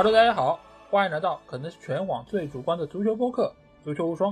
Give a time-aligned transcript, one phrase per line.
[0.00, 0.60] Hello，大家好，
[0.90, 3.52] 欢迎来到可能是全网最主观的足球播客
[3.84, 4.30] 《足球无双》，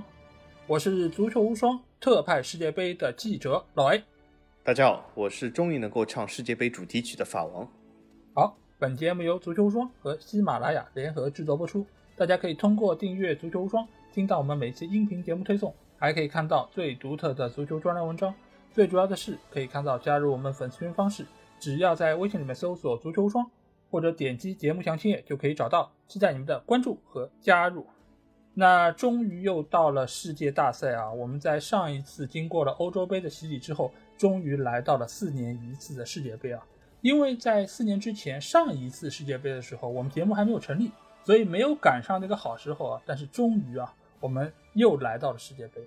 [0.69, 4.01] 我是《足球无双》特派世界杯的记者老 A。
[4.63, 7.69] 大家好，我是终于能够唱世界杯主题曲的法王。
[8.33, 18.33] 好，本节目由足球无双和喜马拉雅联合制作播出，大家可以通过订阅足球无双，听到我们每期音频节目推送，还可以看到最独特的足球专栏文章。
[18.73, 21.27] 最主要的是，可以看到加入我们粉丝群方式，
[21.59, 23.45] 只要在微信里面搜索“足球无双”。
[23.97, 27.87] 或者点击节目详情页就可以找到，期待你们的关注和加入。
[28.53, 31.11] 那终于又到了世界大赛啊！
[31.11, 36.63] 我们在上一次经过了欧洲杯的洗礼之后，终于来到了四年一次的世界杯啊！
[37.01, 40.91] 因为在四年之前上一次世界杯的时候，我们节目还没有成立，
[41.25, 43.03] 所以没有赶上那个好时候啊。
[43.07, 45.81] 但是终于啊，我们又来到了世界杯。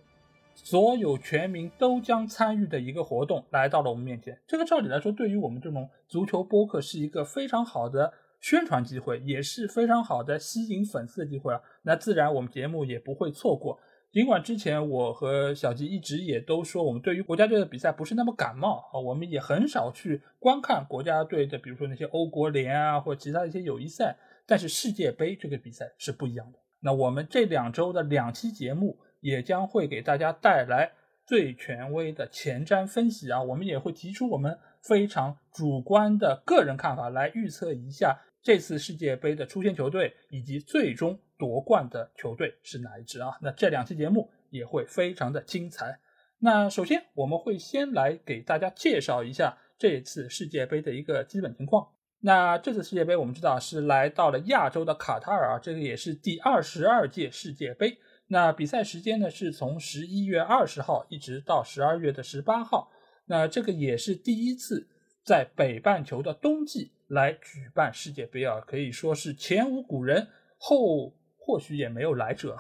[0.63, 11.61] 所有全民都将参与的一个活动来到了我们面前，这个照理来说，对于我们这种足球播客是一个非常好的宣传机会，也是非常好的吸引粉丝的机会啊。
[11.83, 13.79] 那自然我们节目也不会错过。
[14.11, 24.17] 尽管之前我和小吉一直也都说，我们对于国家队的比赛不是那么感冒啊，我们也很少去观看国家队的，比如说那些欧国联啊，或者其他一些友谊赛。
[24.45, 26.59] 但是世界杯这个比赛是不一样的。
[26.81, 28.97] 那我们这两周的两期节目。
[29.19, 30.91] 也将会给大家带来
[31.25, 33.41] 最权威的前瞻分析啊！
[33.41, 43.37] 我们也会提出我们非常主观的个人看法来预测一下这次世界杯的出线球队以及最终夺冠的球队是哪一支啊！
[43.41, 45.99] 那这两期节目也会非常的精彩。
[46.39, 51.87] 那首先我们会先来给大家介绍一下这次世界杯的一个基本情况。
[52.21, 57.97] 那这次世界杯我们知道是来到了亚洲的卡塔尔啊，这个也是第二十二届世界杯。
[58.31, 62.91] 那比赛时间呢，是从十一月二十号一直到十二月的十八号。
[63.25, 64.87] 那这个也是第一次
[65.25, 70.27] 在北半球的冬季来举办世界杯啊，可以说是前无古人，
[70.59, 72.55] 后或许也没有来者。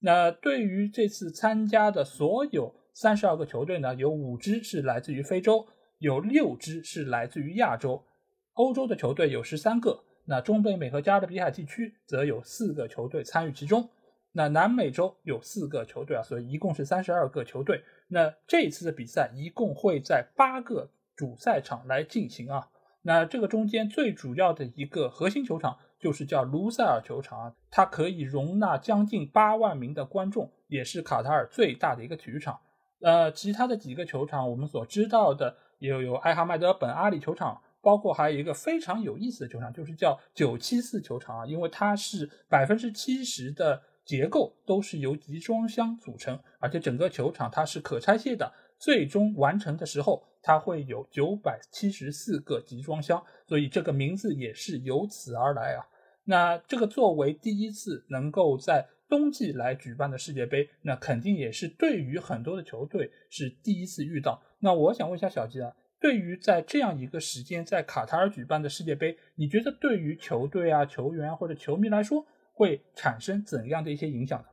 [0.00, 5.66] 那对于这次参加的所有三十二个球队呢，有五支是来自于非洲，
[5.98, 8.04] 有六支是来自于亚洲，
[8.52, 13.88] 欧洲的球队有十三个，那中北美和加勒比海地区则有四个球队参与其中。
[14.36, 17.82] 那南美洲有四个球队啊，所以一共是三十二个球队。
[18.08, 22.68] 那这次的比赛一共会在八个主赛场来进行啊。
[23.00, 32.60] 那这个中间最主要的一个核心球场就是叫卢塞尔球场啊，它可以容纳将近八万名的观众，也是卡塔尔最大的一个体育场。
[33.00, 43.80] 呃，其他的几个球场我们所知道的也有艾哈迈德本阿里球场，包括还有一个非常有意思的球场，就是叫九七四球场啊，因为它是百分之七十的。
[44.06, 48.50] 结构都是由集装箱组成，而且整个球场它是可拆卸的。
[48.78, 55.84] 最终完成的时候，它会有九百七十四个集装箱，所以这个名字也是由此而来啊。
[56.24, 64.42] 那这个作为第一次能够在冬季来举办的世界杯，那肯定也是对于很多的球队是第一次遇到。
[64.60, 72.26] 那我想问一下小吉啊，对于在这样一个时间在卡塔尔举办的世界杯，你觉得对于球队啊、球员或者球迷来说？
[72.56, 74.46] 会产生怎样的一些影响呢？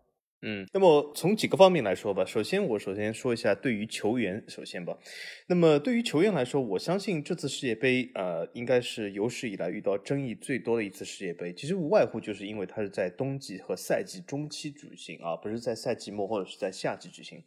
[0.45, 2.25] 嗯，那么从几个方面来说吧。
[2.25, 4.97] 首先，我首先说一下对于球员，首先吧。
[5.47, 11.53] 那么对于球员来说，我相信这次世界杯，呃，应该是有史以来遇到争议最多的一次世界杯。
[11.53, 17.41] 其实无外乎就是因为它是在冬季和赛季中期举行啊，不是在赛季末或者是在夏季举行。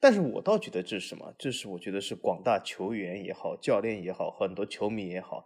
[0.00, 1.34] 但是我倒觉得这是什么？
[1.38, 5.44] 这是我觉得是广大球员也好，教练也好，很多球迷也好。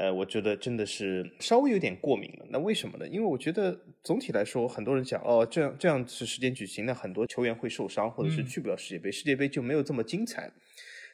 [0.00, 2.46] 呃，我觉得真的是稍微有点过敏了。
[2.48, 3.06] 那为什么呢？
[3.06, 10.50] 因为我觉得总体来说，很多人讲哦，这样这样是时间举行，那很多球员会受伤，或者是去不了世界杯，世界杯就没有这么精彩。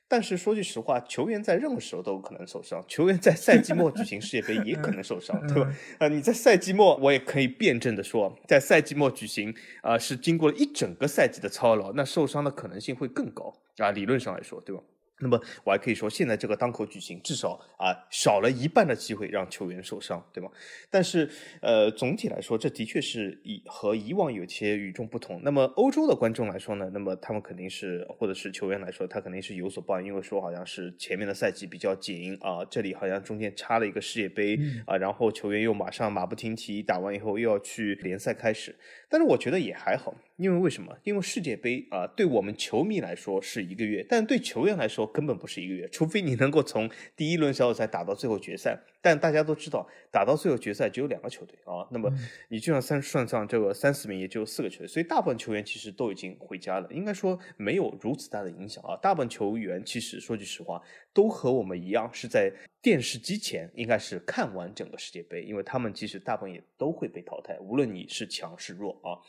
[0.07, 5.69] 但是说句实话，球员在任何时候都有可能受伤，球员在赛季末举行世界杯也可能受伤， 对吧？
[5.99, 9.53] 啊，你在赛季末，我也可以辩证的说，在赛季末举行
[9.83, 14.81] 啊，是经过了一整个赛季的操劳，那受伤的可能性会更高啊，理论上来说，对吧？
[15.21, 20.51] 那么我还可以说，现在这个当口举行，至少啊少了一半的机会让球员受伤，对吗？
[20.91, 21.29] 但是
[21.63, 25.41] 呃总体来说，这的确是以和以往有些与众不同。
[25.43, 38.77] 那么欧洲的观众来说呢，那么他们肯定是，或者是球员来说，他肯定是有所抱怨，因为说好像是前面的赛季比较紧啊，这里好像中间插了一个世界杯啊，然后球员又马上马不停蹄打完以后又要去联赛开始。
[39.09, 40.97] 但是我觉得也还好，因为为什么？
[41.05, 48.79] 因为世界杯啊，对我们球迷来说是一个月，但对球员来说根本不是一个月，除非你能够从第一轮小组赛打到最后决赛。
[49.07, 52.13] 但大家都知道，打到最后决赛只有两个球队啊，那么
[52.49, 58.97] 你就算算算上这个三四名，也只有四个球队，所以大部分球员其实都已经回家了，应该说没有如此大的影响啊。
[58.97, 60.83] 大部分球员其实说句实话，
[61.13, 69.23] 都和我们一样是在电视机前，应该是看完整个世界杯，因为他们其实大部分也都会被淘汰，无论你是强是弱啊。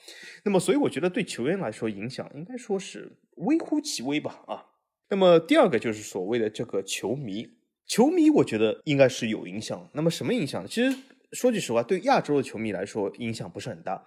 [0.44, 4.66] 那么，所以我觉得对球员来说影响应该说是微乎其微吧啊。
[5.10, 7.48] 那么第二个就是所谓的这个球迷，
[7.88, 9.90] 球迷我觉得应该是有影响。
[9.94, 10.68] 那么什么影响？
[10.68, 10.96] 其实。
[11.34, 14.02] 说句实话，对亚洲的球迷来说影响不是很大，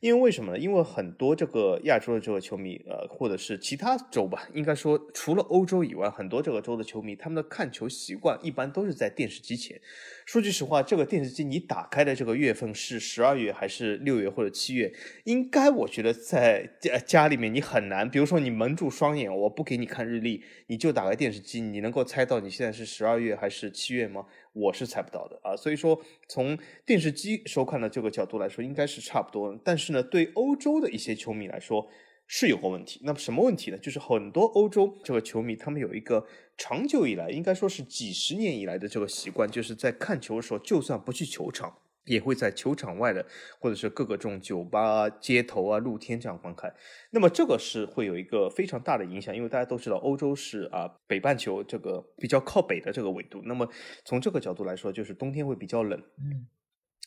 [0.00, 0.58] 因为为什么呢？
[0.58, 9.78] 因为很多这个亚洲的这个球迷，呃，或者是其他州吧，应该说除了欧洲以外，很多这个州的球迷，他们的看球习惯一般都是在电视机前。
[10.24, 14.90] 说句实话，这个电视机你打开的这个月份是十二月还是六月或者七月？
[15.24, 24.24] 应该我觉得在家家里面你很难，比如说你蒙住双眼，我不给你看日历，你就打开电视机，你能够猜到你现在是十二月还是七月吗？
[24.52, 29.58] 我是猜不到的啊，所以说从电视机收看的这个角度来说，应该是差不多。
[29.64, 31.88] 但是呢，对欧洲的一些球迷来说
[32.26, 33.00] 是有个问题。
[33.04, 33.78] 那么什么问题呢？
[33.78, 36.26] 就是很多欧洲这个球迷，他们有一个
[36.56, 41.78] 长久以来，应该说是几十年以来的这个习惯，就是在看球的时候，就算不去球场。
[42.04, 43.24] 也会在球场外的，
[43.58, 46.74] 或者是各个这种酒吧、街头啊、露天这样观看。
[47.10, 53.40] 那么这个是会有一个非常大的影响，因为大家都知道欧洲是啊北半球这个比较靠北的这个纬度。
[53.44, 53.68] 那么
[54.04, 55.98] 从这个角度来说，就是冬天会比较冷。
[56.18, 56.46] 嗯。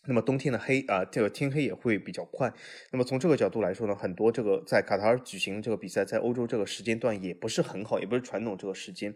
[0.07, 2.53] 那么冬天的黑啊，这个天黑也会比较快。
[2.91, 9.15] 那么从这个角度来说呢，很多这个在卡塔尔举行这个比赛，在欧洲这个时间段也不是很好，也不是传统这个时间。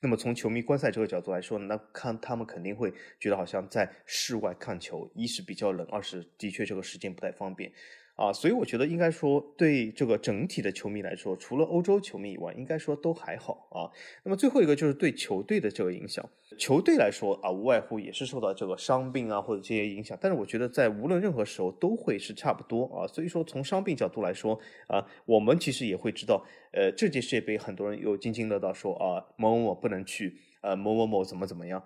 [0.00, 7.72] 那么从球迷观赛这个角度来说，那看他们肯定会觉得好像在室外看球，一是比较冷，二是的确这个时间不太方便。
[8.16, 13.92] 啊，所以我觉得应该说，对这个整体的球迷来说，除了欧洲球迷以外，应该说都还好啊。
[14.24, 16.26] 那么最后一个就是对球队的这个影响，
[16.58, 20.16] 球队来说啊，无外乎也是受到这个伤病啊或者这些影响。
[20.18, 23.06] 但是我觉得在无论任何时候都会是差不多啊。
[23.06, 26.42] 所以说从伤病角度来说啊，我们其实也会知道，
[26.72, 31.84] 呃，这届世界杯很多人又津津乐道说啊，某某某不能去，呃，某某某怎么怎么样。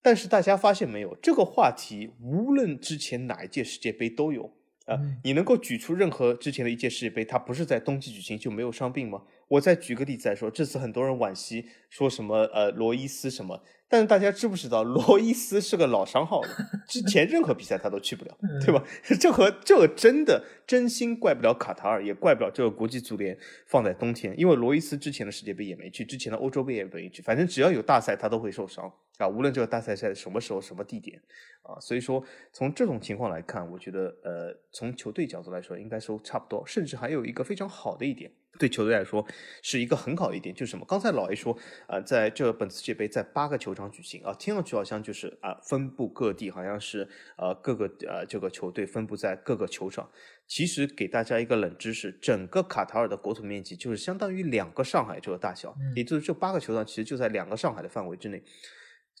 [0.00, 4.50] 但是大家发现没有，这个话题无论之前哪一届世界杯都有。
[4.88, 9.22] 啊，你能够举出任何之前的一届世界杯，它不是在冬季举行就没有伤病吗？
[9.46, 16.48] 我再举个例子来说，这次很多人惋惜说什么呃罗伊斯什么，但是大家知不知道罗伊斯是个老伤号了，
[16.86, 18.82] 之前任何比赛他都去不了，对吧？
[19.20, 23.36] 这和这个真的真心怪不了卡塔尔，也怪不了这个国际足联
[23.66, 31.20] 放在冬天，因为罗伊斯之前的世界杯也没去，之前的欧洲杯也没去，反正只要有大赛他都会受伤啊，无论这个大赛在什么时候什么地点
[31.62, 38.32] 啊，所以说从这种情况来看，我觉得呃从球队角度来说应该说差不多，甚至还有一个非常好的一点。
[38.58, 39.24] 对球队来说
[39.62, 40.84] 是一个很好的一点，就是什么？
[40.88, 41.56] 刚才老 A 说，
[41.86, 50.10] 呃，在这本次世界杯在八个球场举行啊，听上去好像就是啊，分布各地，好像是呃各个呃这个球队分布在各个球场。
[50.48, 58.42] 其实给大家一个冷知识，整个卡塔尔的国土面积就是相当于两个上海这个大小，也就是这八个球场其实就在两个上海的范围之内。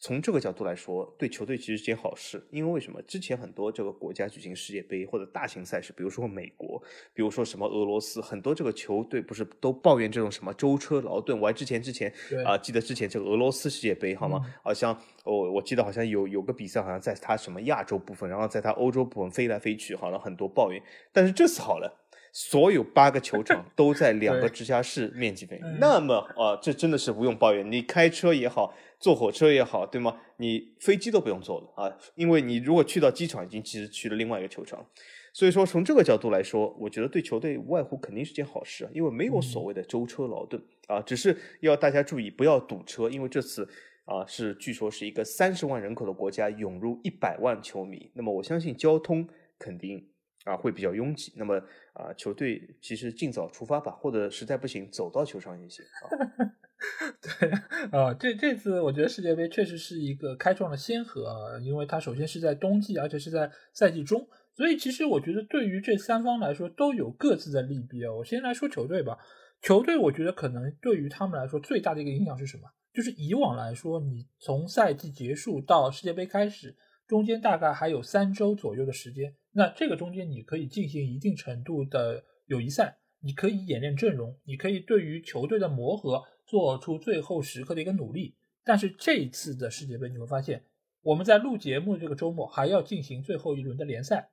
[0.00, 3.02] 从这个角度来说，对球队其实是件好事，因为为什么？
[3.02, 6.80] 之前很多这个国家举行世界杯或者大型赛事，比如说美国，
[7.12, 11.38] 比如说什么俄罗斯，很多这个球队不是都抱怨这种什么舟车劳顿？
[11.40, 12.12] 我还之前之前
[12.44, 14.40] 啊，记得之前这个俄罗斯世界杯好吗？
[14.62, 20.82] 好像我我记得好像有有个比赛，好像在他什么亚洲部分，然后在他欧洲部分飞来飞去，好像很多抱怨。
[21.12, 22.04] 但是这次好了。
[22.32, 27.70] 所有八个球场 都在两个直辖市面积内，那么啊，这真的是不用抱怨。
[27.70, 30.20] 你开车也好，坐火车也好，对吗？
[30.36, 34.86] 你飞机都不用坐了啊，因为你如果去到机场，已经其实去了另外一个球场。
[35.32, 43.68] 所以说，从这个角度来说，我觉得对球队无外乎肯定是件好事，因为没有所谓的舟车劳顿啊，只是要大家注意不要堵车，因为这次
[44.04, 50.08] 啊是据说是一个三十万人口的国家涌入一百万球迷，那么我相信交通肯定。
[50.48, 51.32] 啊，会比较拥挤。
[51.36, 51.56] 那么
[51.92, 55.84] 啊，球队其实尽早出发吧，或者实在不行走到球场也行。
[57.20, 57.50] 对
[57.90, 64.26] 啊，这这次我觉得世界杯确实是一个开创了先河啊，因为它首先是在冬季，而且是在赛季中，
[64.56, 68.14] 所以其实我觉得对于这三方来说都有各自的利弊啊。
[68.14, 69.18] 我先来说球队吧，
[69.60, 72.62] 球队我觉得可能对于他们来说最大的一个影响是什么？
[72.94, 76.74] 就是以往来说，你从赛季结束到世界杯开始。
[77.06, 88.36] 中间大概还有三周左右的时间，那这个中间你可以进行一定程度的友谊赛，你可以演练阵容，你可以对于球队的磨合做出最后时刻的一个努力。
[88.62, 90.62] 但是这一次的世界杯你会发现，
[91.02, 94.30] 我们在录节目这个周末还要进行最后一轮的联赛，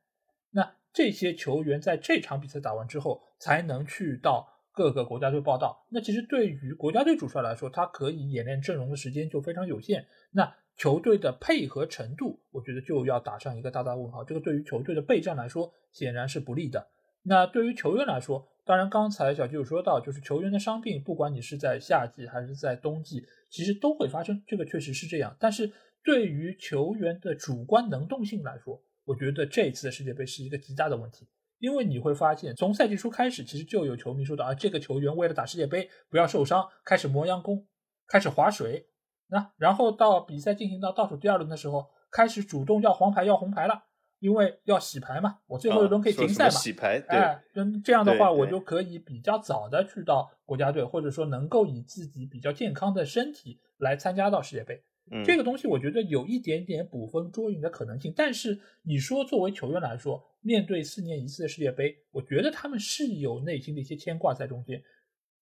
[0.51, 5.87] 那这些球员在这场比赛打完之后才能去到各个国家队报道。
[5.89, 10.05] 那其实对于国家队主帅来说，他可以演练阵容的时间就非常有限。
[10.29, 14.23] 那球队的配合程度，我觉得就要打上一个大大问号。
[14.23, 16.87] 这个对于球队的备战来说，显然是不利的。
[17.23, 25.35] 那对于球员来说，当然刚才小舅有说到，就是球员的伤病，不管你是在夏季还是在冬季，其实都会发生，这个确实是这样。
[25.39, 25.71] 但是
[26.03, 31.27] 对于球员的主观能动性来说，我觉得这一次的世界杯是一个极大的问题。
[31.59, 37.65] 因为你会发现，从赛季初开始，其实就有球迷说到啊，这个球员为了打世界杯不要受伤，开始磨洋工，
[38.07, 38.85] 开始划水。
[39.27, 43.83] 那然后到比赛进行到倒数第二轮的时候，开始主动要黄牌要红牌了，
[44.19, 46.49] 因为要洗牌嘛，我最后一轮可以停赛嘛。
[46.51, 47.43] 洗牌，哎，
[47.83, 54.83] 这样的话，我就可以比较早的去到国家队，或者说能够以自己比较健康的身体来参加到世界杯。
[55.23, 64.81] 这个东西我觉得有一点点捕风捉影的可能性，但是你说作为球员来说，面对四年一次的世界杯，我觉得他们是有内心的一些牵挂在中间，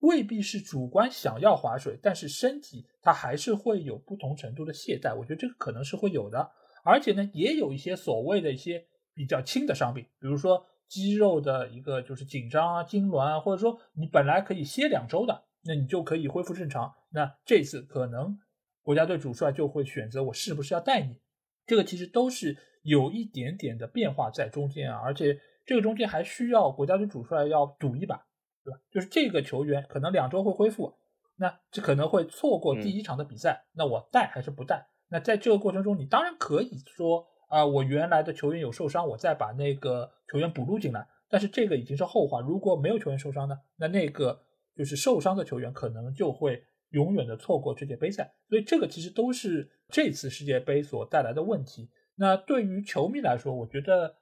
[0.04, 6.52] 未必是主观想要划水，但是身体他还是会有不同程度的懈怠，我觉得这个可能是会有的，
[6.84, 18.38] 而且呢，也有一些所谓的一些比较轻的伤病，比如说肌肉的一个就是紧张啊、痉挛啊，或者说你本来可以歇两周的，那你就可以恢复正常，那这次可能。
[18.86, 21.22] 国家队主帅就会选择我是不是要带你，
[21.66, 28.26] 这个其实都是有一点点的变化在中间啊，而且这个中间还需要国家队主帅要赌一把，
[28.64, 28.80] 对吧？
[28.92, 30.94] 就是这个球员可能两周会恢复，
[31.38, 34.88] 那这可能会错过第一场的比赛，那我带还是不带？
[35.10, 42.40] 那在这个过程中，你当然可以说啊，我原来的球员有受伤，我再把那个球员补录进来，但是这个已经是后话。
[42.42, 44.42] 如果没有球员受伤呢，那那个
[44.76, 46.64] 就是受伤的球员可能就会。
[46.94, 51.90] 永远的错过这届杯赛，所以这个其实都是这次世界杯所带来的问题。
[52.14, 54.16] 那对于球迷来说，我觉得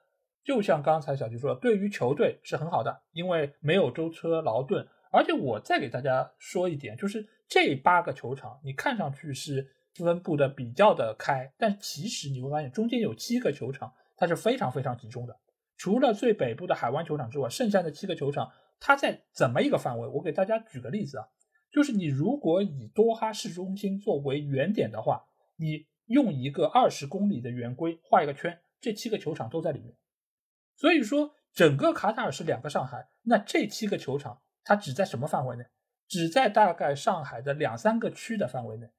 [0.44, 4.86] 就像刚才小迪说，对于球队是很好的，因为没有舟车劳顿。
[5.10, 15.38] 而且我再给大家说一点，就是这八个球场，你看上去是分布的比较的开，但其实你会发现中间有七个球场，它是非常非常集中的。
[15.76, 20.08] 除了最北部的海湾球场之外，剩下的七个球场，它在怎么一个范围？
[20.08, 21.26] 我给大家举个例子啊。
[21.70, 25.24] 就是你如果以多哈市中心作为原点的话，
[25.56, 29.94] 你用一个二十公里的圆规画一个圈，这七个球场都在里面。
[30.76, 35.64] 所以说，整个卡塔尔是两个上海，那这七个球场它只在什么范围内？
[36.08, 38.90] 只在大概上海的两三个区的范围内。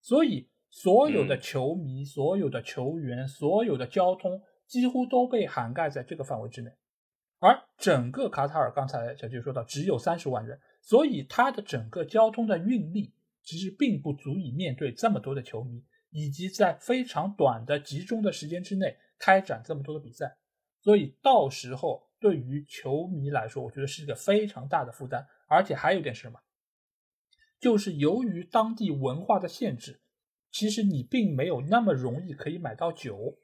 [0.00, 6.70] 所以，所有的球迷、所有的球员、所有的交通几乎都被涵盖在这个范围之内。
[7.38, 10.58] 而整个卡塔尔，刚才小杰说到，只有三十万人。
[10.80, 13.12] 所以，它的整个交通的运力
[13.42, 20.36] 其实并不足以面对这么多的球迷，以及在非常短的集中的时间之内开展这么多的比赛。
[20.82, 25.26] 所以，到时候对于球迷来说，我觉得是一个非常大的负担。
[25.46, 26.40] 而且还有一点是什么？
[27.60, 30.00] 就是由于当地文化的限制，
[30.50, 33.38] 其实你并没有那么容易可以买到酒，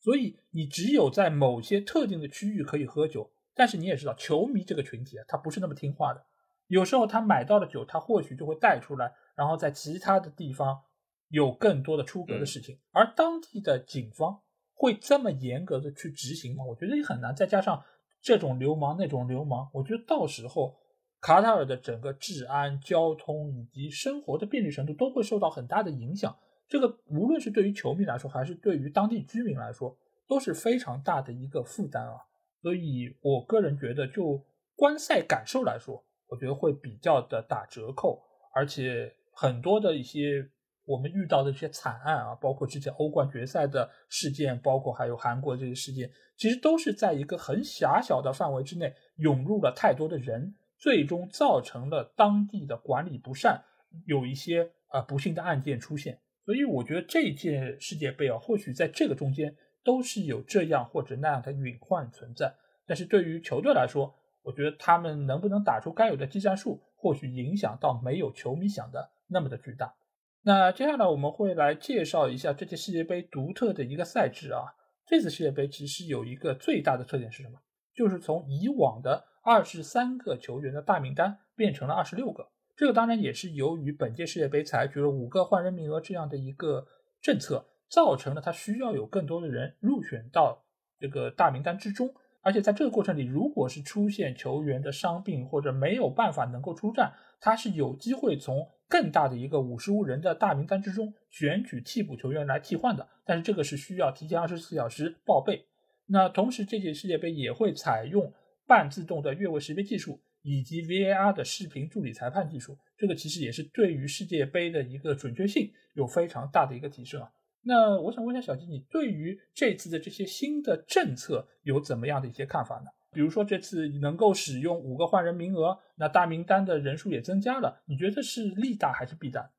[0.00, 3.30] 所以你只有在某些特定的区域可以喝酒。
[3.54, 6.26] 但是你也知道，球迷这个群体啊，他不是那么听话的。
[6.66, 10.80] 有时候他买到的酒，他或许就会带出来，然后在其他的地方
[11.28, 12.78] 有更多的出格的事情。
[12.92, 14.40] 而当地的警方
[14.80, 16.64] 会这么严格的去执行吗？
[16.64, 17.36] 我觉得也很难。
[17.36, 17.84] 再加上
[18.22, 20.74] 这种流氓那种流氓，我觉得到时候
[21.20, 26.34] 卡塔尔的整个治安、交通以及生活的便利程度都会受到很大的影响。
[26.66, 29.94] 这个无论是对于球迷来说，还是对于当地居民来说，
[30.26, 32.14] 都是非常大的一个负担啊。
[32.62, 34.42] 所以我个人觉得，就
[34.76, 38.22] 观赛感受来说，我觉得会比较的打折扣，
[38.54, 40.48] 而且很多的一些
[40.90, 53.62] 我们遇到的一些惨案啊，包括之前欧冠决赛的事件，包括还有韩国这些事件，其实都是在一个很狭小的范围之内涌入了太多的人，最终造成了当地的管理不善，
[54.06, 56.18] 有一些呃不幸的案件出现。
[56.44, 59.54] 所以我觉得这届世界杯啊，或许在这个中间
[59.84, 62.52] 都是有这样或者那样的隐患存在，
[62.84, 69.94] 但是对于球队来说，我觉得他们能不能打出该有的技战术，或许影响到没有球迷想的那么的巨大。
[70.42, 74.62] 那接下来我们会来介绍一下这届世界杯独特的一个赛制啊。
[75.06, 77.58] 这次世界杯其实有一个最大的特点是什么？
[77.94, 82.48] 就是从以往的二十三个球员的大名单变成了二十六个。
[82.76, 86.86] 这个当然也是由于本届世界杯采取了五个换人名额这样的一个
[87.20, 90.64] 政策，造成了他需要有更多的人入选到
[90.98, 92.14] 这个大名单之中。
[92.40, 103.08] 而且在这个过程里，如果是出现球员的伤病或者没有办法能够出战，他是有机会从更大的一个五十五人的大名单之中选取替补球员来替换的。
[103.24, 105.64] 但是这个是需要提前二十四小时报备。
[106.06, 108.32] 那同时，这届世界杯也会采用
[108.66, 117.30] 半自动的越位识别技术，以及 VAR 的视频助理裁判技术，这个其实也是对于世界杯的一个准确性有非常大的一个提升啊。
[117.62, 122.90] 那我想问一下小吉，你对于这次的这些新的政策有怎么样的一些看法呢？
[123.12, 129.50] 比如说这次能够使用五个换人名额，那大名单的人数也增加了，你觉得是利大还是弊大？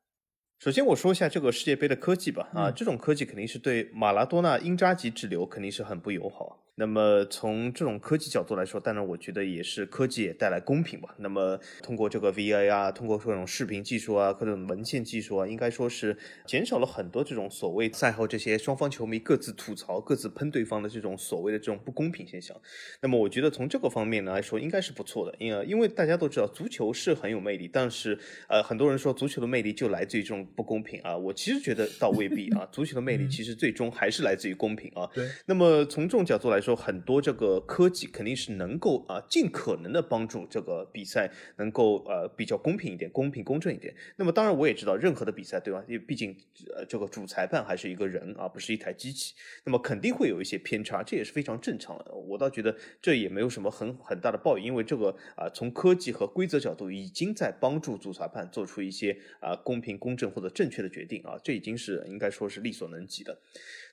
[0.59, 6.63] 首先我说一下这个世界杯的科技吧，啊，这种科技肯定是对马拉多纳因扎吉滞留肯定是很不友好。
[6.81, 11.13] 那么从这种科技角度来说，当然我觉得也是科技也带来公平吧。
[11.19, 22.59] 那么通过这个 VA 啊，通过各种视频技术啊，各种文件技术啊，应该说是减少了很多这种所谓赛后这些双方球迷各自吐槽、各自喷对方的这种所谓的这种不公平现象。
[22.99, 25.37] 那么我觉得从这个方面来说，应该是不错的。
[25.37, 31.15] 因为因为大家都知道足球是很有魅力，但是呃很多人说足球的魅力就来自于这种不公平啊。
[31.15, 35.07] 我其实觉得倒未必啊，足球的魅力其实最终还是来自于公平啊。
[35.13, 35.29] 对。
[35.45, 43.93] 那么从这种角度来说，有很多这个科技肯定是能够啊尽可能的帮助这个比赛能够呃比较公平一点、公平公正一点。
[44.15, 45.83] 那么当然我也知道，任何的比赛对吧？
[45.87, 46.35] 因为毕竟
[46.73, 49.33] 呃这个主裁判还是一个人啊，不是一台机器，
[49.65, 52.13] 那么肯定会有一些偏差，这也是非常正常的。
[52.13, 63.37] 我倒觉得这也没有什么很很大的抱怨，因为这个啊从科技和规则角度已经在帮助主裁判做出一些啊公平公正或者正确的决定啊，这已经是应该说是力所能及的。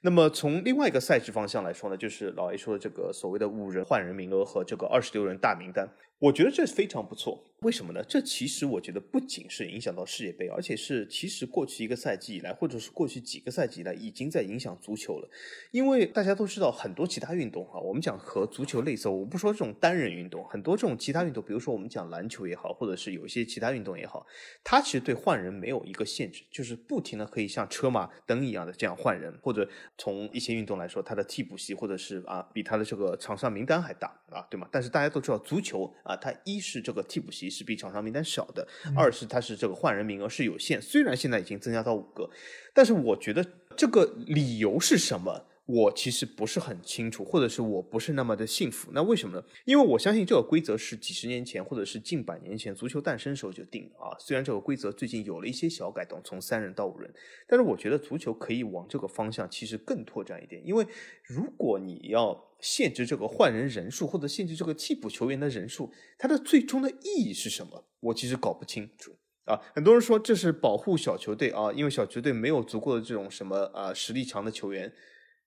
[0.02, 5.88] 那么从另外一个赛制方向来说呢，就是老 A 说这个所谓的五人换人名额和这个二十六人大名单。
[6.20, 8.02] 我觉得这非常不错，为什么呢？
[8.02, 15.30] 这其实我觉得不仅是影响到世界杯，而且是其实过去一个赛季以来，或者是过去几个赛季以来，已经在影响足球了。
[15.70, 24.26] 因为大家都知道，很多其他运动哈，我们讲和足球类似，我不说这种单人运动，很多这种其他运动，比如说我们讲篮球也好，或者是有一些其他运动也好，
[24.64, 34.68] 它其实对换人没有一个限制，就是不停的可以像车马灯一样的这样换人，或者从一些运动来说，它的替补席或者是啊比它的这个场上名单还大啊，对吗？
[34.72, 35.94] 但是大家都知道足球。
[36.08, 40.80] 啊，它一是这个替补席是比场上名单少的，二是它是这个换人名额是有限。
[40.80, 42.28] 虽然现在已经增加到五个，
[42.72, 43.44] 但是我觉得
[43.76, 48.90] 这个理由是什么，我其实不是很清楚，或者是我不是那么的幸福。
[48.94, 49.44] 那为什么呢？
[49.66, 54.16] 因为我相信这个规则是几十年前或者是近百年前足球诞生的时候就定的啊。
[54.18, 57.12] 虽然这个规则最近有了一些小改动，从三人到五人，
[57.46, 60.66] 但是我觉得足球可以往这个方向其实更拓展一点。
[60.66, 60.86] 因为
[61.22, 67.84] 如果你要限制这个换人人数，或者限制这个替补球员的人数，它的最终的意义是什么？
[68.00, 69.60] 我其实搞不清楚啊。
[69.74, 74.90] 很多人说这是保护小球队啊，因为小球队没有足够的这种什么啊实力强的球员。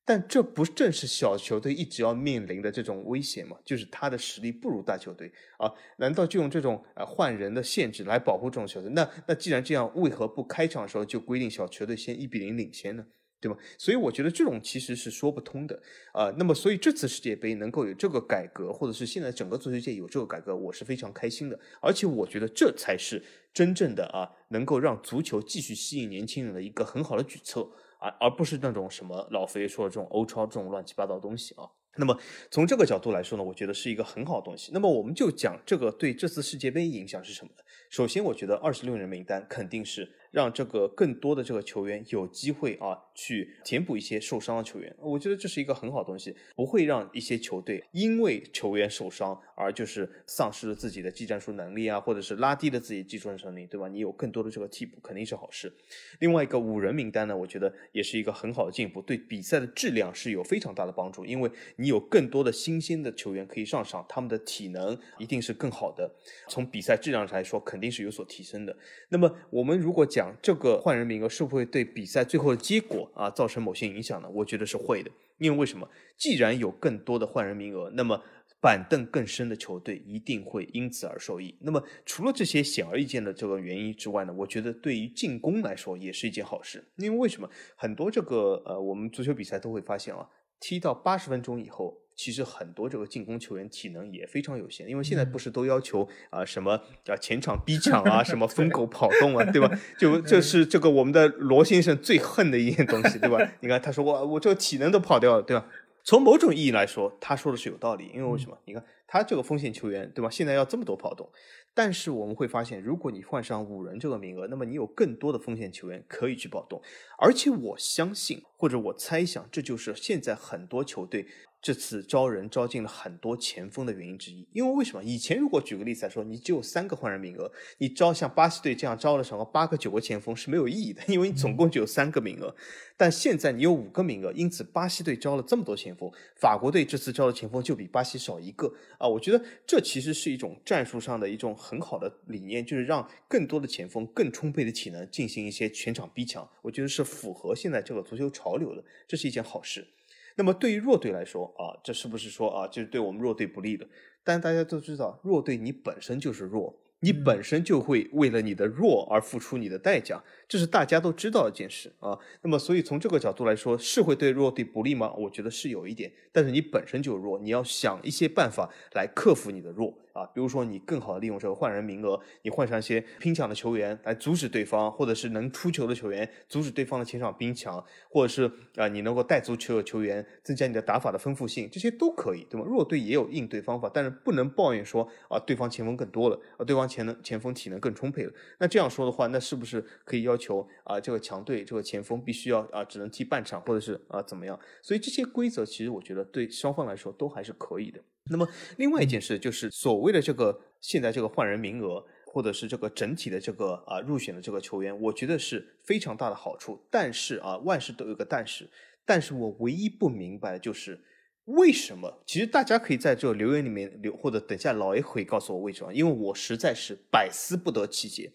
[0.03, 3.55] 但这不正是小球队一直要面临的这种威胁吗？
[3.63, 5.71] 就是他的实力不如大球队啊？
[5.97, 8.89] 难道就用这种呃换人的限制来保护这种球队？
[8.91, 13.05] 那那既然这样，为何不开场的时候就规定小球队先一比零领先呢？
[13.39, 13.57] 对吧？
[13.77, 15.81] 所以我觉得这种其实是说不通的
[16.13, 16.31] 啊。
[16.37, 21.59] 那么，所以这次世界杯能够有这个改革，或者是现在整个足球界有这个改革，我是非常开心的。
[21.81, 31.63] 而且我觉得这才是真正的啊，能够让足球继续吸引年轻人的一个很好的举措而，而不是那种什么老佛爷说的这种欧超这种乱七八糟东西啊。
[31.97, 32.17] 那么
[32.49, 34.71] 从这个角度来说呢，我觉得是一个很好的东西。
[34.73, 37.63] 那么我们就讲这个对这次世界杯影响是什么呢？
[37.89, 40.11] 首先，我觉得二十六人名单肯定是。
[40.31, 53.89] 让这个更多的这个球员有机会啊，去填补一些受伤的球员，我觉得这是一个很好的东西，不会让一些球队因为球员受伤而就是丧失了自己的技战术能力啊，或者是拉低了自己技术能力，对吧？
[53.89, 55.71] 你有更多的这个替补肯定是好事。
[56.19, 66.09] 另外一个五人名单呢，我觉得也是一个很好的进步，对比赛的质量是有非常大的帮助，因为你有更多的新鲜的球员可以上场，他们的体能一定是更好的，
[66.47, 68.73] 从比赛质量上来说肯定是有所提升的。
[69.09, 70.20] 那么我们如果讲。
[70.21, 74.29] 讲这个换人名额是不会对比赛最后的结果啊造成某些影响呢？
[74.29, 75.89] 我觉得是会的，因为为什么？
[76.15, 78.21] 既然有更多的换人名额，那么
[78.61, 81.55] 板凳更深的球队一定会因此而受益。
[81.61, 86.83] 那么除了这些显而易见的这个原因之外呢，我觉得对于进攻来说也是一件好事。
[86.97, 87.49] 因为为什么？
[87.75, 90.29] 很多这个呃，我们足球比赛都会发现啊，
[90.59, 92.00] 踢到八十分钟以后。
[92.23, 99.67] 其实很多这个进攻球员体能也非常有限，因为现在不是都要求啊什么啊前场逼 抢啊，什么疯狗跑动啊，对吧？
[99.97, 103.39] 就这是这个我们的罗先生最恨的一件东西，对吧？
[103.61, 105.65] 你看他说我我这个体能都跑掉了，对吧？
[106.03, 108.55] 从某种意义来说，他说的是有道理，因为为什么？
[108.65, 110.29] 你看他这个锋线球员，对吧？
[110.29, 111.27] 现在要这么多跑动。
[111.73, 116.81] 但是我们会发现，如果你换上五人这个名额，那么你有更多的锋线球员可以去跑动，
[117.17, 121.25] 而且我相信或者我猜想，这就是现在很多球队
[121.61, 124.47] 这次招人招进了很多前锋的原因之一。
[124.51, 125.03] 因为为什么？
[125.03, 132.55] 以前如果举个例子来说，你只有三个换人名额，你招像巴西队这样招了什么八个九个前锋是没有意义的，因为你总共只有三个名额。
[132.97, 149.87] 但现在你有五个名额，因此巴西队招了这么多前锋，法国队这次招的前锋就比巴西少一个啊，我觉得这其实是一种战术上的一种很好的理念，就是让更多的前锋更充沛的体能进行一些全场逼抢，我觉得是符合现在这个足球潮流的，这是一件好事。
[150.35, 153.87] 那么对于弱队来说啊，这是不是说啊，就是对我们弱队不利的？
[154.23, 156.77] 但大家都知道，弱队你本身就是弱。
[157.03, 162.19] 你本身就会为了你的弱而付出你的代价，这是大家都知道的一件事啊。
[162.41, 165.13] 那么，所以从这个角度来说，是会对弱队不利吗？
[165.13, 166.11] 我觉得是有一点。
[166.33, 170.25] 但是你本身就弱，你要想一些办法来克服你的弱啊。
[170.33, 182.65] 比如说，你更好的利用这个换人名额，你换上一些拼抢的球员来阻止对方，或者是能出球的球员阻止对方的前场逼抢，或者是啊，你能够带足球的球员，增加你的打法的丰富性，这些都可以，对吗？
[182.67, 186.81] 弱队也有应对方法，但是不能抱怨说啊，对方前锋更多了，啊，对方。
[186.91, 194.59] 前能前锋体能更充沛了，那这样说的话，那是不是可以要求啊这个强队这个前锋必须要啊只能踢半场，或者是啊怎么样？
[194.81, 198.01] 所以这些规则其实我觉得对双方来说都还是可以的。
[198.31, 206.83] 那么另外一件事就是所谓的这个现在这个换人名额，或者是这个整体的这个啊入选的这个球员，我觉得是非常大的好处。
[206.89, 208.67] 但是啊万事都有个但是，
[209.05, 211.05] 但是我唯一不明白的就是。
[211.45, 212.23] 为什么？
[212.27, 218.31] 其实大家可以在这个留言里面留，或者等下老 A 会告诉我为什么，因为我实在是百思不得其解。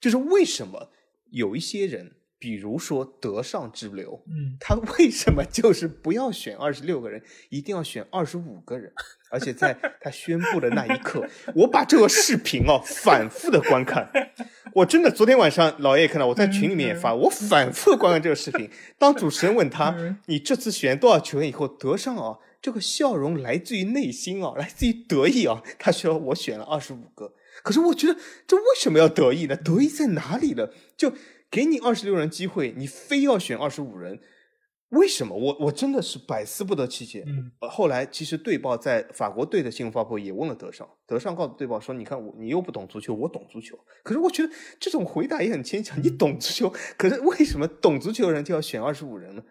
[0.00, 0.90] 就是为什么
[1.30, 8.92] 有一些人，比如说德尚之流，嗯，他为什么就是不要选二十六个人，一定要选二十五个人？
[9.30, 14.08] 而且在 他宣布的那一刻，我把这个视频哦反复的观看，
[14.72, 18.70] 我真的昨天晚上老爷看到我在群里面也发，我反复观看这个视频。
[18.98, 22.38] 当主持人问他你这次选多少球员以后，德尚啊。
[22.60, 25.62] 这个笑容来自于内心啊，来自于得意啊。
[25.78, 27.32] 他说我选了二十五个，
[27.68, 29.54] 可是我觉得这为什么要得意呢？
[29.54, 30.70] 得意在哪里呢？
[30.96, 31.12] 就
[31.50, 34.18] 给你二十六人机会，你非要选二十五人，
[34.88, 35.36] 为什么？
[35.36, 37.22] 我我真的是百思不得其解。
[37.26, 44.50] 嗯，后来其实队报在法国队的新闻发布会也问了德尚，德尚告诉队报说：“你看我，你又不懂足球，我懂足球。”可是我觉得
[44.80, 46.02] 这种回答也很牵强。
[46.02, 49.42] 你懂足球，可是为什么懂足球的人就要选二十五人呢？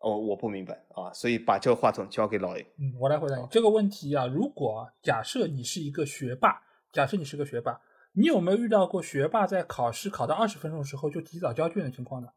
[0.00, 2.60] 哦，我不明白啊，所以把这个话筒交给老 A。
[2.80, 4.26] 嗯，我来回答你这个问题啊。
[4.26, 6.60] 如果假设你是一个学霸，
[6.92, 7.80] 假设你是个学霸，
[8.14, 12.28] 你有没有遇到过学霸在考试考到二十分钟的时候就提早交卷的情况呢？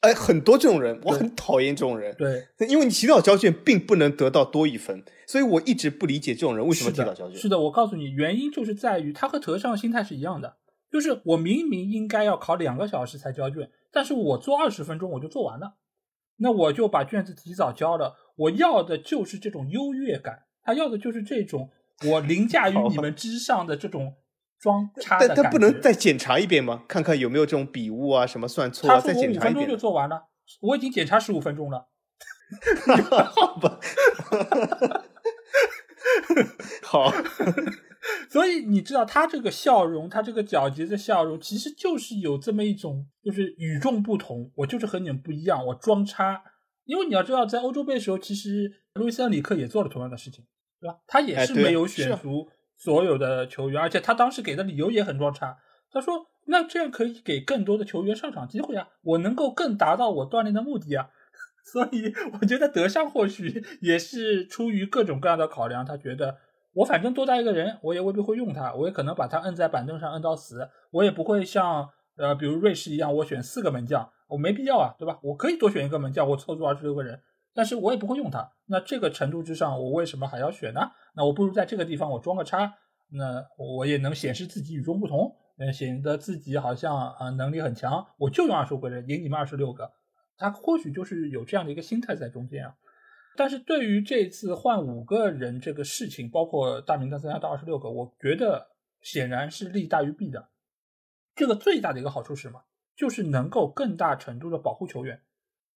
[0.00, 2.12] 哎，很多这种人，我很讨厌这种人。
[2.16, 7.36] 对，因为你提早交卷并不能得到多一分，所以我一直不理解这种人为什么提早交卷。
[7.36, 10.56] 是的，我告诉你，原因就是在于他和德尚心态是一样的，
[10.90, 15.76] 就是我明明应该要考两个小时才交卷，但是我做二十分钟我就做完了。
[16.38, 21.70] 那我就把卷子提早交了，我要的就是这种优越感，他要的就是这种
[22.06, 24.14] 我凌驾于你们之上的这种
[24.58, 25.28] 装叉的。
[25.28, 26.84] 但他不能再检查一遍吗？
[26.88, 29.00] 看看有没有这种笔误啊，什么算错啊？
[29.00, 29.54] 再检查一遍。
[29.54, 30.28] 五分钟就做完了，
[30.60, 31.88] 我已经检查十五分钟了。
[33.34, 33.80] 好吧，
[36.82, 37.12] 好。
[38.28, 44.50] 所以你知道他这个笑容，他这个皎洁的笑容，其实就是有这么一种，就是与众不同。
[44.56, 46.42] 我就是和你们不一样，我装叉。
[46.84, 50.44] 因为你要知道，在欧洲杯的时候，其实路易斯·恩里克也做了同样的事情，
[50.82, 50.98] 对吧？
[51.06, 55.56] 他也是没有选足所有的球员，而且他当时给的理由也很装叉。
[55.92, 61.08] 他说：“那这样可以给更多的球员上场机会啊，我能够更达到我锻炼的目的啊。
[61.72, 66.36] ”所以我觉得德尚或许 也是出于各种各样的考量，他觉得。
[66.74, 75.18] 我反正多带一个人，我也未必会用他，我也可能把他摁在板凳上摁到死，我也不会像呃，比如瑞士一样，我选四个门将，我没必要啊，对吧？
[75.22, 77.20] 我可以多选一个门将，我凑足二十六个人，
[77.54, 78.52] 但是我也不会用他。
[78.66, 80.80] 那这个程度之上，我为什么还要选呢？
[81.14, 82.74] 那我不如在这个地方我装个叉，
[83.10, 89.92] 那我也能显示自己与众不同，嗯，显得自己好像啊能力很强，我就用二十五个人赢你们二十六个，
[90.36, 92.74] 他或许就是有这样的一个心态在中间啊。
[93.36, 98.68] 但是对于这次换五个人这个事情，包括大名单增加到二十六个，我觉得
[99.00, 100.48] 显然是利大于弊的。
[101.34, 102.62] 这个最大的一个好处是什么？
[102.94, 105.22] 就是能够更大程度的保护球员，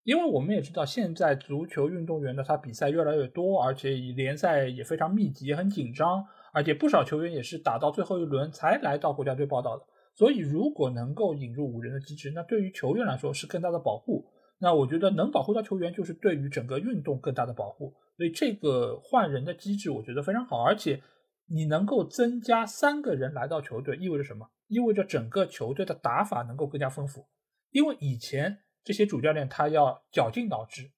[0.04, 9.84] 因为我们也知道，现在足球运动员的他比赛越来越多，而且以联赛也非常密集，也很紧张，而且不少球员也是打到最后一轮才来到国家队报道的。
[10.14, 14.26] 所以，如果能够引入五人的机制，那对于球员来说是更大的保护。
[14.58, 17.94] 那我觉得能保护到球员，就是对于整个运动更大的保护。
[18.16, 20.62] 所以这个换人的机制，我觉得非常好。
[20.62, 21.00] 而且
[21.48, 24.46] 你能够增加三个人来到球队，意味着什么？
[24.68, 27.26] 意味着整个球队的打法能够更加丰富。
[27.70, 30.90] 因为以前这些主教练他要绞尽脑汁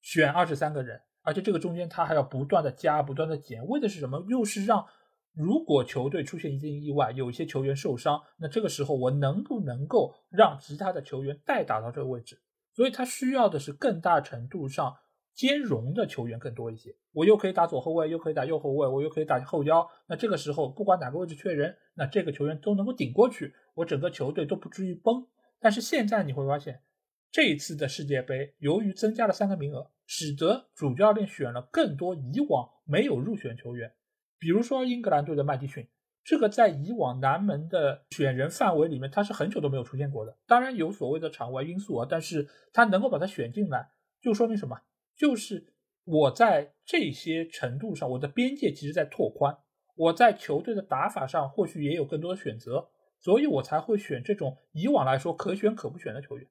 [0.00, 4.24] 选二十三个人，而且这个中间他还要不断的加、不断的减，为的是什么？
[4.28, 4.86] 又是让
[5.32, 12.40] 如果球队出现一定意外，有一些球员受伤，那这个时候我能不能够让其他的球员代打到这个位置？
[12.72, 14.96] 所以他需要的是更大程度上
[15.34, 16.96] 兼容的球员更多一些。
[17.12, 19.86] 我又可以打左后卫，又可以打右后卫，我又可以打后腰。
[20.06, 25.26] 那这个时候，不管哪个位置缺人，那这个球员都能够顶过去，我整个球队都不至于崩。
[25.58, 26.82] 但是现在你会发现，
[27.32, 33.92] 这一次的世界杯，由于增加了三个名额，使得主教练选了更多以往没有入选球员，
[34.38, 35.86] 比如说英格兰队的麦迪逊。
[36.22, 40.36] 这个在以往南门的选人范围里面，他是很久都没有出现过的。
[40.46, 43.90] 当然有所谓的场外因素啊，但是他能够把他选进来，
[44.20, 44.78] 就说明什么？
[45.16, 45.72] 就是
[46.04, 49.56] 我在这些程度上，我的边界其实在拓宽。
[49.96, 52.88] 我在球队的打法上或许也有更多的选择，
[53.18, 56.46] 所以我才会选这种以往来说可选可不选的球员。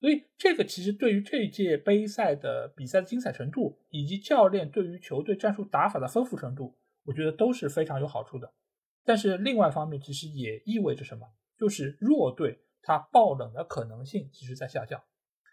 [0.00, 8.50] 所以这个其实对于这届杯赛的比赛的精彩程度，以及教练对于球队战术打法的丰富程度，我觉得都是非常有好处的。
[9.04, 11.26] 但是另外一方面，其实也意味着什么？
[11.58, 15.02] 就是弱队它爆冷的可能性其实在下降，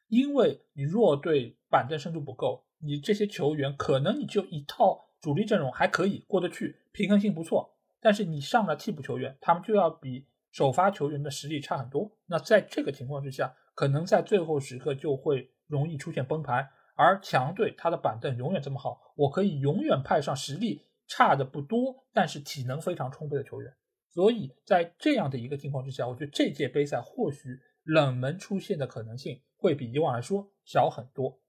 [0.07, 12.10] 因为你弱队板凳深度不够，你这些球员可能你就一套主力阵容还可以过得去，平衡性不错，但是你上了替补球员，他们就要比首发球员的实力差很多。
[12.27, 16.67] 那在这个情况之下，可能在最后时刻就会容易出现崩盘。
[16.95, 20.81] 而强队他的板凳永远这么好，我可以永远派上实力。
[21.09, 23.73] 差的不多，但是体能非常充沛的球员，
[24.09, 31.39] 所以在这样的一个情况之下，我觉得这届杯赛或许冷门出现的可能性会比以往来说小很多。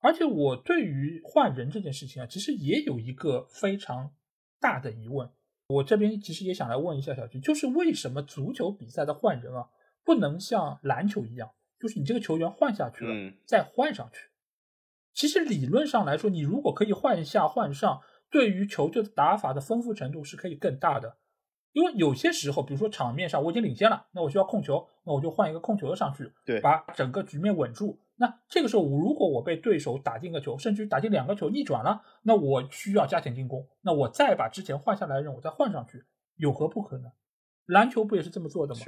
[0.00, 4.12] 而且我对于换人这件事情啊，其实也有一个非常
[4.60, 5.30] 大的疑问。
[5.68, 9.70] 我这边其实也想来问一下小菊，就是为什么足球比赛的换人啊，
[10.04, 11.50] 不能像篮球一样，
[11.80, 13.12] 就是你这个球员换下去了，
[13.46, 14.28] 再换上去？
[15.14, 18.02] 其实理论上来说，你如果可以换下换上。
[18.32, 21.16] 对于球队的打法的丰富程度是可以更大的，
[21.72, 27.98] 因为有些时候，比如说场面上我已经领先了，那我需要控球，那我就换一个控球的上去，对，把整个局面稳住。
[28.14, 36.04] 那这个时候，如果我被对手打进个球，甚至于打进两个球逆转了，那我需要加强进攻，那我再把之前换下来的人我再换上去，
[36.36, 37.10] 有何不可呢？
[37.66, 38.80] 篮球不也是这么做的吗？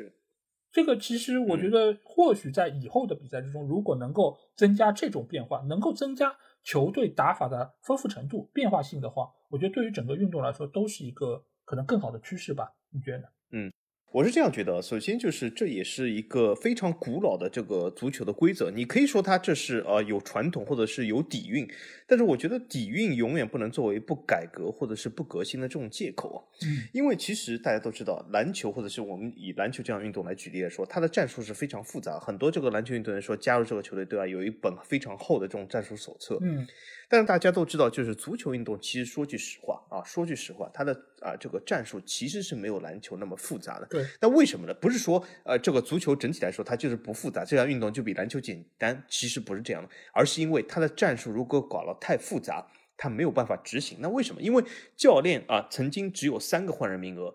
[0.72, 0.80] 是。
[0.80, 6.36] 这个其实我觉得，或许在以后的比赛之中，如果能够增加这种变化，能够增加。
[6.64, 12.72] 球队打法的丰富程度、变化性的话，我觉得对于整个运动来说都是一个可能更好的趋势吧？
[12.90, 13.24] 你觉得呢？
[13.50, 13.72] 嗯。
[14.12, 21.66] 我是这样觉得，首先就是这也是一个非常古老的这个足球的规则，你可以说它这是呃有传统或者是有底蕴，
[22.06, 26.38] 但是我觉得底蕴永远不能作为不改革或者是不革新的这种借口啊。
[26.66, 36.38] 嗯，因为其实大家都知道，篮球或者是我们以篮球这样运动来举例来说，它的战术是非常复杂，很多这个篮球运动员说加入这个球队对吧有一本非常厚的这种战术手册。
[36.42, 36.66] 嗯。
[37.08, 43.86] 但是大家都知道，就是足球运动，其实说句实话啊，说句实话，它的啊这个战术其实是没有篮球那么复杂的。
[43.86, 44.04] 对。
[44.20, 44.74] 那为什么呢？
[44.74, 53.98] 不是说呃这个足球整体来说它就是不复杂，这项运动就比篮球简单，其实不是这样的，而是因为它的战术如果搞了太复杂，它没有办法执行。
[54.00, 54.42] 那为什么？
[54.42, 54.64] 因为
[54.96, 57.32] 教练啊曾经只有三个换人名额。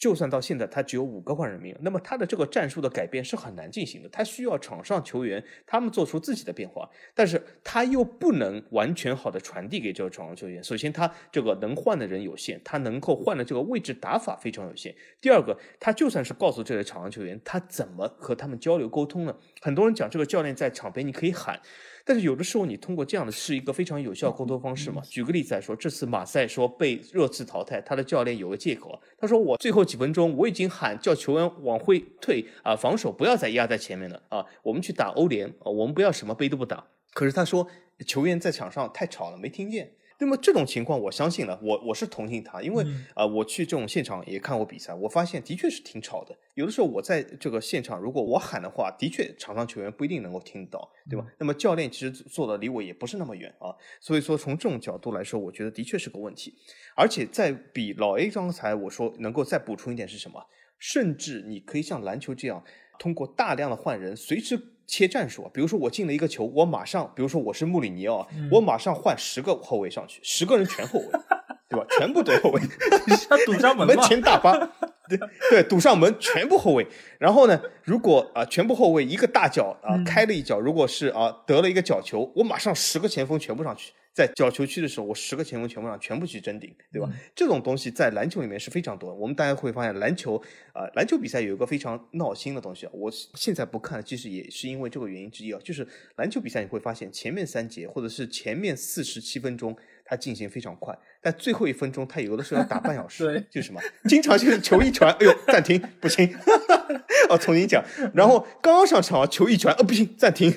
[0.00, 4.08] 就算到现在，他只有五个换人名额，那么他的这个战术的改变是很难进行的。
[4.08, 10.62] 他需要场上球员他们做出自己的变化，但是他又不能完全好的传递给这个场上球员。
[10.62, 14.94] 首先，他这个能换的人有限，他能够换的这个位置打法非常有限。
[15.20, 19.36] 第二个，他就算是告诉这些场上球员，他怎么和他们交流沟通呢？
[19.60, 21.60] 很多人讲这个教练在场边你可以喊。
[22.06, 25.00] 但是有的时候，你通过这样的是一个非常有效沟通方式嘛？
[25.08, 36.86] 举个例子来说，这次马赛说被热刺淘汰，他的教练有个借口，他说我最后几分钟我已经喊叫球员往回退啊，防守不要再压在前面了啊，我们去打欧联啊，我们不要什么杯都不打。
[37.14, 37.66] 可是他说
[38.06, 39.92] 球员在场上太吵了，没听见。
[40.20, 46.36] 那么这种情况，我相信呢，我我是同情他，因为啊，我去这种现场也看过比赛，我发现的确是挺吵的。
[46.54, 51.26] 有的时候我在这个现场，如果我喊的话，的确场上球员不一定能够听到，对吧？
[51.38, 56.54] 那么教练其实坐的离我也不是那么远啊，所以说从这种角度来说，我觉得的确是个问题。
[56.96, 60.46] 而且在比老 A 刚才我说能够再补充一点是什么？
[60.78, 62.62] 甚至你可以像篮球这样，
[62.98, 64.73] 通过大量的换人，随时。
[64.86, 71.06] 切战术啊，比如说我进了一个球，我马上，比如说我是穆里尼奥，我马上换十个后卫上去，十个人全后卫，
[71.68, 71.86] 对吧？
[71.98, 72.60] 全部都后卫，
[73.46, 74.52] 堵上门门前大巴，
[75.08, 75.18] 对
[75.50, 76.86] 对，堵上门，全部后卫。
[77.18, 83.92] 然后呢，如果啊，全部后卫一个大脚啊，开了一脚，如果是啊得了一个角球，我马上十个前锋全部上去。
[84.14, 87.10] 在角球区的时候，我十个前锋全部上，全部去争顶，对吧？
[87.34, 89.16] 这种东西在篮球里面是非常多的。
[89.16, 90.40] 我们大家会发现，篮球
[90.72, 92.90] 啊，篮球比赛有一个非常闹心的东西啊。
[92.94, 95.58] 我现在不看，其实也是因为这个原因之一啊。
[95.64, 103.24] 就是篮球比赛你会发现，前面三节或者是前面四十七分钟，它进行非常快，但最后一分钟，它有的时候要打半小时。
[103.26, 103.80] 对，就是什么？
[104.08, 106.32] 经常就是球一传，哎呦，暂停，不行，
[107.28, 107.84] 哦，重新讲。
[108.14, 110.52] 然后刚刚上场，球一传，呃，不行，暂停。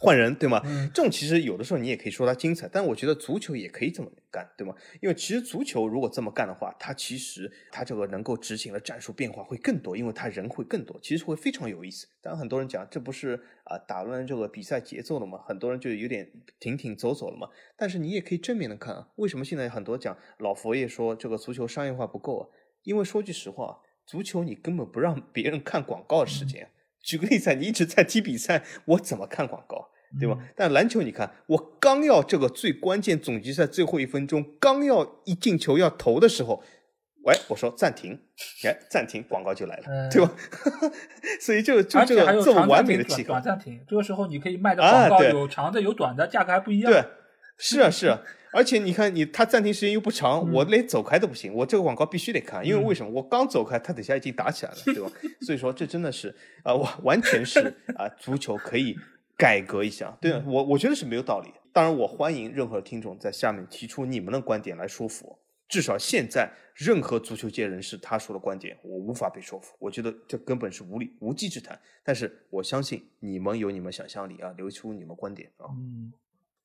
[0.00, 0.62] 换人，对吗？
[0.64, 4.72] 嗯这种其实有的时候你也可以说它精彩，但我觉得足球也可以这么干，对吗？
[5.00, 12.06] 因为其实足球如果这么干的话，它其实它这个能够执行的战术变化会更多，因为它人会更多，其实会非常有意思。
[12.22, 15.40] 当然，很多人讲这不是啊、打乱这个比赛节奏了吗？
[15.44, 16.30] 很多人就有点
[16.60, 17.48] 停停走走了嘛。
[17.76, 22.48] 但是你也可以正面的看啊，为什么现在很多讲老佛爷说这个足球商业化不够啊？
[22.84, 26.70] 因为说句实话，足球你根本不让别人看广告的时间。
[27.02, 29.88] 举个例子啊，你一直在踢比赛，我怎么看广告？
[30.18, 30.38] 对吧？
[30.56, 36.62] 但篮球你看，我刚要这个最关键总决赛最后一分钟，刚要一进球要投的时候，
[37.24, 38.18] 喂，我说暂停，
[38.64, 40.32] 哎，暂停，广告就来了，嗯对吧？
[41.42, 46.90] 所以就就而这个这么完美的契合短，暂停，这个时候你可以卖的广告有长的有短的，价格还不一样。
[46.90, 47.04] 对，
[47.58, 53.10] 是啊是啊，而且你看你他暂停时间又不长，我连走开都不行，我这个广告必须得看，因为为什么？
[53.12, 55.10] 我刚走开，他等下已经打起来了，对吧？
[55.42, 57.60] 所以说这真的是啊，我、完全是
[57.96, 58.96] 啊，足球可以
[59.36, 61.52] 改革一下，对啊我我觉得是没有道理。
[61.72, 65.38] 当然，我欢迎任何听众在下面提出你们的观点来说服我。
[65.68, 69.76] 至少现在，任何足球界人士他说的观点，我无法被说服。
[69.78, 71.78] 我觉得这根本是无理无稽之谈。
[72.02, 75.68] 但是我相信你们有你们想象力啊，留出你们观点啊。
[75.70, 76.10] 嗯，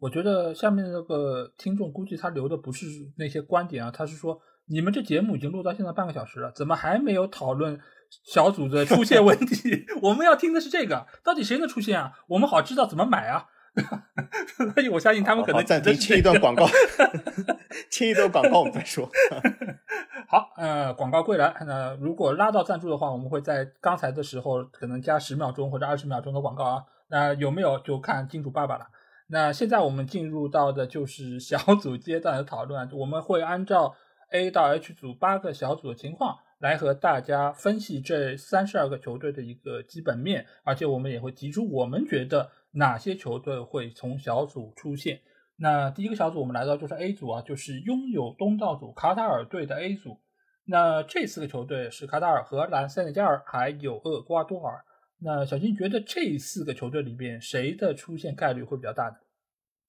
[0.03, 2.85] 我觉得下面那个听众估计他留的不是
[3.17, 7.79] 那些观点啊，他是说你们这节目已经录到现在半个小时了，怎么还没有讨论
[8.25, 9.85] 小组的出现问题？
[10.03, 12.11] 我们要听的是这个，到底谁能出现啊？
[12.27, 13.45] 我们好知道怎么买啊。
[14.75, 16.67] 所以我相信他们可能好暂停，指的是这 切一段广告，
[17.89, 19.09] 切一段广告，我们再说。
[20.27, 21.55] 好，呃，广告归来。
[21.65, 26.83] 那如果拉到赞助的话，我们会在刚才的时候可能加十秒钟或者二十秒钟的广告啊。
[27.07, 28.85] 那有没有就看金主爸爸了。
[29.33, 33.95] 那现在我们进入到的就是小组阶段的讨论，我们会按照
[34.29, 45.19] A 到 H 组八个小组的情况来和大家分析这三十二个球队的一个基本面，而且我们也会提出我们觉得哪些球队会从小组出现。
[45.55, 50.19] 那第一个小组我们来到就是 A 组啊，就是拥有东道主卡塔尔队的 A 组。
[50.65, 54.85] 那这四个球队是卡塔尔、荷兰、塞内加尔还有厄瓜多尔。
[55.25, 59.15] 那小金觉得这四个球队里边谁的出现概率会比较大呢？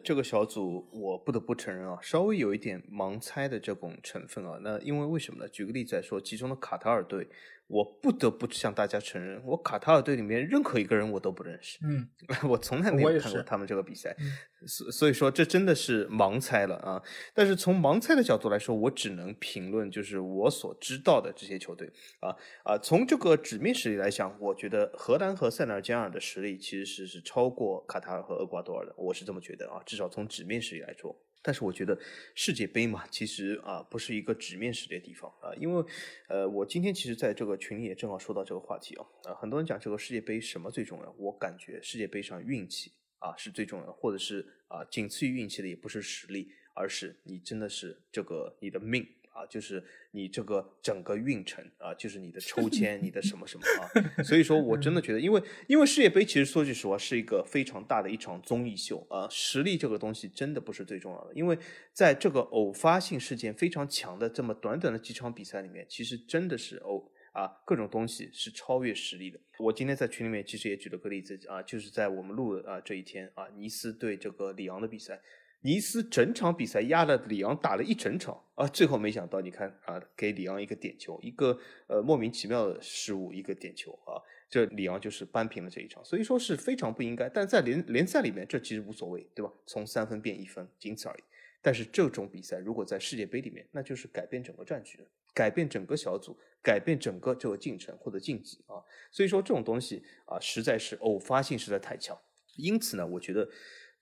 [0.05, 4.59] 这个小组我不得不承认啊，稍微有一点盲猜的这种成分啊。
[4.63, 5.49] 那因为为什么呢？
[5.49, 7.27] 举个例子来说，其中的卡塔尔队，
[7.67, 12.09] 我不得不向大家承认，我卡塔尔队里面任何一个人我都不认识，嗯，
[12.49, 14.27] 我从来没有看过他们这个比赛嗯，
[14.69, 17.03] 所所以说这真的是盲猜了啊。
[17.33, 22.79] 但是从盲猜的角度来说，我只能评论就是我所知道的这些球队啊啊。
[22.79, 29.83] 从这个纸面实力来讲，我觉得荷兰和塞内加尔的实力其实是是超过卡塔尔和厄瓜多尔的，我是这么觉得啊。
[29.87, 31.19] 至少从纸面实力来说。
[31.47, 31.97] 但是我觉得
[32.35, 35.85] 世界杯嘛，其实啊不是一个纸面世界的地方啊，因为
[36.27, 61.59] 呃我今天其实在这个群里也正好说到这个话题啊，啊很多人讲这个世界杯什么最重要，我感觉世界杯上运气啊是最重要的，或者是啊仅次于运气的也不是实力，而是你真的是这个你的命啊，就是你这个整个运程啊，就是你的抽 签，你的什么什么啊，所以说我真的觉得，因为因为世界杯其实说句实话是一个非常大的一场综艺秀啊，实力这个东西真的不是最重要的，因为
[61.93, 67.11] 在这个偶发性事件非常强的这么短短的几场比赛里面，其实真的是偶。
[67.35, 69.41] 啊，各种东西是超越实力的。
[69.59, 75.21] 我今天在群里面其实也举了个例子啊，就是在我们录的啊这一天啊，尼斯对这个里昂的比赛，
[75.67, 87.31] 尼斯整场比赛压了里昂打了一整场啊，最后没想到你看啊，给里昂一个点球，一个呃莫名其妙的失误，一个点球啊，这里昂就是扳平了这一场，所以说是非常不应该。
[87.31, 89.51] 但在联联赛里面，这其实无所谓，对吧？
[89.65, 91.23] 从三分变一分，仅此而已。
[91.63, 95.01] 但是这种比赛如果在世界杯里面，那就是改变整个战局，
[95.33, 98.77] 改变整个小组，改变整个这个进程或者晋级啊。
[99.11, 102.15] 所以说这种东西啊，实在是偶发性实在太强。
[102.57, 103.49] 因此呢，我觉得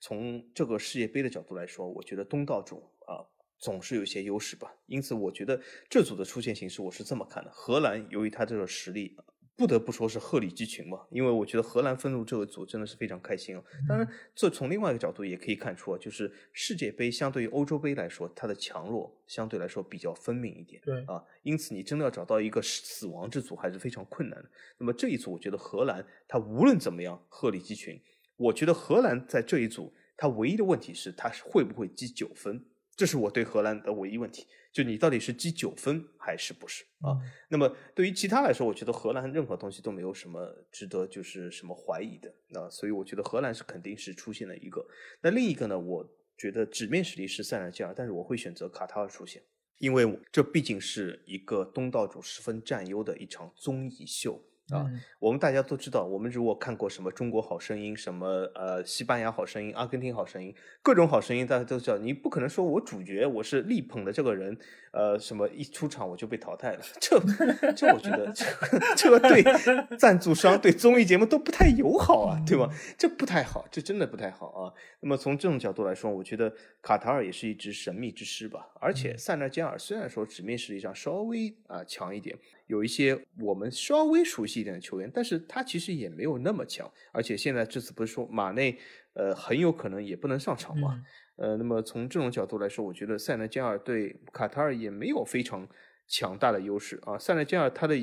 [0.03, 3.23] 从这个世界杯的角度来说，我觉得东道主啊
[3.57, 4.75] 总是有一些优势吧。
[4.87, 5.57] 因此，我觉得
[5.89, 9.15] 这组的出现形式我是这么看的：荷兰由于他这个实力。
[9.55, 13.63] 不得不说是鹤立鸡群嘛，因为我觉得荷兰分入这个组真的是非常开心啊。
[13.87, 20.81] 当然，这从另外一个角度也可以看出啊，就是世界杯相对于欧洲杯来说，它的强弱相对来说比较分明一点。
[20.83, 24.49] 对啊，因此你真的要找到一个死亡之组还是非常困难的。
[24.79, 28.01] 那么这一组，我觉得荷兰它无论怎么样鹤立鸡群，
[28.37, 32.65] 我觉得荷兰在这一组他唯一的问题是他会不会积九分，
[32.95, 34.47] 这是我对荷兰的唯一问题。
[34.71, 37.13] 就你到底是积九分还是不是啊？
[37.49, 42.33] 那么对于其他来说，我觉得荷兰任何东西都没有什么值得就是什么怀疑的。
[42.49, 44.83] 那所以我觉得荷兰是肯定是出现了一个。
[45.21, 45.77] 那另一个呢？
[45.77, 46.03] 我
[46.35, 49.43] 觉得纸面实力是塞内加尔，但是我会选择卡塔尔出现，
[49.77, 54.89] 因为这毕竟是一个东道主十分占优的一场综艺秀啊。
[55.19, 64.57] 我们大家都知道，我们如果看过什么《中国好声音》、什么呃西班牙好声音、阿根廷好声音，各种好声音，大家都知道，你不可能说我主角我是力捧的这个人，
[64.91, 67.19] 呃，什么一出场我就被淘汰了，这
[67.73, 68.45] 这我觉得这
[68.95, 69.43] 这个对
[69.97, 72.69] 赞助商、对综艺节目都不太友好啊，对吧？
[72.97, 74.73] 这不太好，这真的不太好啊。
[74.99, 78.69] 那么从这种角度来说，我觉得卡塔尔也是一支神秘之师吧。
[78.79, 82.37] 而且塞纳加尔虽然说纸面实力上稍微啊强一点。
[82.67, 86.89] 有一些我们稍微熟悉一点的球员，但是他其实也没有那么强。
[87.11, 88.77] 而且现在这次不是说马内，
[89.13, 91.03] 呃，很有可能也不能上场嘛。
[91.35, 95.67] 呃，那么从这种角度来说，我觉得塞内加尔对卡塔尔也没有非常
[96.07, 97.17] 强大的优势啊。
[97.17, 97.95] 塞内加尔他的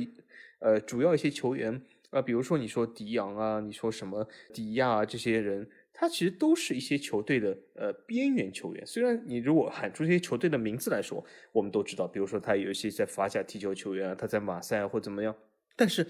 [0.58, 5.68] 呃主要一些球员啊，比如说你说迪昂啊，你说什么迪亚啊这些人。
[6.00, 11.22] 他其实都是一些球队的呃边缘球员，虽然你如果喊出这些球队的名字来说，
[11.52, 15.36] 我们都知道，比如说他有一些在法甲踢球球员啊，他在马赛啊或怎么样，
[15.76, 16.06] 但是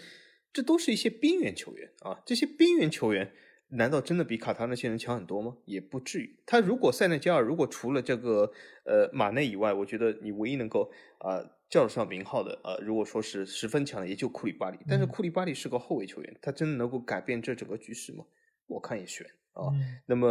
[0.52, 2.22] 这都是一些边缘球员啊。
[2.24, 3.32] 这些边缘球员
[3.70, 5.56] 难道真的比卡塔那些人强很多吗？
[5.64, 6.38] 也不至于。
[6.46, 8.52] 他如果塞内加尔如果除了这个
[8.84, 14.78] 呃马内以外，我觉得你唯一能够啊叫得上名号的呃，如果说是十分强的，也就库里巴里。
[14.88, 18.24] 但是库里巴里是个后卫球员，他真的能够改变这整个局势吗？
[18.68, 19.26] 我看也悬。
[19.60, 19.72] 啊，
[20.06, 20.28] 那么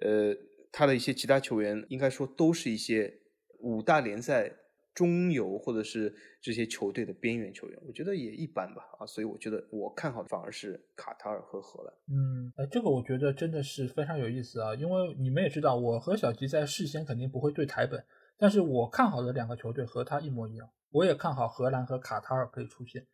[0.00, 0.34] 呃，
[0.70, 3.12] 他的一些其他球员，应该说都是一些
[3.60, 4.52] 五大联赛
[4.94, 8.82] 中游或者是这些球队的边缘球员，我觉得也一般吧。
[8.98, 11.94] 啊，所以我觉得我看好反而是卡塔尔和荷兰。
[12.08, 18.04] 嗯，哎，这个我觉得真的是非常有意思啊，因为你们也知道，我和小吉在事先肯定不会对台本，
[18.36, 23.06] 但是我看好的两个球队和他一模一样，我也看好荷兰和卡塔尔可以出现。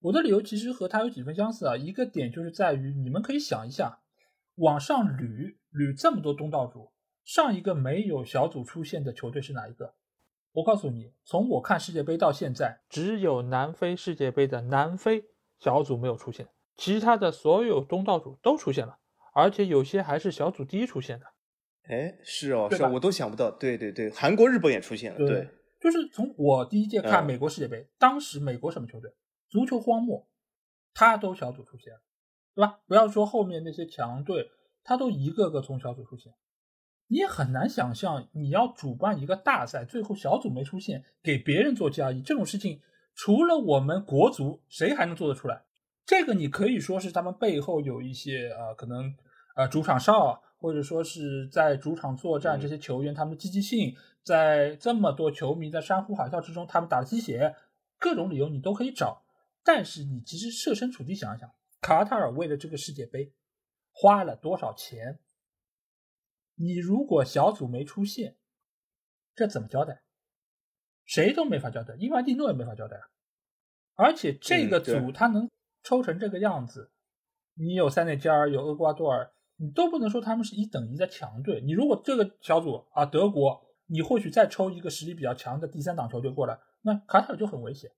[0.00, 3.98] 我的理由其实和他有几分相似啊，一个点就是在于你们可以想一下。
[4.56, 6.92] 往上捋捋这么多东道主，
[7.24, 9.94] 上一个没有小组出现的球队是哪一个？
[10.52, 15.24] 我告诉你，从我看世界杯到现在，只有南非世界杯的南非
[15.58, 18.98] 小组没有出现，其他的所有东道主都出现了，
[19.34, 21.26] 而且有些还是小组第一出现的。
[21.84, 23.50] 哎，是哦，是，哦我都想不到。
[23.50, 25.18] 对对对，韩国、日本也出现了。
[25.18, 25.48] 对，
[25.80, 29.10] 就是从我第一届看美国世界杯，当时美国什么球队？
[29.48, 30.28] 足球荒漠，
[30.94, 32.00] 他都小组出现了。
[32.54, 32.80] 对吧？
[32.86, 34.50] 不要说后面那些强队，
[34.84, 36.32] 他都一个个从小组出现，
[37.08, 42.80] 你也很难想象你要主办一个大赛，最后小组没出现，给别人做交易这种事情，
[43.14, 45.64] 除了我们国足，谁还能做得出来？
[46.04, 49.14] 这个你可以说是他们背后有一些呃，可能
[49.54, 53.94] 呃主场哨，或者说是在主场作战这些球员他们的积极性，
[54.24, 57.54] 在这么多球迷在山呼海啸之中，他们打了鸡血，
[57.98, 59.22] 各种理由你都可以找。
[59.64, 61.48] 但是你其实设身处地想一想。
[61.82, 63.34] 卡塔尔为了这个世界杯
[63.90, 65.18] 花了多少钱？
[66.54, 68.36] 你如果小组没出现，
[69.34, 70.04] 这怎么交代？
[71.04, 73.00] 谁都没法交代，伊万蒂诺也没法交代。
[73.94, 75.50] 而且这个组他能
[75.82, 76.92] 抽成这个样子，
[77.54, 81.60] 你有塞内加尔，有厄瓜多尔，你都不能说他们是一等一的强队。
[81.62, 87.90] 你如果这个小组啊，德国，你或许再抽一个实力比较强的第三档球队过来，那卡塔尔就很危险。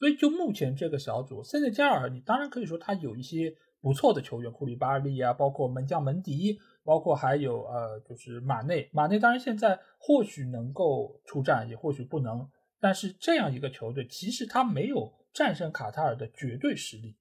[0.00, 8.88] 所以，就目前这个小组，塞内加尔，你当然可以说他有一些不错的球员，库里巴利啊，包括门将门迪，包括还有呃，就是马内。
[8.94, 12.48] 马内当然现在或许能够出战，也或许不能。
[12.80, 17.14] 但是这样一个球队，其实他没有战胜卡塔尔的绝对实力。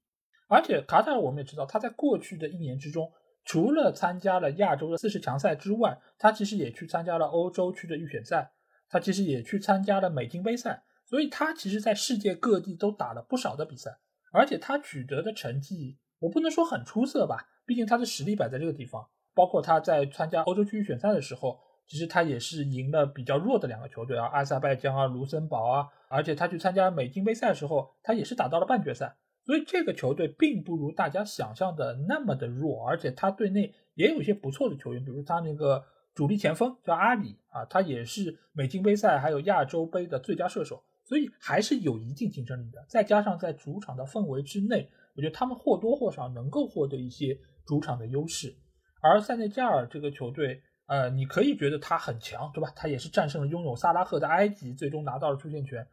[0.47, 3.11] 而且卡塔尔我们也知道，他在过去的一年之中，
[3.43, 8.49] 除了参加了亚洲的四十强赛之外，他其实也去参加了欧洲区的预选赛，
[8.87, 10.81] 他其实也去参加了美金杯赛。
[11.09, 13.97] 所以他其实，在世界各地都打了不少的比赛，
[14.31, 19.09] 而且他取得的成绩，我不能说很出色吧，毕竟他的实力摆在这个地方。
[19.33, 25.87] 包括他在参加欧洲区预选赛的时候，其实他也是赢了比较弱的两个球队啊，阿塞拜疆啊、卢森堡啊。
[26.09, 29.15] 而且他去参加美金杯赛的时候，他也是打到了半决赛。
[29.45, 35.83] 所以这个球队并不如大家想象的那么的弱，而且他队内也有一些不错的球员，比如他那个
[36.13, 40.83] 主力前锋叫阿里啊，他也是美金杯赛还有亚洲杯的最佳射手。
[41.09, 47.35] 所以还是有一定竞争力的，再加上在主场的氛围之内，我觉得他们或多或少能够获得一些
[47.65, 48.55] 主场的优势。
[49.01, 52.71] 而塞内加尔这个球队，呃，你可以觉得他很强，对吧？
[52.75, 55.83] 他也是战胜了拥有萨拉赫的埃及，最终拿到了出线权。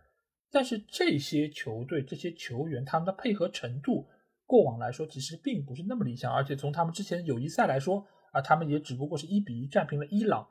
[0.50, 4.06] 但是这些球队、这些球员他们的配合程度，
[4.44, 6.30] 过往来说其实并不是那么理想。
[6.30, 10.46] 而且从他们之前友谊赛来说，啊，他们也只不过是一比一战平了伊朗。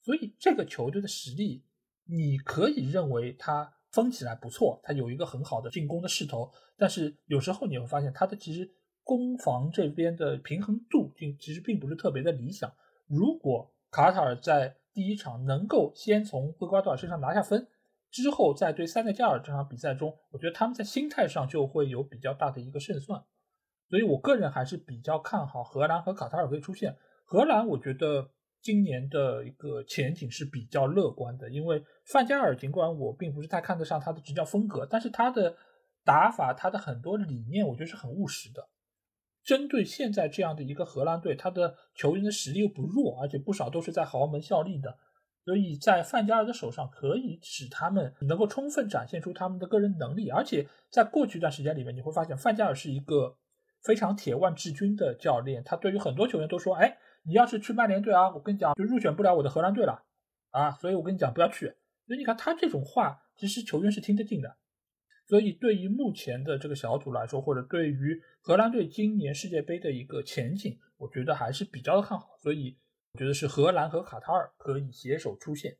[0.00, 1.62] 所以这个球队的实力，
[2.08, 3.74] 你可以认为他。
[3.96, 8.70] 封起来不错，他有一个很好的进攻的势头，但是有时候你会发现他的其实
[9.02, 12.70] 攻防这边的平衡度并其实并不是特别的理想。
[13.06, 17.66] 如果卡塔尔在第一场能够先从厄瓜多尔身上拿下分，
[18.10, 23.24] 之后在对塞内加尔这场比赛中，我觉得他们在心态上就会有比较大的一个胜算。
[23.88, 26.96] 所以我个人还是比较看好荷兰和卡塔尔可以出现。
[27.24, 28.28] 荷兰我觉得
[28.66, 35.56] 今年的一个前景是比较乐观的，因为范加尔尽管我并不是太看得上他的执教风格，但是他的
[36.04, 38.68] 打法、他的很多理念，我觉得是很务实的。
[39.44, 44.98] 针对现在这样的一个荷兰队，他的球员的实力又不弱，而且不少都是在豪门效力的，
[45.44, 50.28] 所以在范加尔的手上可以使他们能够充分展现出他们的个人能力。
[50.28, 53.36] 而且在过去一段时间里面，你会发现范加尔是一个
[53.84, 60.04] 非常铁腕治军的教练，他对于很多球员都说：“哎，你要是去曼联队啊，我跟你讲，就入选不了我的荷兰队了
[60.50, 61.74] 啊，所以我跟你讲不要去。”
[62.06, 64.56] 所以你看他这种话，其实球员是听得进的。
[65.26, 72.36] 所以，对于目前的这个小组来说，或者对于荷兰队今年世界杯的一个前景，我觉得还是比较的看好。
[72.38, 72.78] 所以，
[73.10, 75.78] 我觉得是荷兰和卡塔尔可以携手出线。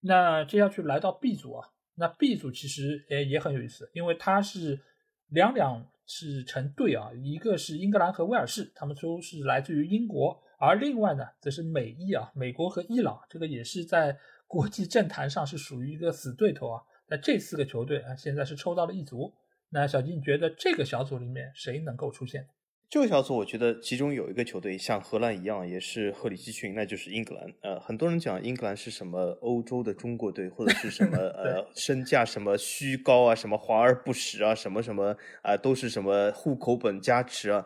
[0.00, 4.80] 那接下去来到 B 组啊，那 B 组其实诶也很有意思，因为它是
[5.26, 16.82] 两两是成对啊，一个是英格兰和威尔士，他们都是来自于英国，而另外呢则是美伊啊，美国和伊朗，这个也是在国际政坛上是属于一个死对头啊。
[17.08, 19.32] 那这四个球队啊，现在是抽到了一组。
[19.68, 22.48] 那小金，你觉得这个小组里面谁能够出现？
[22.90, 27.52] 这个小组，我觉得其中有一个球队像荷兰一样，也是鹤立鸡群，那就是英格兰。
[27.60, 37.62] 呃，很多人讲英格兰是什么欧洲的中国队，或者是什么 呃身价什么虚高啊，什么华而不实啊，什么什么啊，都是什么户口本加持啊。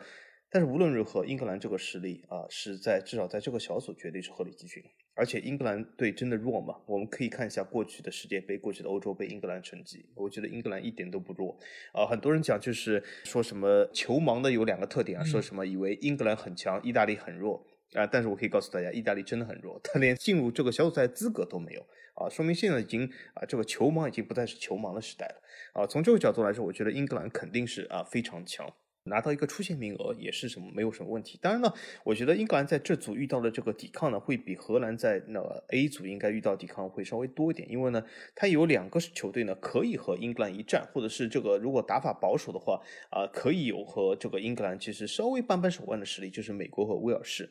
[0.52, 4.82] 但是无论如何，英格兰这个实力啊，是在至少在这个小组绝对是鹤立鸡群。
[5.14, 6.74] 而且英格兰队真的弱吗？
[6.86, 10.04] 我们可以看一下过去的世界杯、过去的欧洲杯英格兰成绩。
[10.14, 11.58] 我觉得英格兰一点都不弱。
[11.92, 18.06] 啊，很多人讲就是说什么球盲的有两个特点啊，说什么以为英格兰很强，意大利很弱啊。
[18.06, 21.80] 但是我可以告诉大家，意大利真的很弱，他连进入这个小组赛资格都没有
[22.14, 25.34] 啊，说明现在已经啊这个球盲已经不再是球盲的时代了
[25.72, 25.86] 啊。
[25.86, 28.66] 从这个角度来说，我觉得英格兰肯定是啊非常强。
[29.04, 31.38] 拿到一个出线名额也是什么没有什么问题。
[31.42, 31.72] 当然呢，
[32.04, 37.68] 我觉得英格兰在这组遇到的这个抵抗呢，会比荷兰在那 A 组应该遇到抵抗会稍微多一点。
[37.70, 42.80] 因为呢，它有两个球队呢可以和英格兰一战，或者是这个如果打法保守的话
[43.10, 47.50] 啊，可以有和这个英格兰其实稍微扳扳手腕的实力，就是美国和威尔士。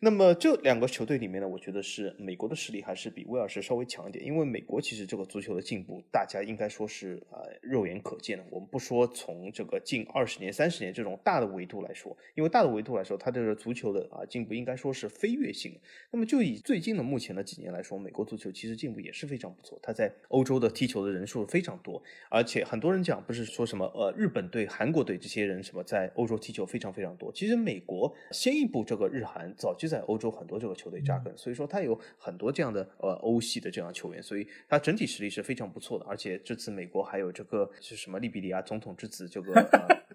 [0.00, 8.44] 那么这两个球队里面呢，我觉得是美国的实力还是比威尔士稍微强一点，因为美国其实这个足球的进步，大家应该说是呃肉眼可见的。
[8.48, 15.80] 我们不说从这个近二十年、三十年这种大的维度来说，因为大的维度来说，它这个足球的啊进步应该说是飞跃性的。
[16.12, 19.76] 那么就以最近的目前的几年来说，美国足球其实进步也是非常不错。
[19.82, 29.87] 它在欧洲的踢球的人数非常多，而且很多人讲不是说什么呃日本队、韩国队这些人什么在欧洲踢球非常非常多，其实美国先一步这个日韩早就。
[29.88, 36.04] 在欧洲很多这个球队扎根，所以说他有很多这样的呃欧系的这样球员，所以他整体实力是非常不错的。
[36.06, 39.54] 而且这次美国还有这个是什么利比里亚总统之子这个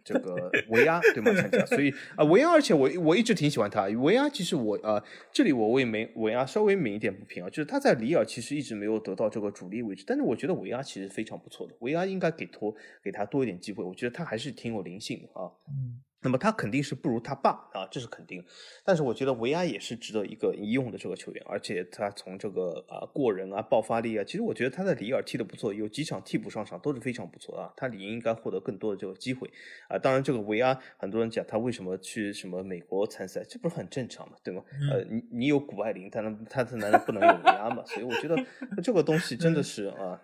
[0.03, 1.65] 这个 维阿对吗参加？
[1.65, 3.85] 所以啊维阿，而且我我一直挺喜欢他。
[3.87, 15.51] 维阿其实我呃这里我为美维阿稍微抿一点不平啊，就是他在里尔其实一直没有得到这个主力位置，但是我觉得维阿其实非常不错的，维阿应该给托给他多一点机会，我觉得他还是挺有灵性的啊。
[15.67, 16.01] 嗯。
[16.23, 18.43] 那么他肯定是不如他爸啊，这是肯定。
[18.83, 27.71] 但是我觉得维阿也是值得一个一用的这个球员，而且他从这个啊过人啊爆发力啊，其实我觉得他在里尔踢的不错，有几场替补上场都是非常不错啊。
[27.75, 29.49] 他理应应该获得更多的这个机会
[29.87, 29.97] 啊。
[29.97, 34.63] 当然，这个维阿很多人讲他为什么去什么美国参赛，这不是很正常嘛，对吗？
[34.91, 37.83] 呃，你你有谷爱凌，他能他他难道不能有维阿嘛？
[37.85, 38.37] 所以我觉得
[38.81, 40.21] 这个东西真的是啊。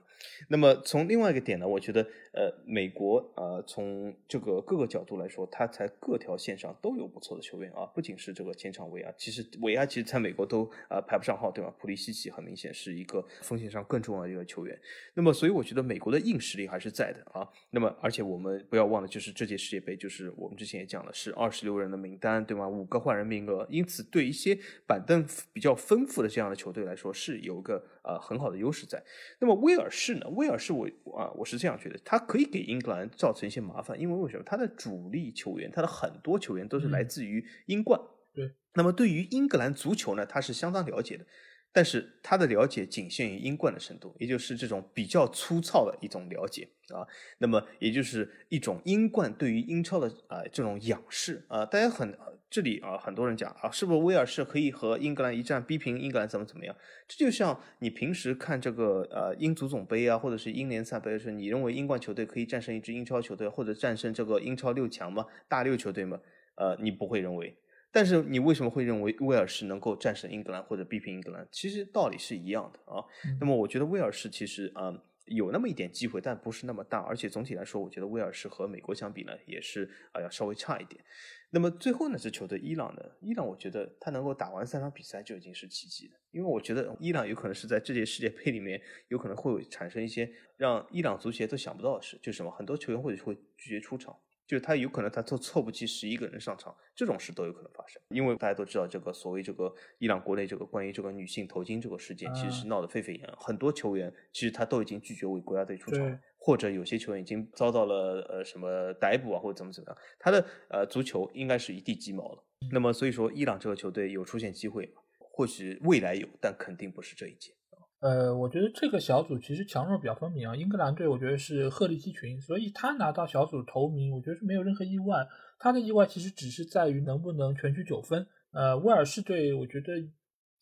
[0.47, 2.01] 那么从另外一个点呢，我觉得，
[2.31, 11.73] 呃，美国啊，从这个各个角度来说，它在各条线上都有不错的球员啊，不仅是这个前场维亚，其实维亚其实在美国都啊排不上号，对吧？
[11.79, 14.79] 普利西奇很明显是一个锋线上更重要的一个球员。
[15.13, 17.47] 那么，所以我觉得美国的硬实力还是在的啊。
[17.71, 22.67] 那么，而且我们不要忘了，就是这届世界杯，就是我们之前也讲了，是二十六人的名单，对吗？
[22.67, 29.03] 五个换人名额，因此对一些板凳比较丰富的这样的球队来说，是有个呃很好的优势在。
[29.39, 30.27] 那么威尔士呢？
[30.29, 30.87] 威尔士，我
[31.17, 34.43] 啊，我是这样觉得，他可以给英格兰造成一些麻烦，因为为什么？
[34.45, 37.99] 他的主力球员，他的很多球员都是来自于英冠。
[38.33, 38.51] 对。
[38.75, 41.25] 那么对于英格兰足球呢，他是相当了解的，
[41.71, 47.05] 但是他的了解仅限于英冠的程度，也就是这种比较粗糙的一种了解啊。
[47.37, 52.17] 那么也就是一种英冠对于英超的啊这种仰视啊，大家很。
[52.51, 56.75] 这里啊，很多人讲啊，是不是威尔士可以和英格兰一战逼平英格兰怎么怎么样？
[57.07, 65.27] 这就像你平时看这个呃英足总杯啊，或者是英联赛杯的时候，你认为英冠球队可以战胜一支英超球队，或者战胜这个英超六强吗？
[65.47, 66.19] 大六球队吗？
[66.55, 67.55] 呃，你不会认为。
[67.91, 71.47] 但是你为什么会认为威尔士能够战胜英格兰或者逼平英格兰？
[71.51, 73.03] 其实道理是一样的啊。
[73.39, 75.03] 那么我觉得威尔士其实啊。
[75.31, 77.01] 有那么一点机会，但不是那么大。
[77.01, 81.05] 而且总体来说，我觉得威尔士和美国相比呢，也是啊要稍微差一点。
[81.51, 86.13] 那么最后呢，这球队伊朗呢，伊朗我觉得他能够打完三场比赛就已经是奇迹了。
[86.31, 90.27] 因为我觉得伊朗有可能是在这届世界杯里面，有可能会产生一些
[90.57, 94.17] 让伊朗足协都想不到的事，就是什么，很多球员或者会拒绝出场。
[94.49, 98.01] 就是他有可能他凑凑不齐十一个人上场，这种事都有可能发生。
[98.09, 103.37] 因为大家都知道，这个所谓这个伊朗国内这个关于这个女性头巾这个事件，其实是闹得沸沸扬扬。
[103.39, 109.97] 很多球员其实他都已经拒绝为国家队出场，或者有些球员已经遭到了呃什么逮捕啊，或者怎么怎么样。
[110.17, 112.43] 他的呃足球应该是一地鸡毛了。
[112.71, 117.53] 那么所以说，伊朗这个球队有出现机会，或许未来有，但肯定不是这一届。
[117.99, 120.55] 呃，我觉得这个小组其实强弱比较分明啊。
[120.55, 125.27] 英格兰队我觉得是鹤立鸡群，所以他拿到小组头名，我觉得是没有任何意外。
[125.59, 128.25] 他的意外其实只是在于能不能全取九分。
[128.51, 129.93] 呃，威尔士队我觉得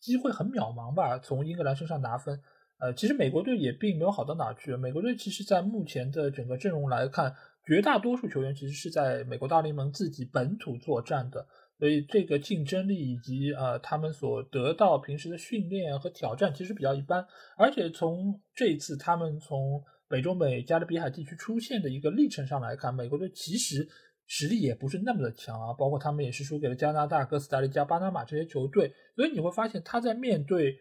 [0.00, 2.40] 机会很渺茫吧，从英格兰身上拿分。
[2.80, 4.74] 呃，其实美国队也并没有好到哪去。
[4.76, 7.34] 美国队其实在目前的整个阵容来看，
[7.64, 11.46] 绝大多数球员其实是在美国大联盟自己本土作战的。
[11.78, 17.24] 所以这个竞争力以及呃他们所得到平时的训练和挑战其实比较一般，
[17.56, 23.86] 而且从这一次他们从北中美加勒比海地区出现的一个历程上来看，美国队其实
[24.26, 30.76] 实力也不是那么的强啊，包括他们也是输给了加拿大、哥斯达黎加、巴拿马这些球队，所以你会发现他在面对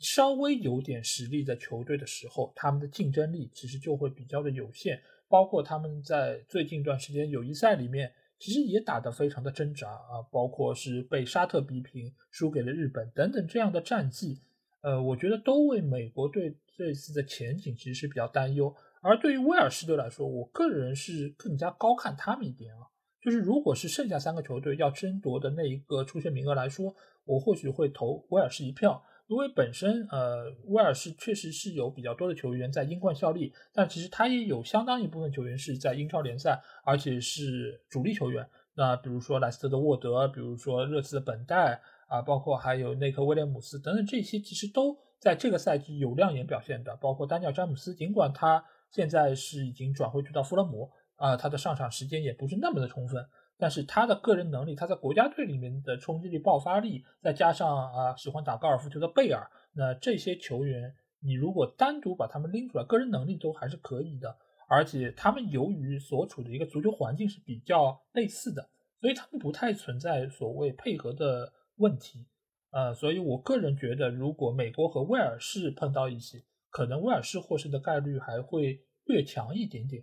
[0.00, 8.12] 稍微有点实力的球队的时候，他们的竞争力其实就会比较的有限，包括他们在最近一段时间友谊赛里面。
[8.38, 14.40] 其实也打得非常的挣扎啊，包括是被沙特逼平，输给了日本等等这样的战绩，
[14.82, 18.74] 呃，我觉得都为美国队这次的前景其实是比较担忧。
[19.00, 22.88] 而对于威尔士队来说，我个人是更加高看他们一点啊。
[23.22, 29.02] 就是如果是剩下三个球队要争夺的那一个出线名额来说，我或许会投威尔士一票。
[29.28, 38.48] 因为本身，呃，威尔士确实是有比较多的球员在英冠效力，但其实他也有相当一部分球员是在英超联赛，而且是主力球员。
[38.74, 46.94] 那比如说莱斯特的沃德，比如说热刺的本代啊，包括还有内克威廉姆斯等等，这些其实都在这个赛季有亮眼表现的。
[46.96, 53.26] 包括丹尼尔詹姆斯，尽管他现在是已经转会去到富勒姆，啊，他的上场时间也不是那么的充分。
[53.58, 64.36] 但是他的个人能力，他在国家队里面的冲击力、爆发力，再加上啊喜欢打高尔夫球的贝尔，那这些球员，你如果单独把他们拎出来，个人能力都还是可以的。
[64.68, 68.68] 而且他们由于所处的一个足球环境是比较类似的，
[69.00, 72.26] 所以他们不太存在所谓配合的问题。
[72.72, 80.02] 呃，所以我个人觉得，如果美国和威尔士碰到一起，可能威尔士获胜的概率还会略强一点点。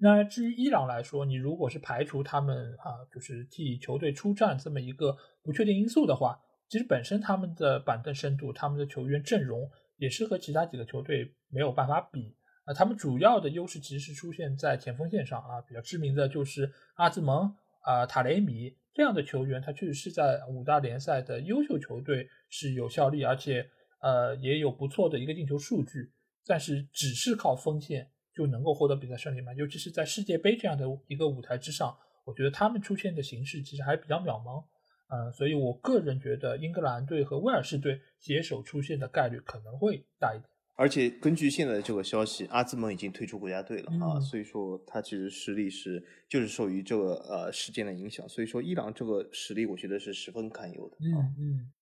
[0.00, 6.38] 那至于伊朗来说，你如果是排除他们啊，就是替球队出战这么一个不确定因素的话，
[6.68, 12.72] 其实本身他们的板凳深度、他们的球员阵容也是和其他几个球队没有办法比啊。
[12.72, 23.68] 他们主要的优势其实是出现在前锋线上啊，比较知名的就是阿兹蒙啊、塔雷米这样的球员，他确实是在五大联赛的优秀球队是有效力，而且
[24.00, 26.12] 呃也有不错的一个进球数据，
[26.46, 28.08] 但是只是靠锋线。
[28.38, 29.52] 就能够获得比赛胜利吗？
[29.54, 31.92] 尤其是在世界杯这样的一个舞台之上，
[32.24, 34.62] 我觉得他们出现的形式其实还比较渺茫，
[35.08, 40.48] 呃，所以我个人觉得英格兰队和威尔士队携手出现的概率可能会大一点。
[40.76, 50.96] 而且根据现在的这个消息，阿兹蒙已经退出国家队了啊，所以说他其实实力是就是受于这个呃事件的影响，所以说伊朗这个实力我觉得是十分堪忧的。
[51.00, 51.72] 嗯嗯，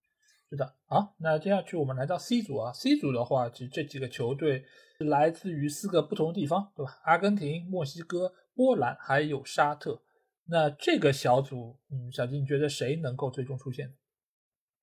[0.49, 0.75] 是的。
[0.87, 4.65] 好，那接下去我们来到 C 组啊，C 组的话，其实这几个球队。
[4.99, 6.99] 来自于四个不同的地方，对吧？
[7.05, 10.03] 阿根廷、墨西哥、波兰，还有沙特。
[10.49, 13.95] 那这个小组，嗯，小金，你觉得谁能够最终出现？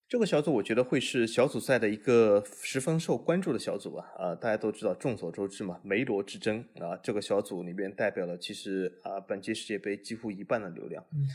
[0.07, 4.05] 这个小组我觉得会是小组赛的一个十分受关注的小组啊！
[4.17, 11.03] 啊，大家都知道，众所周知嘛，梅罗之争啊，这个小组里面代表了其实啊，本届世界杯几乎一半的流量。
[11.13, 11.25] 嗯。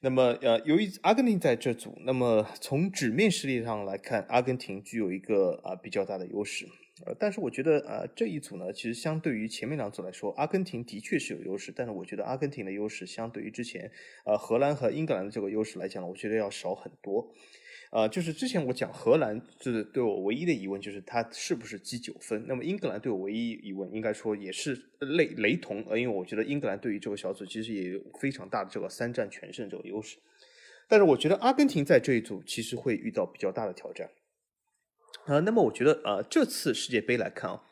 [0.00, 6.66] 那么呃，由于阿根廷在这组，那么从纸面实力上来看，阿根廷具有一个啊比较大的优势。
[7.06, 13.90] 呃，但是我觉得，呃，这一组呢，其实相对于前面两组来说，阿根廷的确是有优势，但是我觉得阿根廷的优势相对于之前，
[14.24, 17.32] 呃，荷兰和英格兰的这个优势来讲，我觉得要少很多。
[17.90, 22.44] 呃，就是之前我讲荷兰，就是对我唯一的疑问就是他是不是积九分？
[22.46, 30.18] 那么英格兰对我唯一疑问，应该说也是类雷同，呃，因为我觉得英格兰对于这个小组其实也有非常大的这个三战全胜这个优势。
[30.86, 34.10] 但是我觉得阿根廷在这一组其实会遇到比较大的挑战。
[35.28, 37.62] 啊，那么我觉得，呃，这次世界杯来看啊，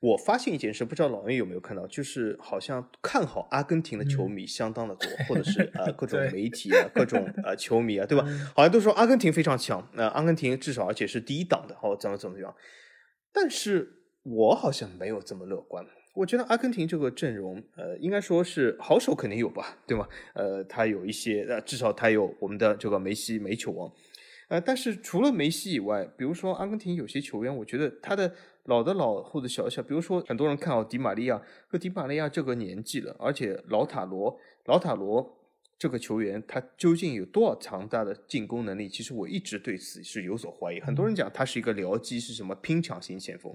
[0.00, 8.26] 我发现一件事，不知道老袁有没有看到，就是好像看好阿根廷的球迷相当的多，或者是呃 各种媒体啊，各种呃 球迷啊，对吧？
[8.54, 12.54] 好像都说阿根廷非常强，那阿根廷至少而且是第一档的，哦，怎么怎么样？
[13.32, 13.88] 但是
[14.22, 15.84] 我好像没有这么乐观。
[16.14, 20.06] 我觉得阿根廷这个阵容，呃，应该说是好手肯定有吧，对吗？
[20.34, 23.90] 呃，他有一些，呃，至少他有我们的这个梅西梅球王，
[24.54, 28.32] 呃，但是除了梅西以外，比如说阿根廷有些球员，我觉得他的
[28.66, 35.36] 老的老或者小小，比如说很多人看好迪玛利亚，和迪玛利亚这个年纪了，而且老塔罗老塔罗
[35.76, 38.88] 这个球员，他究竟有多少强大的进攻能力？
[38.88, 40.78] 其实我一直对此是有所怀疑。
[40.78, 43.52] 很多人讲他是一个僚机，是什么拼抢型前锋。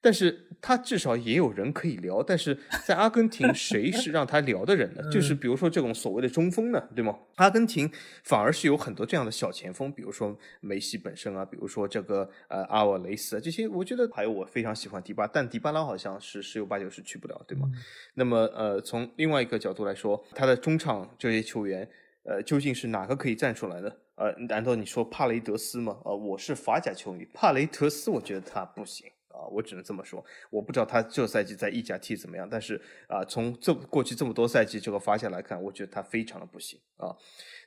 [0.00, 5.02] 但是他至少也有人可以聊，但是在阿根廷，谁是让他聊的人呢？
[5.10, 7.18] 就是比如说这种所谓的中锋呢，对吗？
[7.36, 7.90] 阿根廷
[8.22, 17.68] 反而是有很多这样的小前锋，比如说梅西本身啊，比如说这个呃阿瓦雷斯啊，这些我觉得还有我非常喜欢迪巴，但迪巴拉好像是十有八九是去不了，对吗？
[18.14, 21.88] 那么呃，从另外一个角度来说，他的中场这些球员，
[22.24, 23.90] 呃，究竟是哪个可以站出来呢？
[24.14, 25.98] 呃，难道你说帕雷德斯吗？
[26.04, 29.06] 呃，我是法甲球迷，帕雷德斯我觉得他不行。
[29.28, 37.14] 啊，我只能这么说，我不知道他这赛季在意甲踢怎么样，但是啊，从这过去这么多赛季这个发下来看，我觉得他非常的不行啊。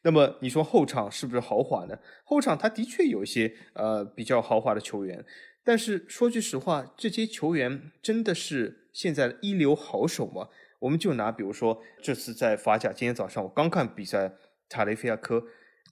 [0.04, 1.98] 那么你说后场是不是豪华呢？
[2.24, 5.24] 后场他的确有一些呃比较豪华的球员，
[5.64, 10.50] 但是说句实话，这些球员真的是现在一流好手吗？
[10.80, 14.34] 我们就拿比如说这次在法甲，今天早上我刚看比赛，
[14.68, 15.44] 塔雷菲亚科，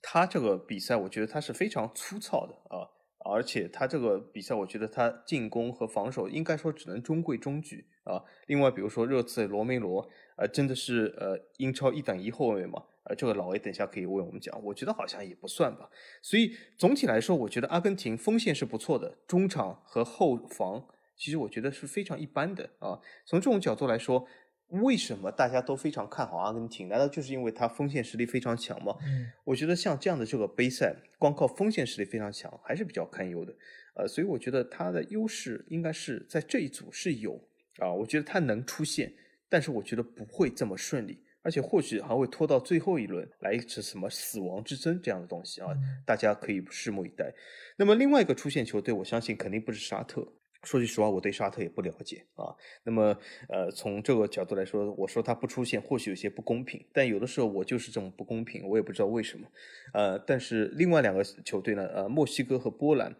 [0.02, 2.90] 他这个比赛我觉得他是非常粗糙的啊。
[3.20, 8.24] 而且他这个比赛，我觉得他进攻和防守应该说只能中规中矩啊。
[8.48, 12.84] 另外，比如说热刺罗梅罗，呃，真的是呃英超一等一后卫嘛？
[13.04, 15.90] 呃，这个老 A 等下可以为我们讲，我觉得好像也不算吧。
[16.22, 23.00] 所以总体来说，我觉得阿根廷锋线是不错的，中场和后防其实我觉得是非常一般的啊。
[23.26, 24.28] 从这种角度来说。
[24.70, 26.88] 为什么大家都非常看好阿根廷？
[26.88, 28.96] 难道就是因为他锋线实力非常强吗？
[29.04, 33.54] 嗯，我觉得像这样的这个杯赛，光靠锋线实力非常强还是比较堪忧的。
[33.96, 37.42] 呃，所以我觉得他的优势应该是在这一组是有
[37.80, 39.12] 啊，我觉得他能出现，
[39.50, 45.70] 但是我觉得不会这么顺利，而且或许还会拖到最后一轮来一次什么死亡之争这样的东西啊，
[46.06, 47.34] 大家可以拭目以待。
[47.78, 50.32] 那么另外一个出线球队，我相信肯定不是沙特。
[50.64, 52.54] 说句实话，我对沙特也不了解啊。
[52.84, 56.86] 那么，呃，从这个角度来说，我说他不出现，或许有些不公平。
[56.92, 59.48] 但有的时候我就是这么不公平，我也不知道为什么。
[59.94, 63.16] 呃，但是另外两个球队呢，呃，墨西哥和波兰，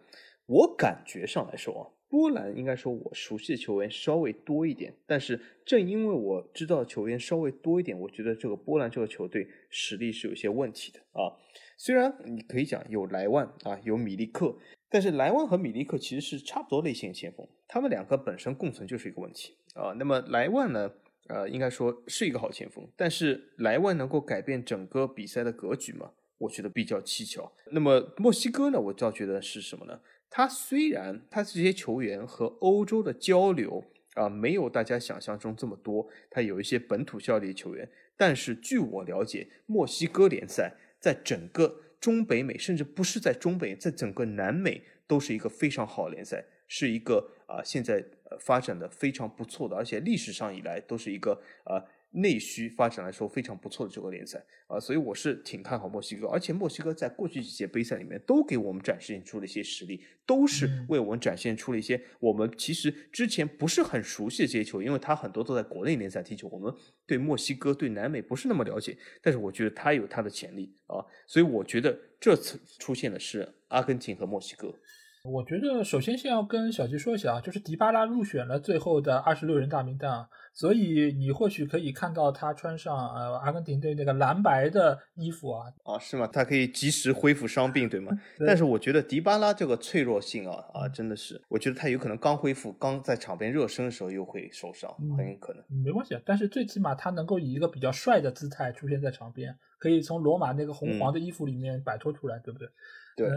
[0.46, 4.94] 我感觉上来说啊，波兰应该说我熟悉的球员稍微多一点。
[5.06, 11.32] 但是正因为我知道球员稍微多一点，我觉得这个波兰这个球队实力是有些问题的啊。
[11.78, 14.54] 虽然你可以讲有莱万啊，有米利克。
[14.92, 19.94] 但是莱万和米利克其实是差不多类型的前锋，他们两个本身共存就是一个问题啊。
[19.96, 20.90] 那么莱万呢，
[21.28, 26.10] 呃，应该说是一个好前锋，但是莱万能够改变整个比赛的格局吗？
[26.38, 27.52] 我觉得比较蹊跷。
[27.70, 30.00] 那么墨西哥呢，我倒觉得是什么呢？
[30.28, 33.84] 他虽然他这些球员和欧洲的交流
[34.14, 41.82] 啊，没有大家想象中这么多，他有一些本土效力球员，但是据我了解，墨西哥联赛在整个。
[42.00, 48.04] 中北美甚至不是在中北，在整个南美都是一个非常好的联赛，是一个啊现在
[48.38, 51.84] 发展的非常不错的，而且历史上以来都是一个啊。
[52.12, 66.74] 内需发展来说非常不错的这个联赛啊，所以我是挺看好墨西哥，而且墨西哥在过去几届杯赛里面都给我们展现出了一些实力，都是为我们展现出了一些我们其实之前不是很熟悉的这些球，因为他很多都在国内联赛踢球，我们
[67.06, 74.74] 对墨西哥对南美不是那么了解，但是我觉得他有他的潜力啊，所以我觉得这次出现的是阿根廷和墨西哥。
[75.22, 85.66] 我觉得首先先要跟小吉说一下啊，就是迪巴拉入选了最后的二十六人大名单啊，所以你或许可以看到他穿上呃阿根廷队那个蓝白的衣服啊。
[85.84, 86.26] 啊，是吗？
[86.26, 88.10] 他可以及时恢复伤病，对吗？
[88.46, 95.62] 但是我觉得迪巴拉这个脆弱性啊啊，真的是，我觉得他有可能刚恢复，刚在场边热身的时候又会受伤，很有可能。
[95.84, 102.68] 没关系，但是最起码他能够以一个比较帅的姿态出现在场边，可以从罗马那个红黄的衣服里面摆脱出来，对不对？
[103.16, 103.28] 对，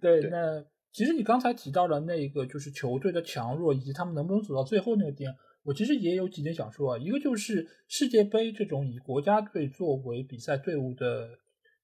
[0.20, 0.64] 对，那。
[0.92, 6.98] 其实你刚才提到了那个，就是球队的强弱以及他们能不能走到最后那个点，我其实也有几点想说啊。
[6.98, 11.30] 一个就是世界杯这种以国家队作为比赛队伍的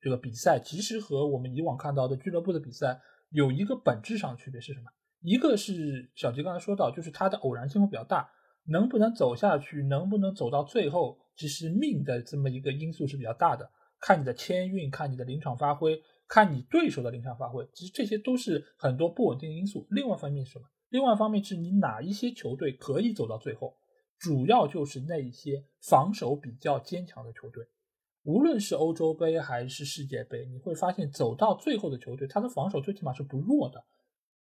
[0.00, 3.00] 这个比赛，其实和我们以往看到的俱乐部的比赛
[3.30, 4.90] 有一个本质上的区别是什么？
[5.22, 8.28] 一个是小吉刚才说到，就是它的偶然性会比较大，
[8.66, 15.98] 能不能走下去，能不能走到最后，其实命的这么一个因素是比较大的，看你的签运，看你的临场发挥。
[16.28, 19.86] 看你对手的临场发挥，其实这些都是很多不稳定因素。
[19.90, 20.68] 另外一方面是什么？
[20.90, 23.76] 另外一方面是你哪一些球队可以走到最后，
[24.18, 27.66] 主要就是那一些防守比较坚强的球队。
[28.24, 33.82] 无论是欧洲杯还是世界杯，你会发现走到最后的球队，他的防守最起码是不弱的。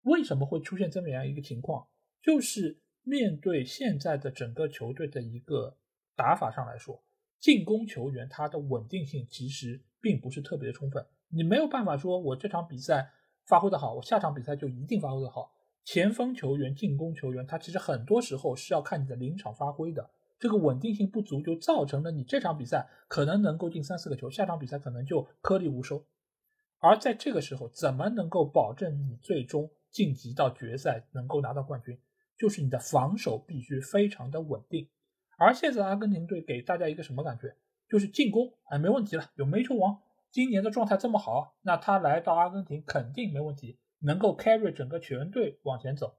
[0.03, 1.87] 为什么会出现这么样一个情况？
[2.21, 5.77] 就是面对现在的整个球队的一个
[6.17, 7.01] 打法上来说，
[7.39, 11.07] 进攻球员他的稳定性其实并不是特别的充分。
[11.31, 13.11] 你没有办法说我这场比赛
[13.47, 15.53] 发挥的好，我下场比赛就一定发挥的好。
[15.85, 20.11] 前锋球员、进攻球员，他其实很多时候是要看你的临场发挥的。
[20.39, 26.05] 这个稳定性不足，就造成了你这场比赛可能能够进三四个球，下场比赛可能就颗粒无收。
[26.79, 31.99] 而在这个时候，怎么能够保证你最终晋级到决赛，能够拿到冠军？
[32.39, 34.89] 就是你的防守必须非常的稳定。
[35.39, 37.57] 而现在阿根廷队给大家一个什么感觉？
[37.89, 39.99] 就是进攻哎没问题了，有煤球王，
[40.31, 46.17] 今年的状态这么好，那他来到阿根廷肯定没问题，能够 carry 整个全队往前走。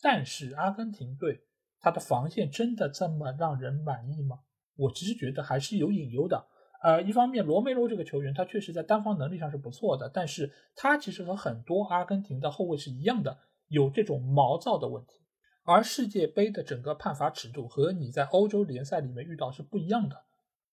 [0.00, 1.44] 但是阿根廷队。
[1.84, 4.38] 他的防线真的这么让人满意吗？
[4.76, 6.46] 我其实觉得还是有隐忧的。
[6.80, 13.36] 呃，一方面罗梅罗这个球员他确实在单防能力上是不错的，但是他其实和很多阿根廷的后卫是一样的，
[13.66, 15.24] 有这种毛躁的问题。
[15.64, 20.22] 而世界杯的整个判罚尺度和你在欧洲联赛里面遇到是不一样的，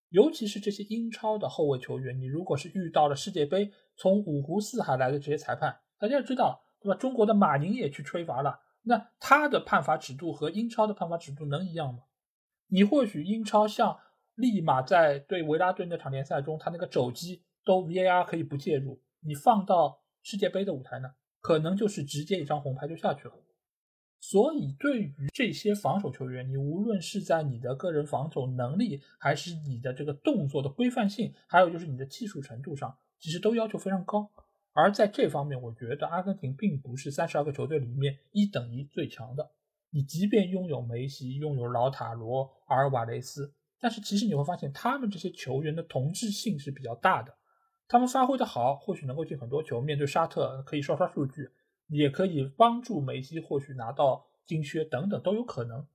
[0.10, 6.98] 尤其是这些英超的后卫球员，你如果是遇到了世界杯从五湖四海来的这些裁判，大家要知道，对吧？
[6.98, 8.60] 中国的马宁也去吹罚了。
[8.84, 12.04] 那他的判罚尺度和英超的判罚尺度能一样吗？
[12.68, 14.00] 你或许英超像
[14.36, 21.10] 立马在对维拉队那场联赛中，他那个肘击都 VAR 可以不介入，你放到世界杯的舞台呢，
[21.42, 23.34] 可能就是直接一张红牌就下去了。
[24.20, 34.30] 所以对于这些防守球员，你无论是在你的个人防守能力，还是你的这个动作的规范性，还有就是你的技术程度上，其实都要求非常高。
[34.74, 39.52] 而在这方面，我觉得阿根廷并不是三十二个球队里面一等一最强的。
[39.90, 47.34] 你即便拥有梅西、拥有老塔罗、阿尔瓦雷斯，但是其实你会发现，他们这些球员的同质性是比较大的。
[47.88, 51.50] 他们发挥的好，或许能够进很多球；面对沙特，可以刷刷数据，
[51.90, 55.86] 也可以帮助梅西或许拿到金靴等等都有可能。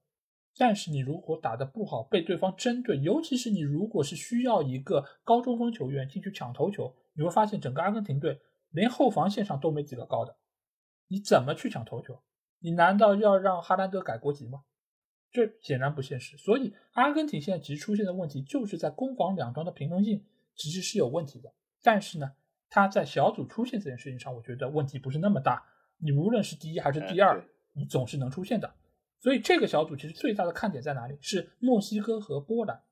[0.56, 8.40] 但是你如果打得不好，被对方针对，尤其是你如果是需要一个高中锋球员进去抢头球，你会发现整个阿根廷队。
[8.70, 10.36] 连后防线上都没几个高的，
[11.06, 12.20] 你怎么去抢头球？
[12.58, 14.64] 你难道要让哈兰德改国籍吗？
[15.30, 16.36] 这显然不现实。
[16.36, 20.24] 所以阿根廷现在其实出现的问题，就是在攻防两端的平衡性
[20.56, 21.54] 其实是有问题的。
[21.84, 22.32] 但是呢，
[22.68, 25.64] 他在小组出现这件事情上，我觉得问题不是那么大。
[25.98, 28.74] 你无论是第一还是第二，你总是能出现的。
[29.20, 31.16] 所以这个小组其实最大的看点在哪里？
[31.20, 32.82] 是墨西哥和波兰。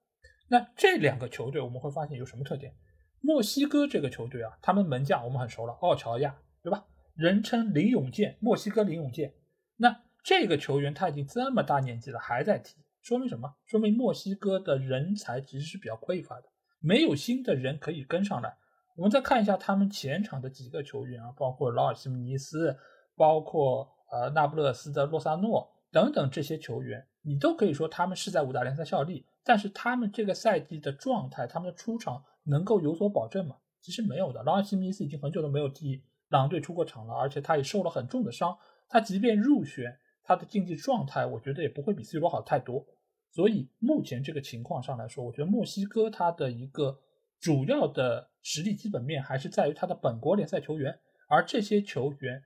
[0.48, 2.74] 那这两个球队我们会发现有什么特点？
[3.20, 6.84] 墨西哥这个球队啊，他们门将我们很熟了，奥乔亚，对吧？
[7.14, 9.34] 人称林永健，墨西哥林永健。
[9.76, 13.55] 那这个球员他已经这么大年纪了，还在踢，说明什么？
[13.66, 16.44] 说明墨西哥的人才其实是比较匮乏的，
[16.80, 18.57] 没有新的人可以跟上来。
[18.96, 22.76] 我们再看一下他们前场的几个球员啊，包括劳尔·西姆尼斯，
[23.16, 32.24] 包括呃那不勒斯的洛萨诺等等这些球员，你都可以说他们是在五大联赛效力，但是他们这个赛季的状态，他们的出场。
[32.44, 33.54] 能够有所保证吗？
[33.80, 34.42] 其实没有的。
[34.42, 38.58] 劳尔·西米斯已经很久都没有替狼队出过场了，而且他也受了很重的伤。
[38.88, 42.84] 他即便入选，他的竞技状态我觉得也不会比 C 罗好太多。
[43.30, 46.98] 所以目前这个情况上来说，我觉得墨西哥他的一个
[47.38, 50.98] 主要的实力基本面还是在于他的本国联赛球员，
[51.28, 52.42] 而这些球员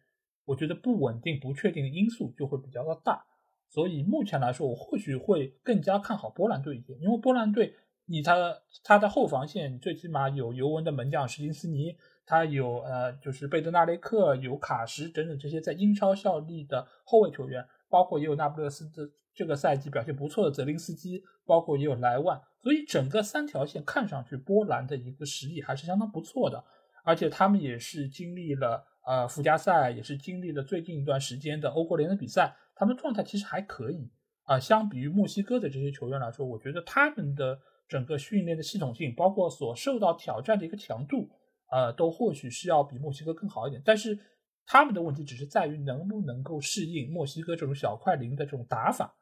[0.47, 3.23] 我觉得不稳定、不确定的因素就会比较的大。
[3.69, 7.75] 所以目前来说，我或许会更加看好波兰队一些，因为波兰队。
[8.09, 8.37] 你他
[8.85, 11.93] 他的后防线最起码有尤文的门将什金斯尼，
[12.25, 26.63] 他有呃就是贝德纳雷克，有卡什等等这些在英超效力的后卫球员，包括也有那不勒斯的这个赛季表现不错的泽林斯基，包括也有莱万，所以整个三条线看上去波兰的一个实力还是相当不错的，
[27.03, 34.11] 而且他们也是经历了呃附加赛，也是经历了最近一段时间的欧国联的比赛，他们状态其实还可以
[34.43, 34.61] 啊。
[34.61, 37.59] 相比于墨西哥的这些球员来说，我觉得他们的。
[37.89, 41.31] 整个训练的系统性，包括所受到挑战的一个强度，
[41.71, 43.81] 呃，都或许是要比墨西哥更好一点。
[43.85, 44.19] 但是
[44.67, 49.15] 他们的问题只是在于能不能够适应墨西哥这种小快灵的这种打法。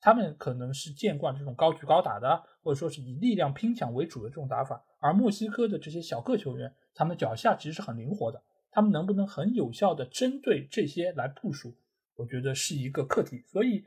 [0.00, 4.80] 他们可能是见惯这种高举高打的，或者说是以力量拼抢为主的这种打法。
[5.00, 8.40] 而墨西哥的这些小个球员，他们脚下其实是很灵活的。
[8.72, 11.76] 他们能不能很有效的针对这些来部署，
[12.16, 13.44] 我觉得是一个课题。
[13.46, 13.84] 所以。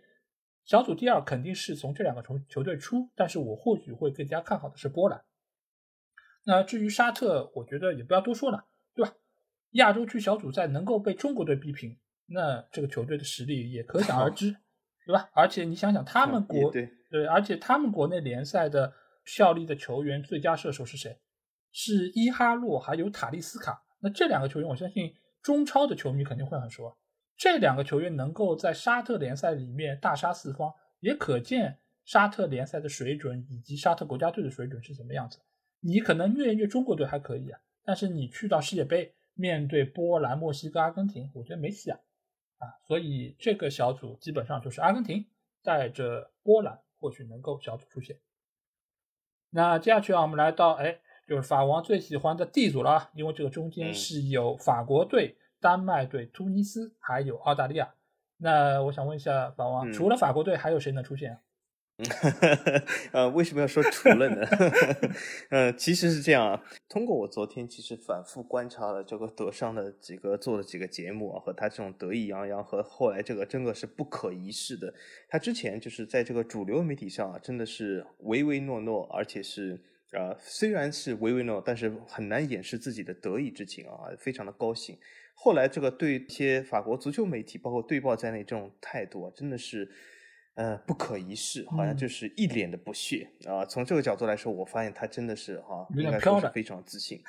[0.67, 5.23] 小组第二肯定是从这两个球球队出，但是我或许会更加看好的是波兰。
[6.43, 8.65] 那至于沙特，我觉得也不要多说了，
[8.95, 9.13] 对吧？
[9.73, 14.55] 亚洲区小组赛能够被中国队逼平，那这个球队的实力也可想而知，
[15.05, 15.29] 对吧？
[15.35, 18.91] 而且你想想，他们国对对，而且他们国内联赛的
[19.23, 21.19] 效力的球员最佳射手是谁？
[21.71, 23.84] 是伊哈洛还有塔利斯卡。
[23.99, 26.95] 那这两个球员，我相信中超的球迷肯定会很熟。
[27.37, 35.39] 这两个球员能够在沙特联赛里面大杀四方，也可见沙特联赛的水准以及沙特国家队的水准是什么样子。
[35.81, 41.99] 你可能虐一虐中国队还可以啊，但是你去到世界杯，面对波兰、墨西哥、阿根廷，我觉得没戏啊
[42.59, 42.65] 啊！
[42.87, 45.25] 所以这个小组基本上就是阿根廷
[45.61, 48.17] 带着波兰，或许能够小组出线。
[49.49, 57.89] 那接下去啊，我们来到哎，就是法王最喜欢的 D 组了啊，因为这个中间是有法国队、丹麦队、突尼斯还有澳大利亚。
[58.37, 61.39] 那我想问一下法王，除了法国队，还有谁能出现？
[63.13, 64.45] 呃，为什么要说除了呢？
[65.49, 66.61] 呃，其实是这样啊。
[66.89, 74.93] 通过我昨天其实反复观察了这个德商的几个做的几个节目啊，和他这种得意洋洋和后来这个真的是不可一世的。
[75.29, 79.81] 他之前就是在这个主流媒体上啊，真的是唯唯诺诺，而且是
[80.11, 84.97] 呃，虽然是唯唯诺，但是很难掩饰自己的得意之情啊，非常的高兴。
[85.33, 89.89] 后来这个对一些法国足球媒体，包括队报在内这种态度啊，真的是。
[90.57, 93.65] 呃，不可一世，好像就是一脸的不屑啊。
[93.65, 97.21] 从这个角度来说，我发现他真的是哈，应该说是非常自信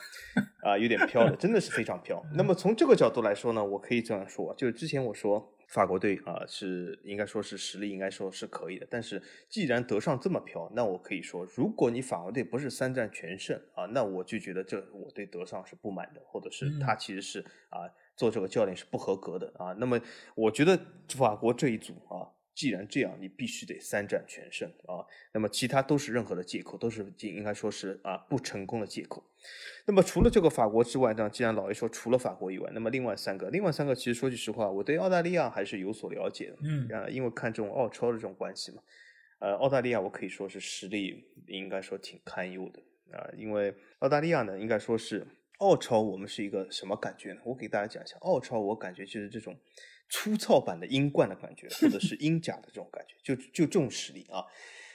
[0.63, 2.25] 啊，有点飘了，真的是非常飘。
[2.37, 17.41] 那么从这个角度来说呢，我可以这样说，就是之前我说法国队啊是应该说是实力应该说是可以的，但是既然德尚这么飘，那我可以说，如果你法国队不是三战全胜啊，那我就觉得这我对德尚是不满的，或者是他其实是
[17.71, 19.73] 啊做这个教练是不合格的啊。
[19.79, 20.01] 那么
[20.35, 22.33] 我觉得法国这一组啊。
[22.57, 25.05] 既然这样，你必须得三战全胜啊！
[25.33, 29.23] 那么其他都是任何的借口，都是应该说是啊不成功的借口。
[29.85, 31.29] 那么除了这个法国之外呢？
[31.29, 36.57] 既然老爷说除了法国以外，那么另外三个，另外三个其实说句实话，我对澳大利亚还是有所了解的。
[36.63, 38.83] 嗯啊，因为看这种澳超的这种关系嘛，
[39.41, 42.81] 呃，澳大利亚我可以说是实力应该说挺堪忧的
[43.19, 43.29] 啊。
[43.37, 45.27] 因为澳大利亚呢，应该说是
[45.59, 47.43] 澳超，我们是一个什么感觉呢？
[47.45, 49.55] 我给大家讲一下，澳超我感觉就是这种。
[50.09, 54.45] 粗糙版的英冠的感觉，或者是 英甲的这种感觉，就就这种实力啊。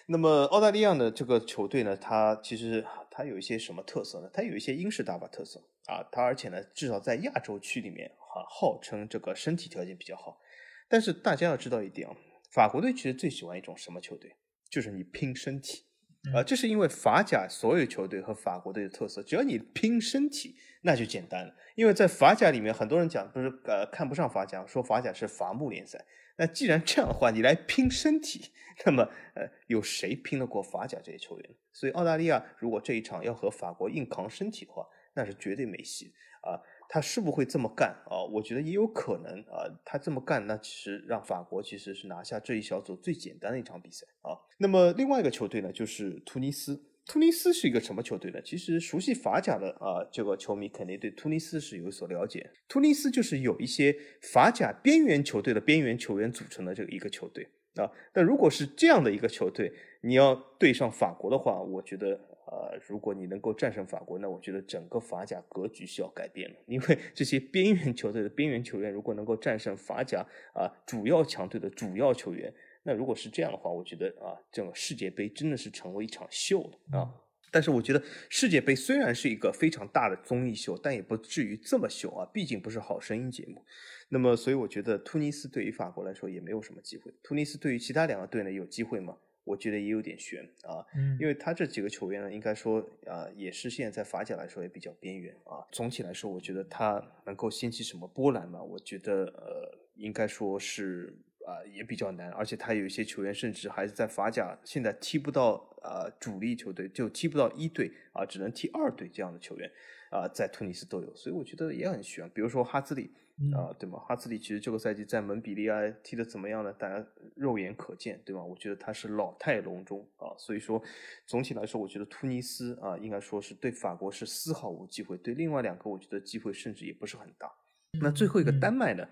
[0.07, 4.29] 那么澳大利亚的这个球队呢，它其实它有一些什么特色呢？
[4.33, 6.03] 它有一些英式打法特色啊。
[6.11, 10.41] 它而且呢，至少在亚洲区里面哈，号称这个身体条件比较好。
[10.89, 12.15] 但是大家要知道一点啊，
[12.51, 14.35] 法国队其实最喜欢一种什么球队？
[14.69, 15.85] 就是你拼身体。
[16.33, 21.55] 啊，这是因为法甲所有球队和法国队的特色，只要你拼身体，那就简单了。
[21.73, 26.05] 因为在法甲里面，很多人讲不是呃看不上法甲，说法甲是伐木联赛。
[26.37, 28.51] 那既然这样的话，你来拼身体，
[28.85, 29.03] 那么
[29.33, 31.49] 呃有谁拼得过法甲这些球员？
[31.73, 36.61] 所以澳大利亚如果这一场要和法国硬扛身体的话，那是绝对没戏啊。
[36.93, 38.19] 他是不会这么干啊？
[38.33, 39.63] 我觉得也有可能啊。
[39.85, 44.35] 他这么干，那其实让法国其实是拿下这一小组最简单的一场比赛啊。
[44.57, 46.83] 那么另外一个球队呢，就是突尼斯。
[47.05, 48.41] 突尼斯是一个什么球队呢？
[48.41, 52.51] 其实熟悉法甲的啊，这个球迷肯定对突尼斯是有所了解。
[52.67, 53.95] 突尼斯就是有一些
[54.33, 57.91] 法甲边缘球队的边缘球员组成的这个一个球队啊。
[58.13, 62.19] 那如果是这样的一个球队，你要对上法国的话，我觉得。
[62.51, 66.55] 啊，如果你能够战胜法国，那我觉得整个法甲格局是要改变了。
[66.65, 70.19] 因为这些边缘球队的边缘球员，如果能够战胜法甲
[70.53, 72.53] 啊主要强队的主要球员，
[72.83, 77.13] 那如果是这样的话，我觉得啊，整个世界杯真的是成为一场秀了啊。
[77.51, 83.63] 但是我觉得世界杯虽然是一个非常大的综艺秀，但也不至于这么秀啊，毕竟不是好声音节目。
[84.09, 87.13] 那么，所以我觉得突尼斯对于法国来说也没有什么机会。
[87.21, 89.17] 突尼斯对于其他两个队呢，有机会吗？
[89.43, 90.85] 我觉得也有点悬啊，
[91.19, 95.65] 因为他这几个球员呢，应该说啊，也是现在在法甲来说也比较边缘啊。
[95.71, 98.61] 总体来说，我觉得他能够掀起什么波澜嘛？
[98.61, 101.11] 我觉得呃，应该说是
[101.45, 102.29] 啊，也比较难。
[102.31, 109.71] 而且他有一些球员甚至还是在法甲现在踢不到啊主力球队，就踢不到一队啊，只能踢二队这样的球员
[110.09, 112.29] 啊，在突尼斯都有，所以我觉得也很悬。
[112.29, 113.11] 比如说哈兹里。
[113.55, 113.97] 啊，对吗？
[113.97, 116.71] 哈兹里其实这个赛季在蒙彼利埃踢的怎么样呢？
[116.73, 118.43] 大家肉眼可见，对吗？
[118.43, 120.79] 我觉得他是老态龙钟啊，所以说
[121.25, 127.51] 总体来说，我觉得突尼斯啊，应该说是对法国是丝毫无机会，对另外两个，我觉得机会甚至也不是很大。
[127.99, 129.07] 那最后一个丹麦呢？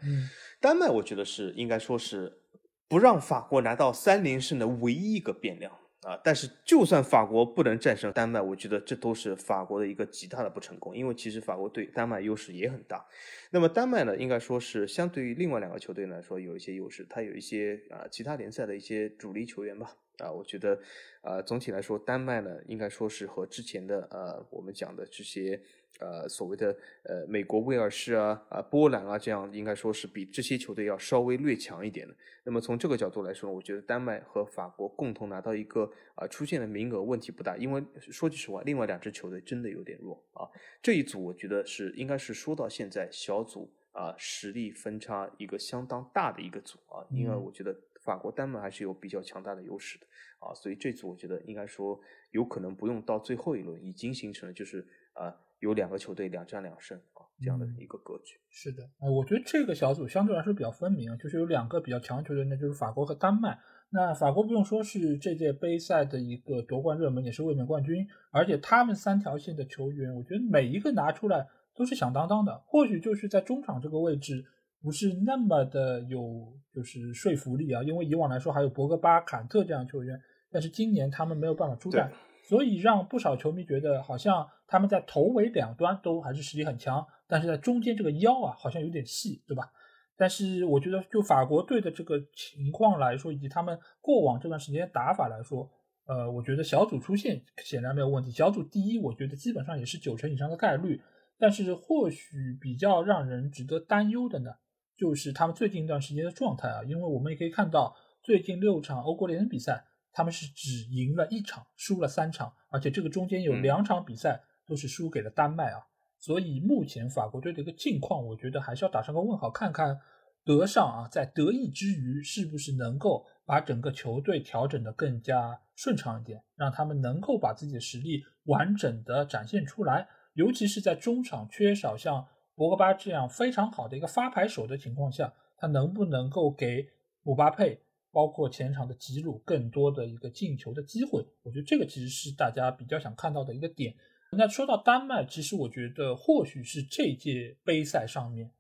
[0.60, 2.40] 丹麦我觉得是应该说是
[2.88, 5.72] 不让法国拿到三连胜的唯一一个变量。
[6.04, 13.06] 啊，但是就算法国不能战胜丹麦，我觉得这都是法国的一个极大的不成功，因为其实法国对丹麦优势也很大。
[13.52, 19.94] 那么丹麦呢，应该说是相对于另外两个球队来说有一些优势，它有一些啊其他联赛的一些主力球员吧。
[20.20, 20.80] 啊，我觉得
[21.20, 25.62] 啊总体来说，丹麦呢应该说是和之前的呃我们讲的这些。
[26.00, 32.16] 呃，所谓的呃，美国、威尔士啊、啊波兰啊，这样应该说是比这些球队要稍微略强一点的。
[32.44, 40.48] 那么从这个角度来说，我觉得丹麦和法国共同拿到一个啊出现的名额问题不大，因为说句实话，另外两支球队真的有点弱啊。
[40.82, 50.06] 这一组我觉得是应该是说到现在小组啊实力分差一个相当大的一个组啊，因为我觉得法国、丹麦还是有比较强大的优势的
[50.40, 52.00] 啊，所以这组我觉得应该说
[52.32, 58.40] 有可能不用到最后一轮，已经形成了就是啊有两个球队两战两胜啊这样的一个格局。
[58.50, 63.60] 是的，呃，我觉得这个小组相对来说比较分明，就是有两个比较强球队，那就是法国和丹麦。
[63.92, 72.62] 那法国不用说是这届杯赛的一个夺冠热门，也是卫冕冠军，而且他们三条线的球员，我觉得每一个拿出来都是响当当的。
[72.68, 74.46] 或许就是在中场这个位置
[74.80, 82.12] 不是那么的有就是说服力啊，因为以往来说还有博格巴、坎特这样球员，但是今年他们没有办法出战，
[82.50, 89.72] 所以让不少球迷觉得好像他们在头尾两端都还是实力很强，但是在中间这个腰啊好像有点细，对吧？
[90.18, 95.70] 但是我觉得，就法国队的这个情况来说，以及他们过往这段时间打法来说，
[96.08, 98.32] 呃，我觉得小组出线显然没有问题。
[98.32, 101.00] 小组第一，我觉得基本上也是九成以上的概率。
[101.38, 104.50] 但是或许比较让人值得担忧的呢，
[104.98, 115.82] 就是他们最近一段时间的状态啊，因为我们也可以看到，最近六场欧国联的比赛，他们是只赢了一场，输了三场，而且这个中间有两场比赛都是输给了丹麦啊。
[116.18, 120.00] 所以目前法国队的一个境况，我觉得还是要打上个问号，看看
[120.44, 130.08] 德尚啊，在得意之余，是不是能够把整个球队调整的更加顺畅一点，让他们能够把自己的实力完整的展现出来。
[130.34, 136.86] 尤其是在中场缺少像博格巴这样非常好的一个发牌手的情况下，他能不能够给
[137.24, 137.82] 姆巴佩，
[138.12, 141.26] 包括前场的吉鲁更多的一个进球的机会？
[141.44, 143.96] 我觉得这个其实是大家比较想看到的一个点。
[144.32, 148.52] 那说到丹麦，其实我觉得或许是这届杯赛上面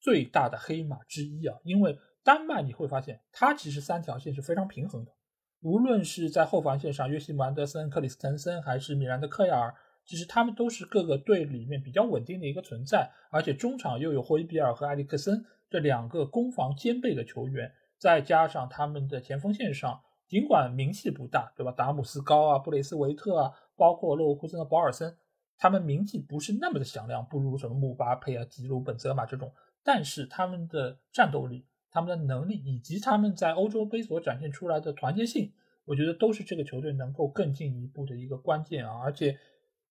[0.00, 5.12] 最大的黑马之一啊，因为丹麦你会发现，它其实三条线是非常平衡的，
[5.60, 9.74] 无论是在后防线上，约西姆安德森、克里斯滕森，还是米兰的克亚尔，
[10.06, 21.72] 其实他们都是各个队里面比较稳定的一个存在，而且中场又有霍伊比尔和埃里克森这两个攻防兼备的球员，再加上他们的前锋线上，尽管名气不大，对吧？
[21.72, 23.52] 达姆斯高啊，布雷斯维特啊。
[23.76, 25.16] 包括勒沃库森和保尔森，
[25.56, 29.52] 他们名气不是那么的响亮，不如什么姆巴佩啊、吉鲁、本泽马这种，
[29.84, 35.52] 但是他们的战斗力、他们的能力以及他们在欧洲杯所展现出来的团结性，
[35.84, 38.98] 我觉得都是这个球队能够更进一步的一个关键啊！
[39.00, 39.38] 而且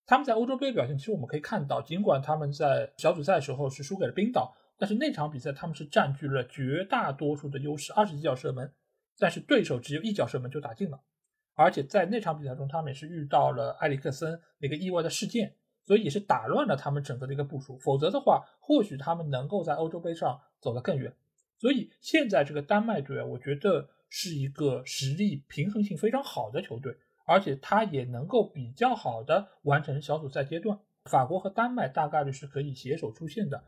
[0.06, 8.72] 他们在欧洲杯表现，其实我们可以看到，尽管他们在小组赛时候是输给了冰岛，但是那场比赛他们是占据了绝大多数的优势，二十几脚射门，
[9.18, 11.02] 但是对手只有一脚射门就打进了。
[11.56, 15.56] 而且在那场比赛中，他们也是遇到了埃里克森那个意外的事件，
[15.86, 17.78] 所以也是打乱了他们整个的一个部署。
[17.80, 21.12] 否则的话，或许他们能够在欧洲杯上走得更远。
[21.58, 30.78] 所以现在这个丹麦队啊，我觉得是一个实力平衡性非常好的球队，而且他也能够比较好的完成小组赛阶段。
[31.06, 33.64] 法国和丹麦大概率是可以携手出线的，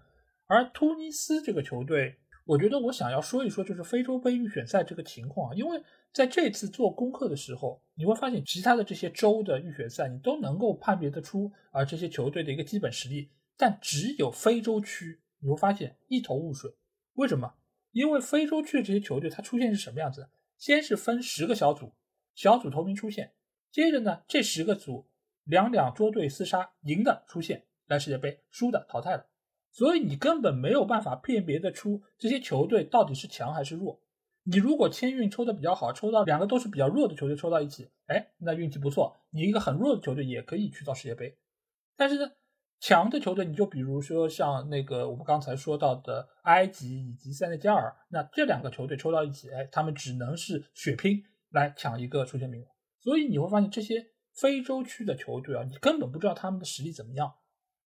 [0.50, 5.82] 而突尼斯这个球队，我觉得我想要说一说就是非洲杯预选赛这个情况啊，因为。
[6.12, 16.74] 在这次做功课的时候，你会发现其他的这些州的预选赛，你都能够判别得出啊这些球队的一个基本实力，但只有非洲区，你会发现一头雾水。
[17.14, 17.54] 为什么？
[17.92, 20.28] 因为非洲区的这些球队，它出现是什么样子？
[20.58, 21.94] 先是分十个小组，
[22.34, 23.34] 小组头名出现，
[23.72, 25.08] 接着呢，这十个组
[25.44, 29.30] 两两捉对厮杀，赢的出现来世界杯，输的淘汰了。
[29.72, 34.02] 所以你根本没有办法辨别得出这些球队到底是强还是弱。
[34.44, 41.38] 你如果签运抽的比较好，抽到两个都是比较弱的球队抽到一起，哎，那运气不错，你一个很弱的球队也可以去到世界杯。
[41.96, 42.32] 但是呢，
[42.80, 51.22] 强的球队，你就比如说像那个我们刚才说到的埃及以及塞内加尔，那这两个球队抽到一起，哎，他们只能是血拼
[51.52, 52.66] 来抢一个出线名额。
[53.02, 57.32] 所以你会发现这些非洲区的球队啊，你根本不知道他们的实力怎么样。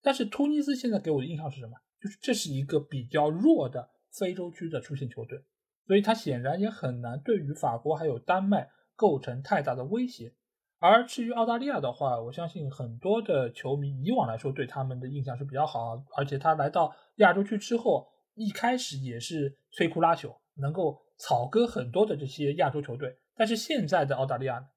[0.03, 1.75] 但是突尼斯现在给我的印象是什么？
[1.99, 5.41] 就是这是一个比较弱的非洲区的出线球队。
[5.87, 10.33] 所以他显然也很难对于法国还有丹麦构成太大的威胁。
[10.79, 23.17] 而至于澳大利亚的话，我相信很多的球迷以往来说对他们的印象是比较好，而且他来到亚洲区之后，一开始也是摧枯拉朽，能够草割很多的这些亚洲球队。
[23.35, 24.69] 但是现在的澳大利亚，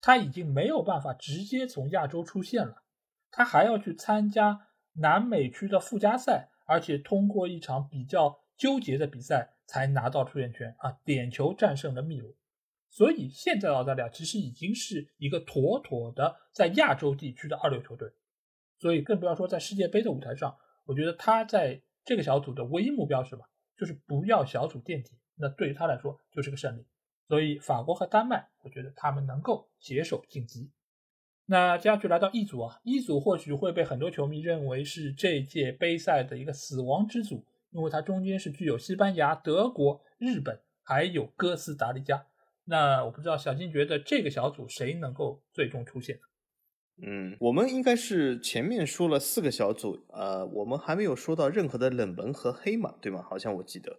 [0.00, 2.81] 他已经没有办法直接从亚洲出现了，
[3.32, 9.48] 他还要去参加南美区的附加赛，而且通过一场比较纠结的比赛。
[9.64, 10.92] 才拿到出线权啊！
[11.02, 12.36] 点球战胜了秘鲁，
[12.90, 18.12] 所以现在澳大利亚其实已经是一个妥妥的在亚洲地区的二流球队，
[18.78, 20.54] 所以更不要说在世界杯的舞台上。
[20.84, 23.44] 我觉得他在这个小组的唯一目标是什么？
[23.78, 26.84] 就是不要小组垫底，那对于他来说就是个胜利。
[27.26, 30.70] 所以法国和丹麦，我觉得他们能够携手晋级。
[31.46, 37.44] 那接下去来到一组啊，一组或许会被很多球迷认为是这届杯赛的一个死亡之组。
[37.74, 42.26] 因为它中间是具有西班牙、德国、日本还有哥斯达黎加。
[42.66, 46.20] 那我不知道小金觉得这个小组谁能够最终出现？
[47.02, 53.22] 嗯，我们应该是前面说了四个小组，呃，我们还没有说到任何的冷门和黑马，对吗？
[53.22, 53.98] 好像我记得。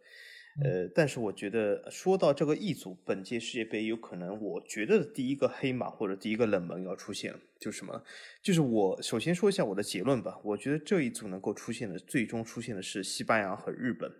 [0.62, 8.04] 呃，但是我觉得说到这个一组，本届世界杯有可能，我觉得第一个黑马或者第一个冷门要出现，就是什么？
[8.42, 10.40] 就是我首先说一下我的结论吧。
[10.44, 14.12] 我觉得这一组能够出现的，最终出现的是西班牙和日本。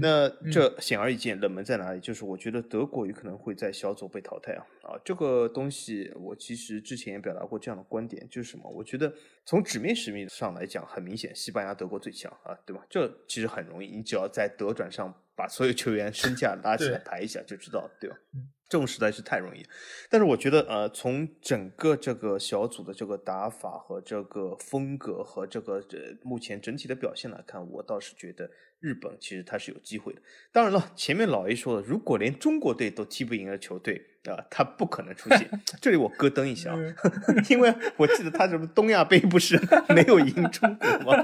[0.00, 2.00] 那这显而易见，冷门在哪里？
[2.00, 5.00] 就是我觉得德国有可能会在小组被淘汰啊啊！
[5.04, 8.70] 这个东西我其实之前也表达过这样的观点，就是什么？
[8.70, 9.12] 我觉得
[9.46, 12.84] 从纸面实力上来讲，很明显，西班牙、德国最强啊，对吧？
[12.90, 18.16] 这其实很容易，你只要在德转上把所有球员身价拉起来抬一下就知道，对吧？
[18.70, 19.62] 这种实在是太容易。
[20.08, 28.48] 但是我觉得，呃，从整个这个小组的这个打法和这个风格和这个呃目前整体的表现来看，我倒是觉得。
[28.82, 35.50] 日本其实它是有机会的，当然了，前面老 A 说了，如果连中国队都踢不赢的球队啊，他不可能出现。
[35.82, 36.74] 这里我咯噔一下，
[37.50, 39.60] 因为我记得他什么东亚杯不是
[39.94, 41.22] 没有赢中国吗？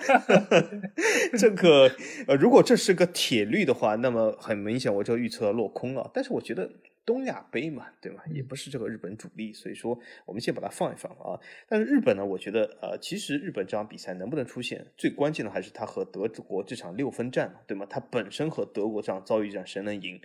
[1.38, 1.90] 这个
[2.28, 6.10] 呃，如果这是个铁律的话，那么很明显我这个预测落空了。
[6.12, 6.70] 但是我觉得。
[7.06, 8.20] 东亚杯嘛，对吗？
[8.34, 9.96] 也不是这个日本主力，所以说
[10.26, 11.38] 我们先把它放一放啊。
[11.68, 17.86] 但是日本呢，我觉得呃，其实日本这场比赛能不能出现，最关键的还是他和德国这场六分战，对吗？
[17.88, 20.20] 他本身和德国这样遭遇战，谁能赢？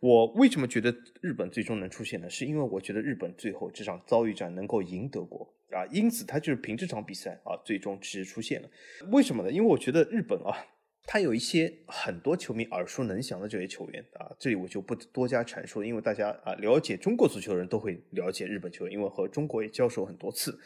[0.00, 2.28] 我为什么觉得日本最终能出现呢？
[2.28, 8.68] 是因为我觉得日本最后这场遭遇战能够赢德国啊，因此他就是凭这场比赛啊，最终其实出现了。
[9.10, 9.50] 为什么呢？
[9.50, 10.54] 因为我觉得日本啊。
[11.06, 20.58] 他有一些很多球迷耳熟能详的这些球员啊，这里我就不多加阐述，因为大家啊了解中国足球的人都会了解日本球员，因为和中国也交手很多次。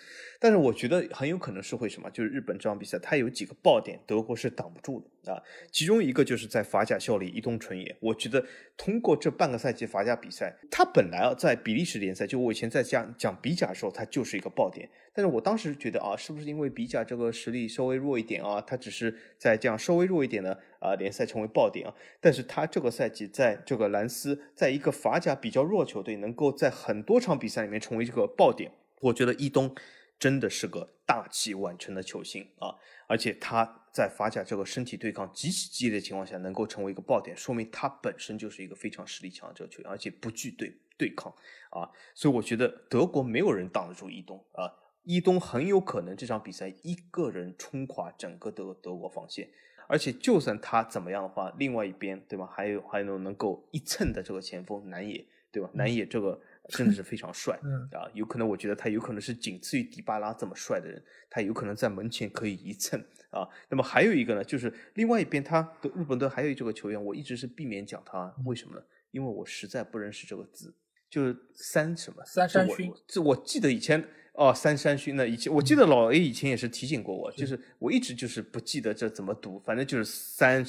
[0.42, 5.42] 但是我觉得很有可能是会什么，就是日本这场比赛他有几个爆点，德国是挡不住的啊。
[5.70, 8.42] 其中一个就是在法甲效力伊东纯也，我觉得
[8.74, 14.88] 通过这半个赛季法甲比赛，他本来啊在比利时联赛，就我以前在讲讲比甲的时候，他就是一个爆点。
[15.12, 18.62] 但是我当时觉得啊，是不是因为比甲这个实力稍微弱一点啊？
[18.62, 21.94] 他只是在这样稍微弱一点的啊联赛成为爆点啊。
[22.18, 29.74] 但是他这个赛季在这个兰斯，在一个法甲比较弱球队，能够在很多场比赛里面成为这个爆点，我觉得伊东
[30.20, 32.76] 真的是个大器晚成的球星啊！
[33.08, 41.34] 而且他在法甲这个身体对抗极其激烈的情况下，能够成为一个爆点，说明他本身就是一个非常实力强的这个球员，而且不惧对对抗
[41.70, 41.90] 啊。
[42.14, 44.70] 所以我觉得德国没有人挡得住伊东啊。
[45.04, 49.48] 伊东很有可能这场比赛一个人冲垮整个德德国防线，
[49.88, 52.46] 而且就算他怎么样的话，另外一边对吧？
[52.46, 55.70] 还有还有能够一蹭的这个前锋南野对吧？
[55.72, 56.38] 南野这个
[56.70, 57.58] 真的是非常帅
[57.92, 58.08] 啊！
[58.14, 62.98] 有可能我觉得他有可能是仅次于迪巴拉这么帅的人，他有可能在门前可以一蹭
[63.30, 63.46] 啊。
[63.68, 68.82] 那么还有一个呢，就是另外一边他的日本队还有这个球员，我一直是避免讲他，为什么呢？
[69.10, 70.74] 因为我实在不认识这个字，
[71.08, 74.02] 就是三什么三山勋，这我记得以前。
[74.32, 75.28] 哦，三山勋呢？
[75.28, 80.64] 以前我记得老 A 以前也是提醒过我，就是我一直就是不记得这怎么读，反正就是三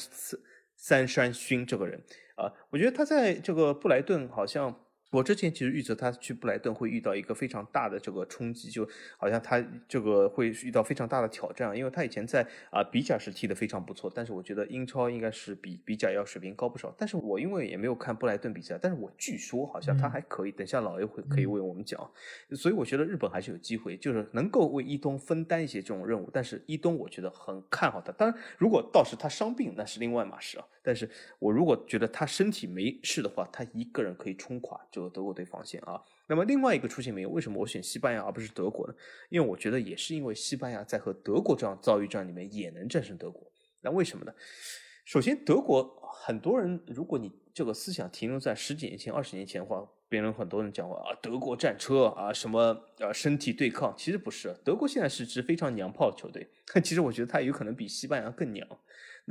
[0.76, 2.04] 三山勋这个人
[2.36, 4.78] 啊，我觉得他在这个布莱顿好像。
[5.12, 16.94] 我之前其实预测他去布莱顿会遇到一个非常大的这个冲击，就好像他这个会遇到非常大的挑战，因为他以前在啊比甲是踢得非常不错，但是我觉得英超应该是比比甲要水平高不少。
[16.98, 20.52] 但是我因为也没有看布莱顿比赛，但是我据说好像他还可以。
[20.52, 22.00] 等下老 A 会可以为我们讲，
[22.56, 26.30] 所以我觉得日本还是有机会，就是能够为伊东分担一些这种任务。
[26.32, 30.66] 但是伊东我觉得很看好他，当然如果到时他伤病那是另外一码事啊。
[30.84, 31.10] 但是
[31.40, 36.02] 我如果觉得他身体没事的话，他一个人可以冲垮这个德国队防线啊。
[36.28, 37.30] 那么另外一个出现没有？
[37.30, 38.94] 为什么我选西班牙而不是德国呢？
[39.30, 43.52] 因为我觉得也是因为西班牙在和德国这样遭遇战里面也能战胜德国。
[43.82, 44.34] 那为什么呢？
[45.04, 45.84] 首先，德国
[46.14, 52.60] 很多人，如果你这个思想停留在十几年前、二十年前的话，别人很多人讲话啊，德国战车啊，什么
[53.00, 54.56] 啊，身体对抗，其实不是。
[54.64, 56.48] 德国现在是支非常娘炮的球队，
[56.84, 58.66] 其实我觉得他有可能比西班牙更娘。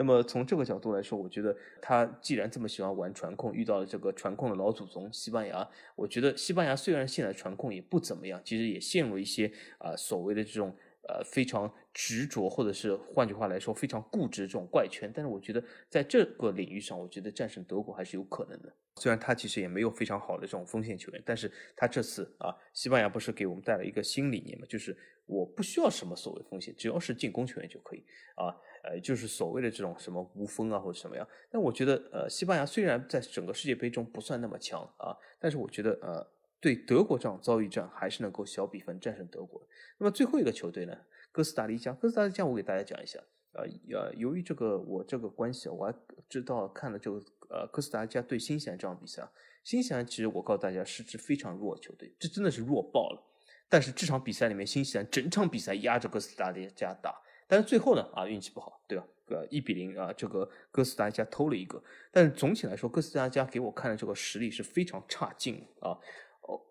[0.00, 10.74] 那么从这个角度来说，我觉得他既然这么喜欢玩传控，遇到了这个传控的老祖宗西班牙，我觉得西班牙虽然现在传控也不怎么样，其实也陷入一些啊所谓的这种
[11.06, 15.12] 呃非常执着，或者是换句话来说非常固执这种怪圈。
[15.14, 18.74] 但是我觉得在这个领域上，我觉得战胜德国还是有可能的。
[18.96, 24.96] 虽然他其实也没有非常好的这种锋线球员，但是他这次啊，西班牙不是给我们带来一个新理念嘛，就是
[25.26, 28.02] 我不需要什么所谓锋线，只要是进攻球员就可以
[28.34, 28.56] 啊。
[28.82, 31.26] 呃，就是所谓的这种什么无锋啊，或者什么样？
[31.50, 36.26] 但我觉得，呃，西班牙虽然在整个世界杯中不算那么强啊，但是我觉得，呃，
[36.60, 39.60] 对德国这样遭遇战还是能够小比分战胜德国。
[39.98, 40.96] 那么最后一个球队呢，
[41.30, 41.92] 哥斯达黎加。
[41.92, 43.18] 哥斯达黎加，我给大家讲一下
[43.52, 45.94] 呃呃，由于这个我这个关系，我还
[46.28, 47.18] 知道看了这个
[47.50, 49.28] 呃哥斯达黎加对新西兰这场比赛，
[49.64, 53.26] 新西兰其实我告诉大家是支非常弱的球队，这真的是弱爆了。
[53.68, 57.14] 但是这场比赛里面，新西兰整场比赛压着哥斯达黎加打，
[57.50, 59.04] 但是最后呢啊运气不好，对吧？
[59.26, 65.98] 呃一比零啊，这个哥斯达黎加偷了一个，但是总体来说，哥斯达黎加给我看的这个实力是非常差劲啊。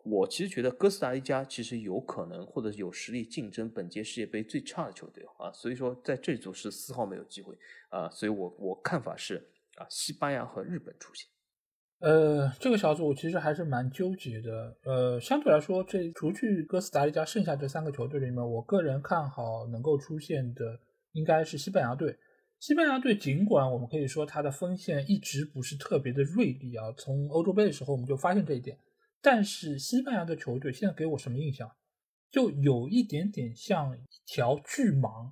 [0.03, 7.57] 我其实觉得哥斯达黎加其实有可能或者有实力竞争本届世界杯最差的球队啊，所以说在这组是丝毫没有机会
[7.89, 11.29] 啊，所以我我看法是啊，西班牙和日本出现。
[11.99, 14.77] 呃，这个小组其实还是蛮纠结的。
[14.85, 20.79] 呃，相对来说，这除去哥斯达黎加，剩下这三个球队里面，我个人看好能够出现的
[21.11, 22.17] 应该是西班牙队。
[22.59, 28.77] 西班牙队尽管我们可以说他的锋线一直不是特别的锐利啊，从欧洲杯的时候我们就发现这一点。
[29.21, 31.69] 但是西班牙的球队现在给我什么印象？
[32.31, 35.31] 就有一点点像一条巨蟒，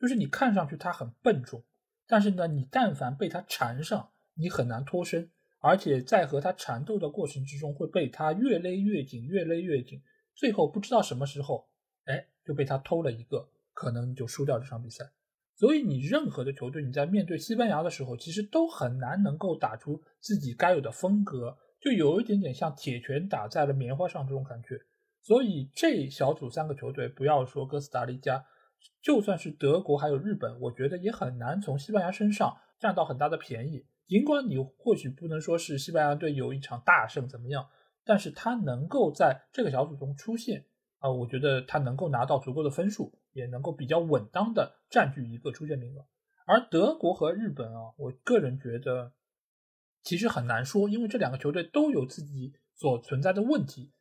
[0.00, 1.62] 就是你看上去它很笨重，
[2.06, 5.30] 但是呢，你但凡被它缠上，你很难脱身。
[5.60, 10.00] 而且在和他缠斗的过程之中，会被他越勒越紧，越勒越紧，
[10.34, 11.68] 最后不知道什么时候，
[12.04, 15.04] 哎，就被他偷了一个，可能就输掉这场比赛。
[15.56, 24.80] 所以你任何的球队，你在面对西班牙的时候，其实都很难能够打出自己该有的风格，就有一点点像铁拳打在了棉花上这种感觉。
[25.20, 28.46] 所以这小组三个球队，不要说哥斯达黎加，
[29.02, 33.84] 就算是德国还有日本，我觉得也很难从西班牙身上占到很大的便宜。
[34.08, 37.68] 尽管你或许不能说是西班牙队有一场大胜怎么样，
[38.04, 40.64] 但是他能够在这个小组中出现
[40.98, 46.06] 啊，我觉得他能够拿到足够的分数，也能够比较稳当的占据一个出线名额。
[46.46, 49.12] 而德国和日本啊，我个人觉得
[50.02, 53.92] 其实很难说，因为这两个球队都有自己所存在的问题。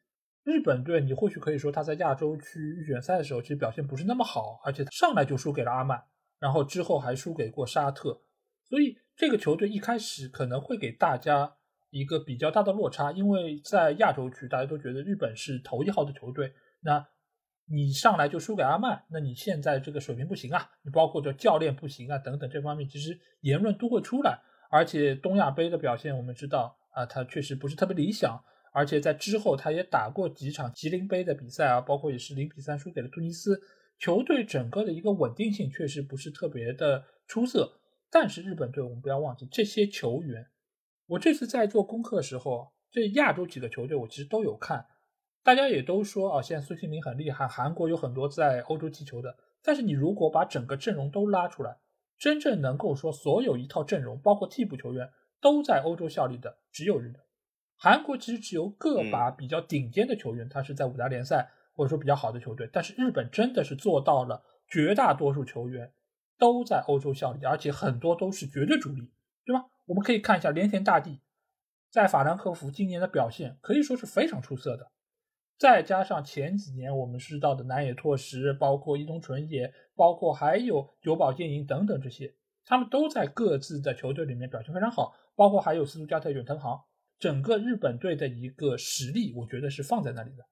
[0.43, 6.01] 日本队你或许可以说他在亚洲区预选赛的时候其实表现不是那么好，而且上来就输给了阿曼，
[6.39, 8.21] 然后之后还输给过沙特，
[8.69, 8.97] 所以。
[9.19, 11.55] 这个球队一开始可能会给大家
[11.89, 17.03] 一个比较大的落差，因为在亚洲区大家都觉得日本是头一号的球队，那
[17.65, 24.39] 你上来就输给阿曼，那你现在这个水平不行啊，你包括这教练不行啊等等这方面，其实言论都会出来。
[24.69, 28.39] 而且东亚杯的表现我们知道啊，他确实不是特别理想，
[28.71, 33.59] 而且在之后他也打过几场吉林杯的比赛啊，包括也是零比三输给了突尼斯，
[33.97, 37.79] 球队整个的一个稳定性确实不是特别的出色。
[38.09, 40.47] 但是日本队，我们不要忘记这些球员。
[41.07, 44.85] 我这次在做功课的时候，这亚洲几个球队我其实都有看，
[45.43, 49.37] 大家也都说啊，现在孙兴民很厉害，韩国有很多在欧洲踢球的。
[49.61, 51.77] 但是你如果把整个阵容都拉出来，
[52.17, 55.09] 真正能够说所有一套阵容，包括替补球员
[55.41, 57.21] 都在欧洲效力的，只有日本。
[57.75, 65.91] 韩国其实只有个把比较顶尖的球员，他是在五大联赛或者说比较好的球队，但是日本真的是做到了绝大多数球员。
[66.37, 69.11] 都在欧洲效力，而且很多都是绝对主力，
[69.45, 69.65] 对吧？
[69.85, 71.21] 我们可以看一下连田大地
[71.89, 74.91] 在法兰克福今年的表现，可以说是非常出色的。
[75.57, 82.35] 再加上前几年我们知道的南野拓实，包括伊东纯也，包括还有久保建英等等这些，
[82.65, 85.15] 他们都在各自的球队里面表现非常好。
[85.35, 86.83] 包括还有斯图加特远藤航，
[87.17, 90.45] 整个日本队的一个实力，我觉得是放在那里的。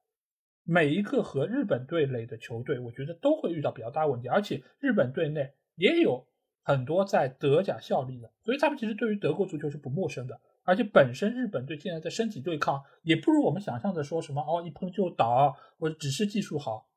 [0.63, 5.53] 每一个和日本队垒的球队，我觉得都会遇到比较大问题，而且日本队内。
[5.75, 6.27] 也有
[6.63, 10.41] 很多在德甲效力的，所以他们其实对于德国足球是不陌生的。
[10.63, 16.89] 而且本身日本队现在的身体对抗也不如我们想象的说什么哦一碰就倒，或者只是技术好。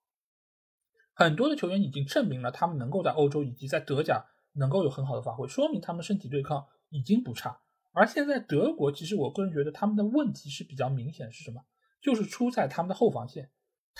[1.12, 4.24] 很多的球员已经证明了他们能够在欧洲以及在德甲
[4.54, 7.60] 能够有很好的发挥，说明他们身体对抗已经不差。
[7.92, 11.62] 而现在德国，其实我个人觉得他们的问题是比较明显，是什么？
[12.00, 13.50] 就是出在他们的后防线。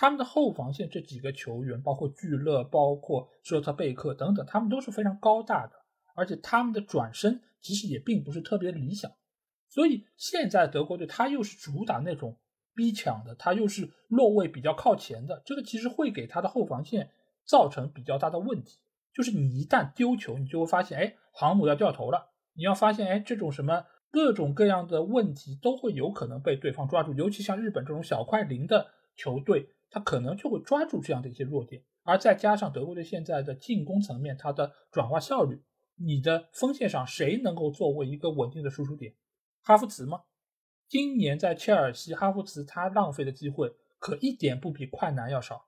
[0.00, 5.72] 他们的后防线这几个球员，包括聚勒、包括舍特贝克等等，他们都是非常高大的，
[6.14, 9.10] 而且他们的转身其实也并不是特别理想。
[9.68, 12.38] 所以现在德国队他又是主打那种
[12.76, 17.10] 逼抢的，他又是落位比较靠前的，这个其实会给他的后防线
[17.44, 18.78] 造成比较大的问题。
[19.12, 22.30] 就是你一旦丢球，你就会发现，哎，航母要掉头了。
[22.54, 29.70] 你要发现，哎，这种什么各种各样的问题都会有可能被对方抓住，尤其像日本这种小快灵的球队。
[29.90, 35.62] 他可能就会抓住这样的一些弱点，而再加上德国队现在的进攻层面，它的转化效率，
[35.97, 39.15] 你的锋线上谁能够作为一个稳定的输出点？
[39.62, 40.23] 哈弗茨吗？
[40.86, 45.66] 今年在切尔西，哈弗茨他浪费的机会可一点不比快男要少。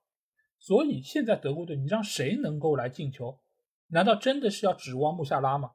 [0.58, 3.40] 所以现在德国队，你让谁能够来进球？
[3.88, 5.72] 难道真的是要指望穆夏拉吗？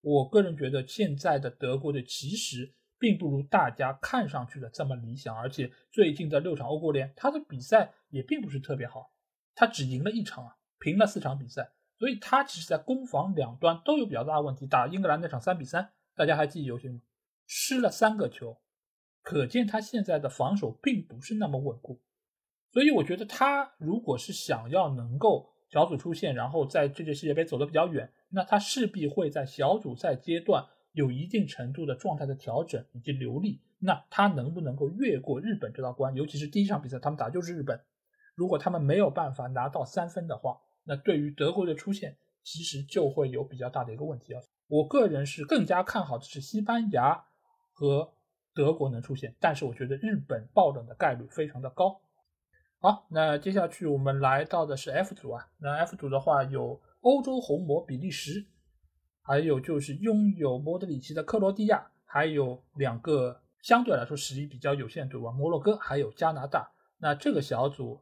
[0.00, 2.74] 我个人觉得现在的德国队其实。
[3.00, 9.10] 并不如大家看上去的这么理想，而且最近的六场欧国联，他的比赛也并不是特别好，
[9.54, 14.66] 他只赢了一场啊，平了四场比赛，所以他其实在攻防两端都有比较大的问题。
[14.66, 17.00] 打英格兰那场三比三，大家还记忆犹新吗？
[17.46, 18.60] 失了三个球，
[19.22, 22.02] 可见他现在的防守并不是那么稳固。
[22.70, 33.60] 所以我觉得他如果是想要能够小组出线，然后在这届世界杯走得比较远，那他势必会在小组赛阶段有一定程度的状态的调整以及流利。
[33.78, 36.14] 那他能不能够越过日本这道关？
[36.14, 37.80] 尤其是第一场比赛他们打就是日本，
[38.34, 44.42] 如果他们没有办法拿到三分的话，那对于德国的出现其实就会有比较大的一个问题啊。
[44.68, 47.24] 我个人是更加看好的是西班牙
[47.72, 48.12] 和
[48.54, 52.00] 德国能出现，但是我觉得日本爆冷的概率非常的高。
[52.78, 55.48] 好，那接下去我们来到的是 F 组啊。
[55.58, 58.46] 那 F 组的话有欧洲红魔比利时，
[59.30, 66.68] 还有就是拥有莫德里奇的克罗地亚，还有两个相对来说实力比较有限的队伍，摩洛哥还有加拿大。
[66.98, 68.00] 那这个小组，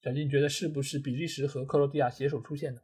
[0.00, 2.80] 小金觉得是不是比利时和克罗地亚携手出现的？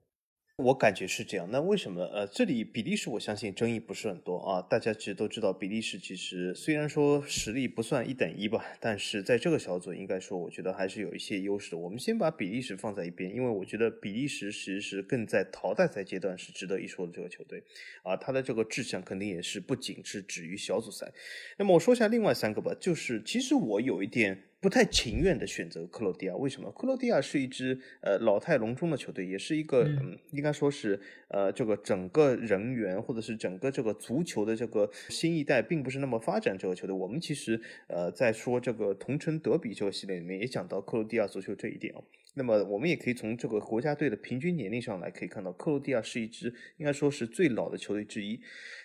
[0.65, 2.03] 我感觉是这样，那为什么？
[2.07, 4.63] 呃，这里比利时我相信争议不是很多啊。
[4.63, 11.77] 大家其实都知道，比利时其实虽然说实力不算一等一吧，但是在这个小组应该说，我觉得还是有一些优势的。
[11.77, 17.63] 我们先把比利时放在一边，因为我觉得比利时其实是更在淘汰赛阶段是值得一说的这个球队
[18.03, 21.13] 啊，他的这个志向肯定也是不仅是止于小组赛。
[21.59, 24.45] 那么我说一下另外三个吧，就是其实我有一点。
[24.59, 26.73] 不太情愿的选择克罗地亚，为什么？
[26.73, 36.97] 克罗地亚是一支呃老态龙钟的球队，也是一个嗯，应该说是呃这个整个人员或者是整个这个足球的这个新一代并不是那么发展这个球队。
[36.97, 42.01] 我们其实呃在说这个同城德比这个系列里面也讲到克罗地亚足球这一点啊。
[42.35, 48.41] 那么我们也可以从这个国家队的平均年龄上来可以看到，克罗地亚是一支应该说是最老的球队之一。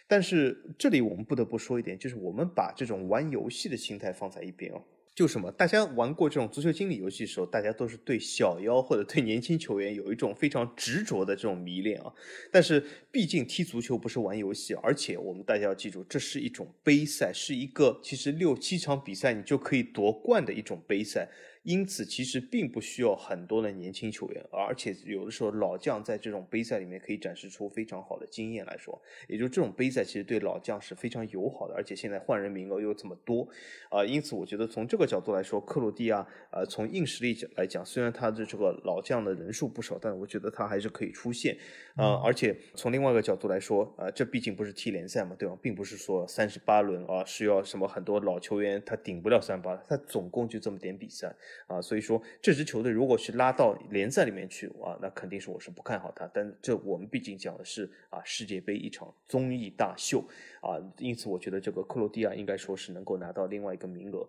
[0.08, 4.82] 但是这里我们不得不说一点，就是我们把这种玩游戏的心态放在一边哦。
[5.14, 5.52] 就什么？
[5.52, 12.12] 大家玩过这种足球经理游戏的时候，大家都是对小妖或者对年轻球员有一种非常执着的这种迷恋啊。
[12.50, 12.82] 但是
[13.12, 21.30] 毕竟踢足球不是玩游戏，而且我们大家要记住，这是一种杯赛，是一个其实六七场比赛你就可以夺冠的一种杯赛。
[21.64, 33.48] 因此，其实并不需要很多的年轻球员，而且有的时候老将在这种杯赛里面可以展示出非常好的经验来说，也就这种杯赛其实对老将是非常友好的，而且现在换人名额又这么多，
[33.90, 41.56] 啊，因此我觉得从这个角度来说，克罗地亚，呃，从硬实力来讲，虽然他的这个老将的人数不少，但我觉得他还是可以出现，
[41.96, 45.56] 啊，而且从另外一个角度来说，呃，这毕竟不是踢联赛嘛，对吧？
[45.62, 51.36] 并不是说三十八轮啊，是要什么很多老球员他顶不了三八，他总共就这么点比赛。
[51.68, 56.30] 啊，所以说这支球队如果是拉到联赛里面去啊，那肯定是我是不看好他。
[56.34, 60.28] 但这我们毕竟讲的是啊世界杯一场综艺大秀
[60.62, 64.28] 啊，因此我觉得这个克罗地亚应该说是能够拿到另外一个名额。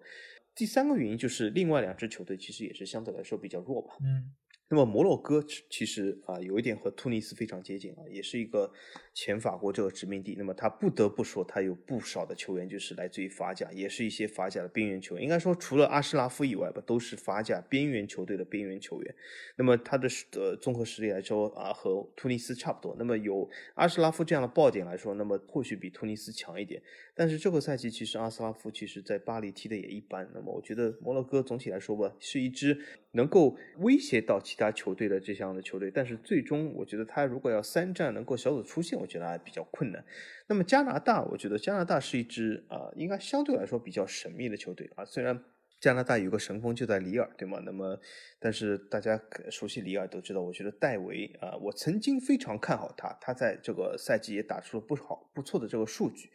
[0.54, 3.94] 第三个原因就是另外两支球队其实也是相对来说比较弱吧。
[4.02, 4.32] 嗯。
[4.68, 8.72] 那么摩洛哥其实啊有一点和突尼斯非常接近啊，也是一个
[9.12, 10.34] 前法国这个殖民地。
[10.38, 15.22] 那么他不得不说，他有不少的球员就是来自于法甲，也是一些法甲的边缘球员。
[15.22, 19.14] 应该说，除了阿什拉夫以外吧，都是法甲边缘球队的边缘球员。
[19.56, 22.96] 那么他的呃综合实力来说啊，和突尼斯差不多。
[22.98, 26.82] 那么有阿什拉夫这样的爆点来说，那么或许比突尼斯强一点。
[27.14, 30.26] 但是这个赛季其实阿斯拉夫其实在巴黎踢的也一般。
[30.34, 32.78] 那么我觉得摩洛哥总体来说吧，是一支
[33.12, 35.90] 能够威胁到其他球队的这样的球队。
[35.90, 40.02] 但是最终我觉得他如果要三战能够小组出线，我觉得还比较困难。
[40.46, 45.04] 那么加拿大，我觉得加拿大是一支啊，应该相对来说比较神秘的球队啊。
[45.04, 45.38] 虽然
[45.80, 47.60] 加拿大有个神锋就在里尔，对吗？
[47.66, 47.98] 那么
[48.38, 49.20] 但是大家
[49.50, 56.30] 熟悉里尔都知道，我觉得戴维啊，我曾经非常看好他，他在这个赛季也打出了不好不错的这个数据。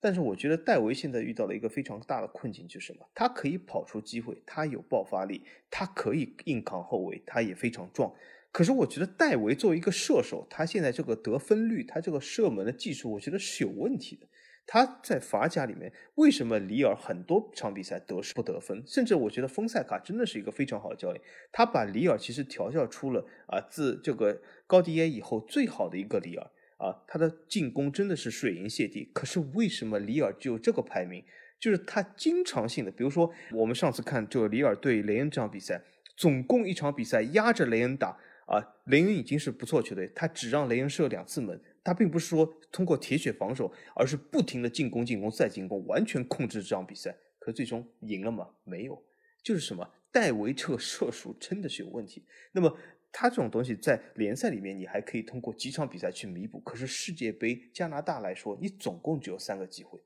[0.00, 3.08] 但是我觉得戴维现在遇到了一个非常大的困境，就是什么？
[3.14, 8.14] 他可以跑出机会，他有爆发力，他可以硬扛后卫，他也非常壮。
[8.52, 14.26] 可是我觉得戴维作为一个射手，他现在这个得分率，他这个射门的技术，我觉得是有问题的。
[14.70, 18.82] 他在法甲里面，为什么里尔很多场比赛得不得分？
[18.86, 26.50] 甚至我觉得丰塞卡真的是一个非常好的教练，他把里尔其实调教出了啊，自这个高迪耶以后最好的一个里尔。
[26.78, 29.10] 啊，他的进攻真的是水银泻地。
[29.12, 31.22] 可是为什么里尔只有这个排名？
[31.60, 35.82] 就是他经常性的，比如说我们上次看就里尔对雷恩这场比赛，
[36.16, 47.12] 总共一场比赛压着雷恩打啊，雷恩已经是不错球队，他只让雷恩射两次门，他并不是说通过铁血防守，而是不停的进攻、进攻再进攻，完全控制这场比赛。
[47.40, 48.48] 可最终赢了吗？
[48.62, 49.02] 没有，
[49.42, 52.24] 就是什么戴维特 射术真的是有问题。
[52.52, 52.78] 那么。
[53.10, 56.60] 他这种东西在联赛里面，你还可以通过几场比赛去弥补。
[56.60, 59.98] 可是世界杯加拿大来说，你总共只有三个机会，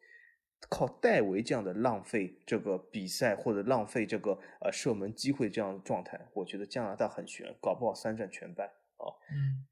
[0.70, 9.10] 靠戴维这样的浪费这个比赛或者浪费这个呃射门机会这样的状态，我觉得加拿大很悬，搞不好三战全败啊。
[9.30, 9.66] 嗯，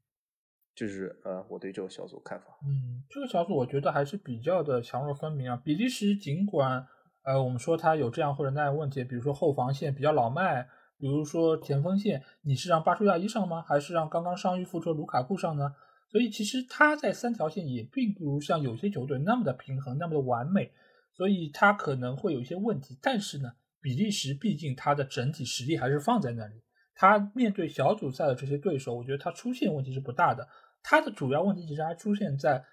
[0.75, 2.47] 就是呃，我对这个小组看法。
[2.67, 5.57] 嗯，这个小组我觉得还是比较的强弱分明啊。
[5.65, 6.87] 比利时尽管
[7.23, 10.69] 呃，我们说他有这样或者那样问题，比如说后防线比较老迈，
[11.01, 13.63] 比如说前锋线，你是让巴舒亚伊上吗？
[13.63, 15.75] 还是让刚刚伤愈复出卢卡库上呢？
[16.11, 20.73] 所以其实他在三条线也并不如像有些球队那么的平衡，那么的完美，
[21.15, 22.99] 所以他可能会有一些问题。
[23.01, 26.63] 但是呢，比利时毕竟他的整体实力还是放在那里，
[26.95, 30.47] 他面对小组赛的这些对手，我觉得他出现问题是不大的。
[30.83, 32.65] 他的主要问题其实还出现在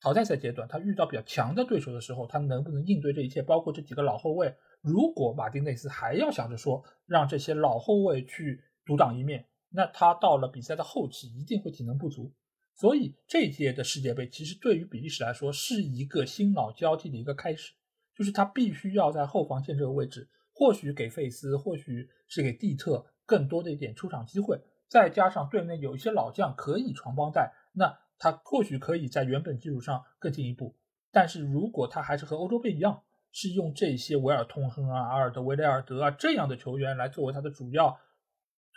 [0.00, 3.42] 淘汰赛阶段，他遇到比较强的对手的时候，他能不能应对这一切？
[3.42, 12.32] 包括这几个老后卫，如果马丁内斯还要想着说让这些老后卫去独当一面，那他到了比赛的后期一定会体能不足。
[12.74, 17.72] 所以这届的世界杯其实对于比利时来说是一个新老交替的一个开始，
[18.14, 24.60] 就是他必须要在后防线这个位置，或许给费斯，或许是给蒂特更多的一点出场机会。
[24.88, 30.76] 再加上对面有一些老将可以传帮带，那他或许可以在原本基础上更进一步。
[31.10, 33.02] 但是如果他还是和欧洲杯一样，
[33.38, 37.94] 是用这些维尔通亨啊、阿尔德维雷尔德啊这样的球员来作为他的主要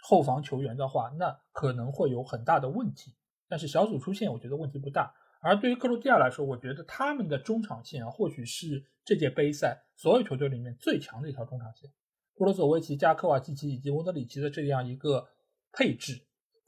[0.03, 3.15] 后防球员的话，那可能会有很大的问题。
[3.47, 5.13] 但是小组出线，我觉得问题不大。
[5.41, 11.89] 而对于克罗地亚来说，我觉得他们的中场线啊，或许是这届杯赛所有球队里面最强的一条中场线。
[12.35, 15.27] 布罗佐维奇、加科瓦季奇以及温德里奇的这样一个。
[15.71, 16.19] 配置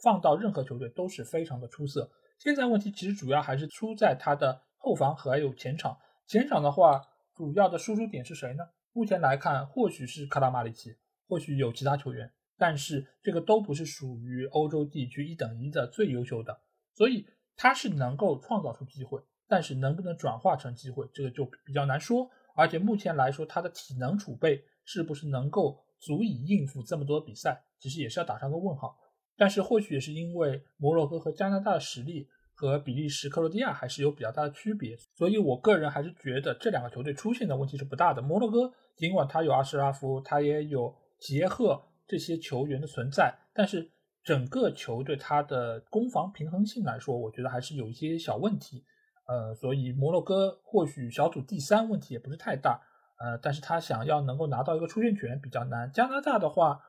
[0.03, 2.07] 放到任何球队都是非常的出色。
[2.38, 5.97] 现在问题其实主要还是出在他的后防和还有前场。
[6.27, 7.01] 前场的话，
[7.41, 8.63] 主要的输出点是谁呢？
[8.93, 10.95] 目前来看，或许是卡拉马里奇，
[11.27, 16.61] 或许有其他球员，但是这个都不是属于欧洲地区一等一的最优秀的。
[16.93, 17.26] 所以
[17.57, 22.30] 他是能够创造出机会，但是能不能转化成机会，这个就比较难说。
[22.53, 27.63] 而且目前来说，他的体能储备是不是能够足以应付这么多比赛？
[27.80, 28.95] 其实也是要打上个问号，
[29.35, 38.21] 但是或许也是因为摩洛哥和加拿大的实力和比利时、克罗地亚还是有比较大的区别，所以我个人还是觉得这两个球队出现的问题是不大的。
[38.21, 43.89] 摩洛哥尽管他有阿什拉夫，他也有杰赫这些球员的存在，但是
[44.23, 48.83] 整个球队它的攻防平衡性来说，我觉得还是有一些小问题。
[49.27, 52.81] 呃，所以摩洛哥或许小组第三问题也不是太大，
[53.19, 55.91] 呃，但是他想要能够拿到一个出线权比较难。
[55.91, 56.79] 加拿大的话。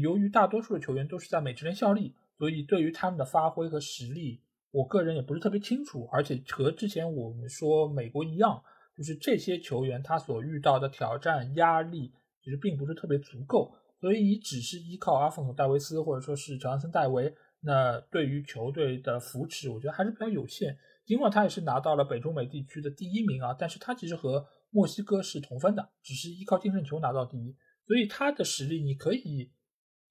[0.00, 4.40] 由于大多数的球员都是在美职联效力，所以对于他们的发挥和实力，
[4.72, 6.08] 我个人也不是特别清楚。
[6.10, 8.60] 而且和之前我们说美国一样，
[8.96, 12.12] 就是这些球员他所遇到的挑战压力
[12.42, 20.76] 其实并不是特别足够，所以你只是依靠阿冯索·戴维斯或者说是乔安森·戴维，那对于球队的扶持，我觉得还是比较有限。
[21.04, 27.54] 尽管他也是拿到了北中美地区的第一名啊，但是他其实和墨西哥是同分的，只是依靠净胜球拿到第一，
[27.86, 29.50] 所以他的实力你可以。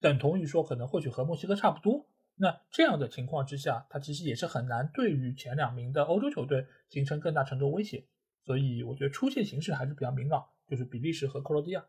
[0.00, 2.06] 等同于说，可能或许和墨西哥差不多。
[2.42, 8.04] 那这样的情况之下，他其实也是很难对于前两名的欧洲球队形成更大程度威胁。
[8.44, 11.84] 所以我觉得出线形势还是比较明朗，就是比利时和克罗地亚。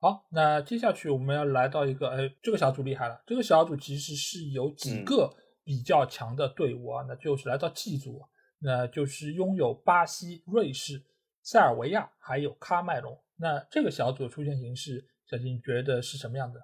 [0.00, 3.20] 好，那接下去我们要来到一个，哎，这个小组厉害了。
[3.26, 5.34] 这个小组其实是有几个
[5.64, 8.22] 比较强的队伍啊，那就是来到 G 组，
[8.60, 11.02] 那就是拥有巴西、瑞士、
[11.42, 13.20] 塞尔维亚还有喀麦隆。
[13.36, 16.60] 那这个小组的出线形势，小金觉得是什么样的？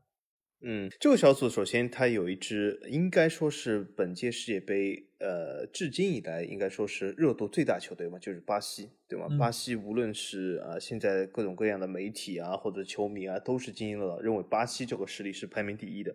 [0.60, 9.28] 嗯，这个小组首先它有一支，应该说是本届世界杯，呃，至今以来应该说是热度最大球队嘛，就是巴西，对吗？
[9.38, 16.14] 巴西无论是啊，现在各种各样的媒体啊或者球迷啊，都是精英了，认为巴西这个实力是排名第一的。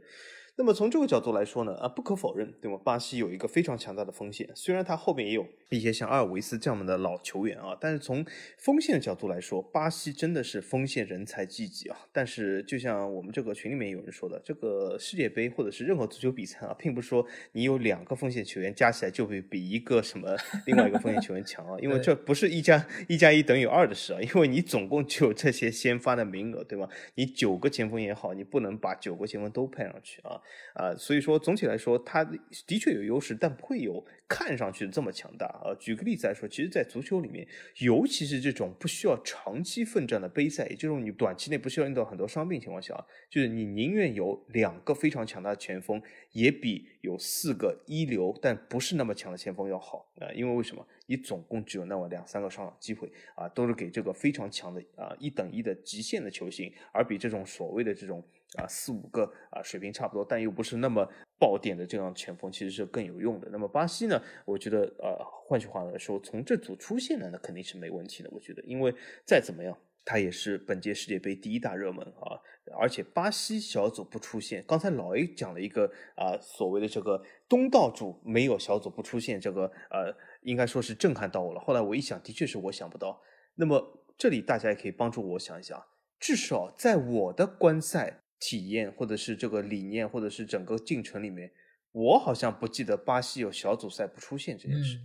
[0.56, 2.78] 那么从这个角度来说呢，啊，不可否认，对吗？
[2.84, 8.26] 巴西有一个非常强大的锋线，虽然它后面也有一些像阿尔维斯这样的老球员啊，但是从
[8.58, 11.98] 锋线的角度来说，巴西真的是锋线人才济济啊。
[12.12, 20.36] 但是就像我们这个群里面有人说的，这个世界杯或者是任何足球比赛啊，并不是说你有两个锋线球员加起来就会比一个什么
[20.66, 26.88] 另外一个锋线球员强啊，因为这不是一加一加一等于二的事啊，因为你总共就有这些先发的名额，对吧？
[27.16, 30.40] 你九个前锋也好，你不能把九个前锋都派上去啊。
[30.74, 35.76] 啊，所以说总体来说，他的确有优势，但不会有看上去这么强大啊。
[35.80, 37.48] 举个例子来说，其实，在足球里面，
[37.80, 42.94] 尤其是这种不需要长期奋战的杯赛，也就是你短期内不需要遇到很多伤病情况下，
[43.30, 46.02] 就是你宁愿有两个非常强大的前锋，
[46.32, 50.32] 也比有四个一流但不是那么强的前锋要好啊。
[50.34, 50.86] 因为为什么？
[51.06, 58.24] 你总共只有那么两三个上场机会啊，都是给这个非常强的啊一等一的极限的球星，而比这种所谓的这种。
[58.58, 61.08] 啊，四五个啊，水平差不多，但又不是那么
[61.40, 63.50] 爆点的这样前锋，其实是更有用的。
[63.52, 64.22] 那么巴西呢？
[64.46, 65.18] 我觉得，呃，
[65.48, 68.30] 换句话来说，从这组出现呢，那肯定是没问题的。
[68.32, 68.94] 我觉得，因为
[69.26, 72.40] 再怎么样，它也是本届世界杯第一大热门啊。
[72.80, 81.60] 而且巴西小组不出现，刚才老 A 讲了一个啊，所谓的这个东道主没有小组不出现，这个呃，应该说是震撼到我了。
[81.60, 83.22] 后来我一想，的确是我想不到。
[83.56, 85.86] 那么这里大家也可以帮助我想一想，
[86.20, 91.52] 至少在我的观赛体验，或者是这个理念，或者是整个进程里面，
[91.92, 95.00] 我好像不记得巴西有小组赛不出现这件事，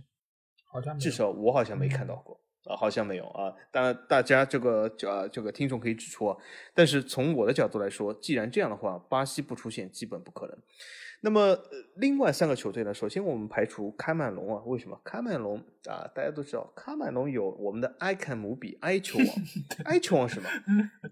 [0.65, 2.41] 好像至少我好像没看到过。
[2.69, 3.53] 啊，好像没有啊。
[3.71, 6.37] 当然，大家这个呃，这个听众可以指出啊。
[6.73, 10.55] 但是从我的角度来说，既然这样的话，巴西不出现基本不可能。
[11.21, 11.57] 那么
[11.95, 12.93] 另外三个球队呢？
[12.93, 14.63] 首先我们排除喀麦隆啊。
[14.65, 14.97] 为什么？
[15.03, 19.27] 喀麦隆啊，大家都知道，喀麦隆有我们的埃坎姆比埃球王。
[19.83, 20.49] 埃球王什么？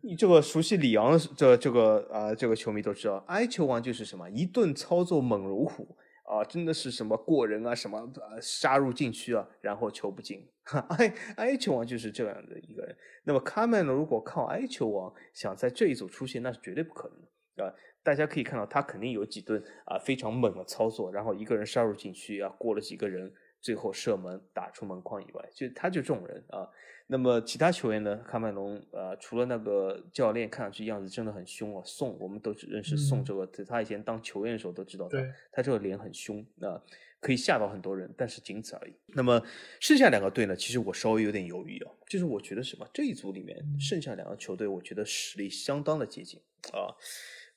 [0.03, 4.29] 你这个熟悉里昂这这个啊这个球迷都知道，埃球王就是什么？
[4.29, 5.97] 一顿操作猛如虎。
[6.27, 10.47] 啊，真的是什么过人啊，什么呃杀入禁区啊，然后球不进。
[10.89, 12.95] 埃埃球王就是这样的一个人。
[13.23, 17.17] 那么卡麦隆如果靠埃球王想在这一组出现，那是绝对不可能
[17.55, 17.73] 的啊！
[18.03, 23.33] 大家可以看到，他肯定有几顿啊非常猛的操作，然后一个人杀入禁区啊，过了几个人。
[23.59, 26.69] 最后射门打出门框以外，就他就这种人啊。
[27.09, 28.17] 那么其他球员呢？
[28.17, 35.17] 卡麦隆呃，除了那个教练看上去样子真的很凶啊，宋我们都只认识宋这个，他以前当球员的时候都知道他，
[35.53, 36.83] 他这个脸很凶啊，
[37.21, 38.93] 可以吓到很多人，但是仅此而已。
[39.13, 39.41] 那么
[39.79, 40.53] 剩下两个队呢？
[40.53, 46.41] 其实我稍微有点犹豫啊，就是我觉得什么这一组里面剩下两个球队，我觉得实力相当的接近
[46.73, 46.91] 啊。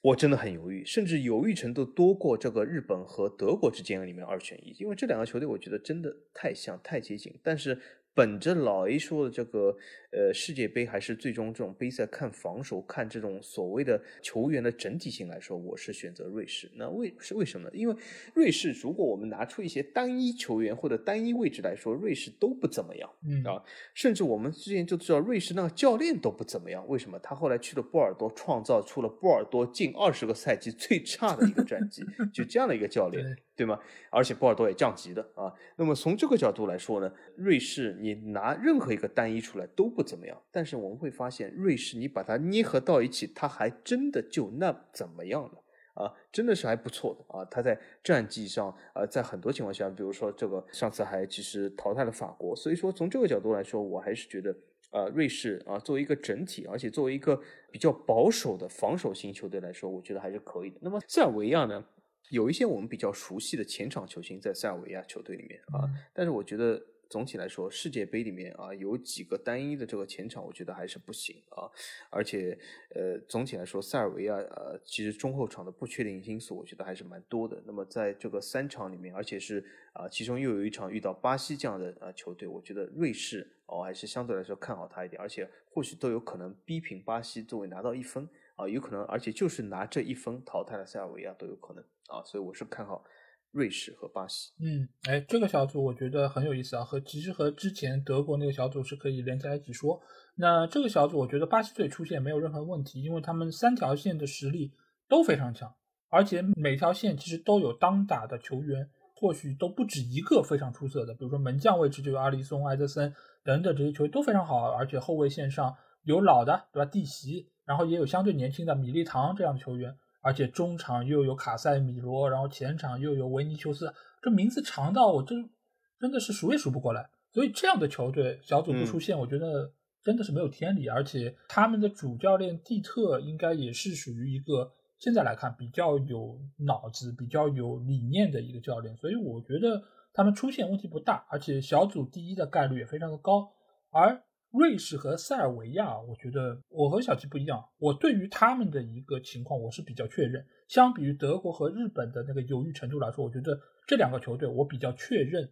[0.02, 7.76] 我真的很犹豫，甚至犹豫程度多过这个日本和德国之间里面二选一，因为这两个球队我觉得真的太像、太接近，但是。
[8.14, 9.76] 本着老 A 说的这个，
[10.12, 16.70] 呃，世界杯还是最终这种杯赛看防守、看这种所谓的球员的整体性来说，我是选择瑞士。
[16.74, 17.74] 那为是为什么呢？
[17.74, 17.94] 因为
[18.34, 23.62] 瑞士，如果我们拿出一些单一球员或者单一位置来说，瑞士都不怎么样，嗯啊，
[23.94, 26.86] 甚至我们之前就知道瑞士那个教练都不怎么样。
[26.88, 27.16] 为什么？
[27.20, 33.24] 他后来去了波尔多，创造出了波尔多近二十个赛季最差的一个战绩，就这样的一个教练。
[33.60, 33.78] 对吗？
[34.08, 35.52] 而且波尔多也降级的啊。
[35.76, 40.40] 那么从这个角度来说呢，瑞士你拿任何一个单一出来都不怎么样。
[40.50, 45.62] 但是我们会发现，瑞士你把它捏合到一起，它还真的就那怎么样了
[45.94, 46.12] 啊？
[46.32, 47.44] 真的是还不错的啊。
[47.44, 52.54] 他在战绩上，呃，在很多情况下，比如说这个上次还其实淘汰了法国。
[52.56, 54.56] 所以说从这个角度来说，我还是觉得，
[54.92, 57.40] 呃，瑞士啊，作为一个整体，而且作为一个
[57.70, 60.78] 比较保守的防守型球队来说，我觉得还是可以的。
[60.82, 61.84] 那么塞尔维亚呢？
[62.30, 65.82] 有一些我们比较熟悉的前场球星在塞尔维亚球队里面啊，
[66.14, 66.80] 但是我觉得
[67.10, 71.68] 总体来说，世界杯里面啊有几个单一的这个前场，我觉得还是不行啊。
[72.08, 72.56] 而且
[72.94, 77.60] 呃，总体来说，塞尔维亚呃其实中后场的不确定因素，我觉得还是蛮多的。
[77.66, 79.62] 那么在这个三场里面，而且是
[79.92, 88.28] 啊其中又有一场遇到巴西这样的啊球队，我觉得瑞士哦还是相对来说看好他一点，而且或许都有可能逼平巴西，作为拿到一分。
[88.56, 93.02] 啊，有可能，而且就是拿这一分淘汰了塞尔维亚都有可能啊，所以我是看好
[93.50, 94.52] 瑞士和巴西。
[94.60, 100.00] 嗯，哎，这个小组我觉得很有意思啊，和其实和之前德国那个小组是可以连在一起说。
[100.36, 104.72] 那这个小组我觉得巴西队出现没有任何问题，因为他们三条线的实力
[105.08, 105.74] 都非常强，
[106.08, 113.14] 而且每条线其实都有当打的球员，或许都不止一个非常出色的，比如说门将位置就有阿里松、埃德森
[113.44, 115.74] 等等这些球员都非常好，而且后卫线上
[116.04, 116.90] 有老的，对吧？
[116.90, 117.48] 蒂奇。
[117.66, 123.92] 然后也有相对年轻的米利唐这样的球员，而且中场又有卡塞米罗，然后前场又有维尼修斯，
[124.22, 125.50] 这名字长到我真
[125.98, 127.08] 真的是数也数不过来。
[127.32, 129.72] 所以这样的球队小组不出现，我觉得
[130.02, 130.88] 真的是没有天理。
[130.88, 139.82] 而且他们的主教练蒂特应该也是属于一个现在来看比较有脑子、比较有理念的一个教练，所以我觉得
[140.12, 143.52] 他们出现问题不大，而且小组第一的概率也非常的高。
[143.90, 147.64] 而瑞士和塞尔维亚，我觉得我和小齐不一样。
[147.78, 150.44] 我对于他们的一个情况，我是比较确认。
[150.66, 153.56] 相比于德国和日本的那个犹豫程度来说，我觉得
[153.86, 155.48] 这两个球队我比较确认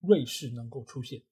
[0.00, 1.22] 瑞士能够出现。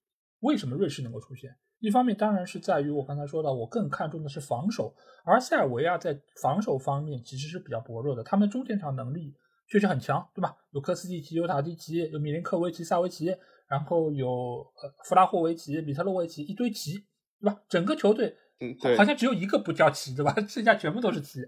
[0.40, 1.56] 为什么瑞士能够出现？
[1.78, 4.94] 一方面当然是在于我刚才说到，我更看重的是防守，
[5.24, 8.22] 而塞尔维亚在防守方面其实是比较薄弱的。
[8.22, 9.34] 他们中前场能力
[9.68, 10.54] 确实很强，对吧？
[10.72, 13.34] 有科斯蒂奇，有塔蒂奇，有米林科维奇、萨维奇。
[13.68, 17.04] 然后有呃弗拉霍维奇、米特洛维奇一堆奇，
[17.40, 17.60] 对吧？
[17.68, 20.32] 整个球队，嗯，对，好像只有一个不叫奇，对吧？
[20.48, 21.40] 剩下全部都是奇。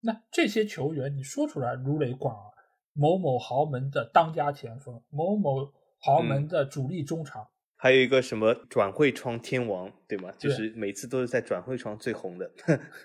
[0.00, 2.44] 那这些球员你说出来如雷贯耳，
[2.92, 10.32] 某某豪门的当家前锋，某某豪门的主力中场，还有一个什么转会窗天王，对吗？
[10.38, 12.50] 就是每次都是在转会窗最红的。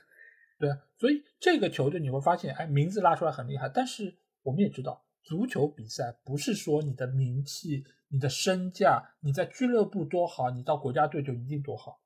[0.57, 7.83] 对啊，所以这个球队你会发现，哎，名字拉出来很厉害，但是我们也知道，足球比赛不是说你的名气。
[8.15, 11.99] 你的身价，你在俱乐部多好，你到国家队就一定多好。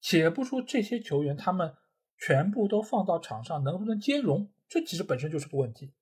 [0.00, 1.74] 且不说这些球员他们
[2.16, 5.92] 全部都放到场上能不能兼容，这其实本身就是个问题。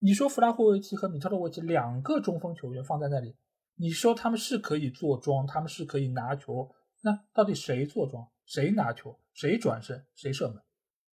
[0.00, 3.36] 你说弗拉霍维奇和米特洛维奇两个中锋球员放在那里，
[3.76, 10.60] 你说他们是可以坐庄，他们是可以拿球，那到底谁坐庄，谁拿球，谁转身，谁射门？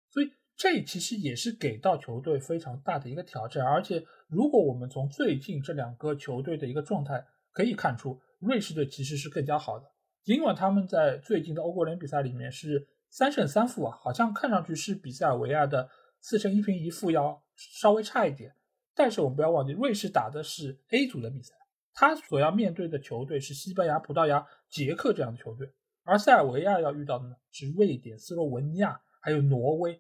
[0.09, 3.65] 所以这其实也是给到球队非常大的一个挑战。
[3.65, 7.25] 而且如果我们从最近这两个球队的一个状态
[7.57, 9.85] 可以看出，瑞士队其实是更加好的，
[10.23, 15.89] 尽管他们在最近的欧国联比赛里面是三胜三负啊，好像看上去是比塞尔维亚的
[16.21, 18.53] 四胜一平一负要稍微差一点。
[18.93, 21.55] 但是我们不要忘记，瑞士打的是 A 组的比赛，
[21.95, 25.67] 他所要面对的球队是西班牙、葡萄牙、捷克这样的球队，
[26.03, 29.99] 而塞尔维亚要遇到的呢是瑞典、斯洛文尼亚还有挪威。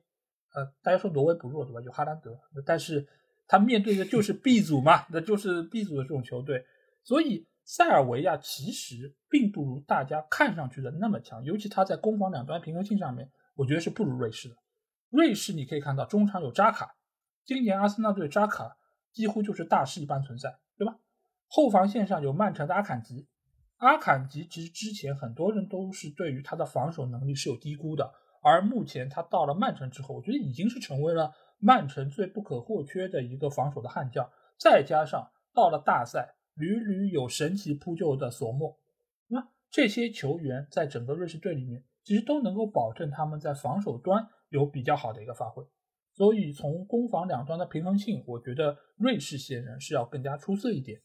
[0.53, 1.81] 呃，大家说挪威不弱对吧？
[1.81, 3.07] 有哈兰德，但是
[3.47, 6.63] 他面对的就是 B 组嘛，那就是 B 组的这种球队，
[7.07, 14.55] 所以塞尔维亚其实并不如大家看上去的那么强，尤其他在攻防两端平衡性上面，我觉得是不如瑞士的。
[15.09, 16.97] 瑞士你可以看到中场有扎卡，
[17.45, 18.77] 今年阿森纳队扎卡。
[19.13, 20.99] 几乎就是大师一般存在，对吧？
[21.47, 23.27] 后防线上有曼城的阿坎吉，
[23.77, 28.13] 阿坎吉其实之前很多人都是对于他的防守能力是有低估的，
[28.43, 34.29] 而目前他到了曼城之后，我觉得已经是成为了曼城最不可或缺的一个防守的悍将。
[34.59, 38.77] 再加上到了大赛屡屡有神奇扑救的索莫，
[39.27, 45.63] 那这些球员在整个瑞士队里面，其实都能够保证他们在防守端有比较好的一个发挥。
[46.13, 50.99] 所以从攻防两端的平衡性，我觉得瑞士显然是要更加出色一点，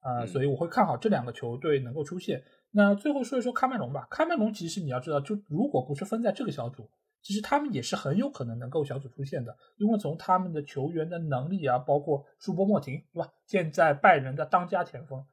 [0.00, 2.42] 啊，所以我会看好这两个球队能够出现。
[2.72, 6.90] 那最后说一说喀麦隆吧，喀麦隆其实你要知道，就如果不是分在这个小组，
[7.26, 13.28] 其实他们也是很有可能能够小组出线的，因为从他们的球员的能力啊，包括舒波莫廷，对吧？
[13.46, 15.26] 现在拜仁的当家前锋，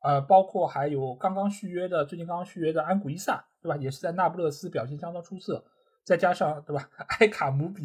[0.00, 3.76] 呃，包括还有刚刚续约的，最近刚刚续约的安古伊萨，对吧？
[3.78, 5.64] 也是在那不勒斯表现相当出色。
[6.04, 7.82] 再加上对吧， 埃卡姆比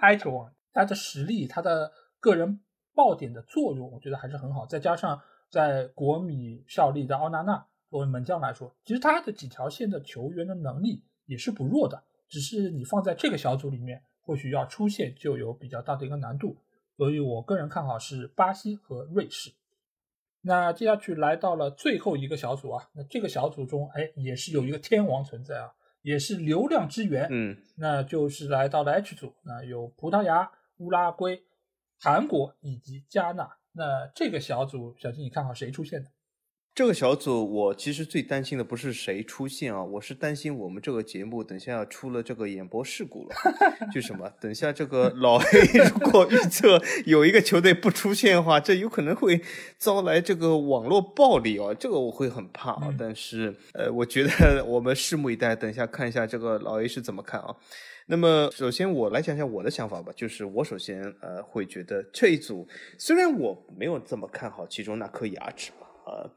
[0.00, 1.90] 埃球王，他的实力，他的
[2.20, 2.60] 个人
[2.94, 4.64] 爆点的作用，我觉得还是很好。
[4.66, 16.56] 再加上在国米效力的奥纳纳作为门将来说，其实他的几条线的球员的能力也是不弱的，只是你放在这个小组里面，或许要出现就有比较大的一个难度。
[16.96, 19.50] 所以我个人看好是巴西和瑞士。
[20.42, 25.72] 那接下去来到了最后一个小组啊，那这个小组中，哎，也是有一个天王存在啊。
[26.02, 31.42] 也是流量之源，嗯，那就是来到了 H 组，那有葡萄牙、乌拉圭、
[31.98, 33.58] 韩国以及加纳。
[33.72, 36.08] 那这个小组，小金你看好谁出现的？
[36.78, 43.34] 这个小组，我其实最担心的不是谁出现啊，我是担心我们这个节目等下要出了这个演播事故了。
[43.92, 45.58] 就什么，等下这个老黑
[45.90, 49.40] 如果预测有一个球队不出现的话，这有可能会
[49.76, 52.94] 招来这个网络暴力啊，这个我会很怕啊。
[52.96, 54.30] 但是，呃，我觉得
[54.64, 57.56] 我们拭目以待，等下看一下这个老 A 是怎么看啊。
[58.06, 66.30] 那么，首先我来讲讲我的想法吧，就是我首先呃会觉得这一组虽然我没有这么看好其中那颗牙齿吧，啊。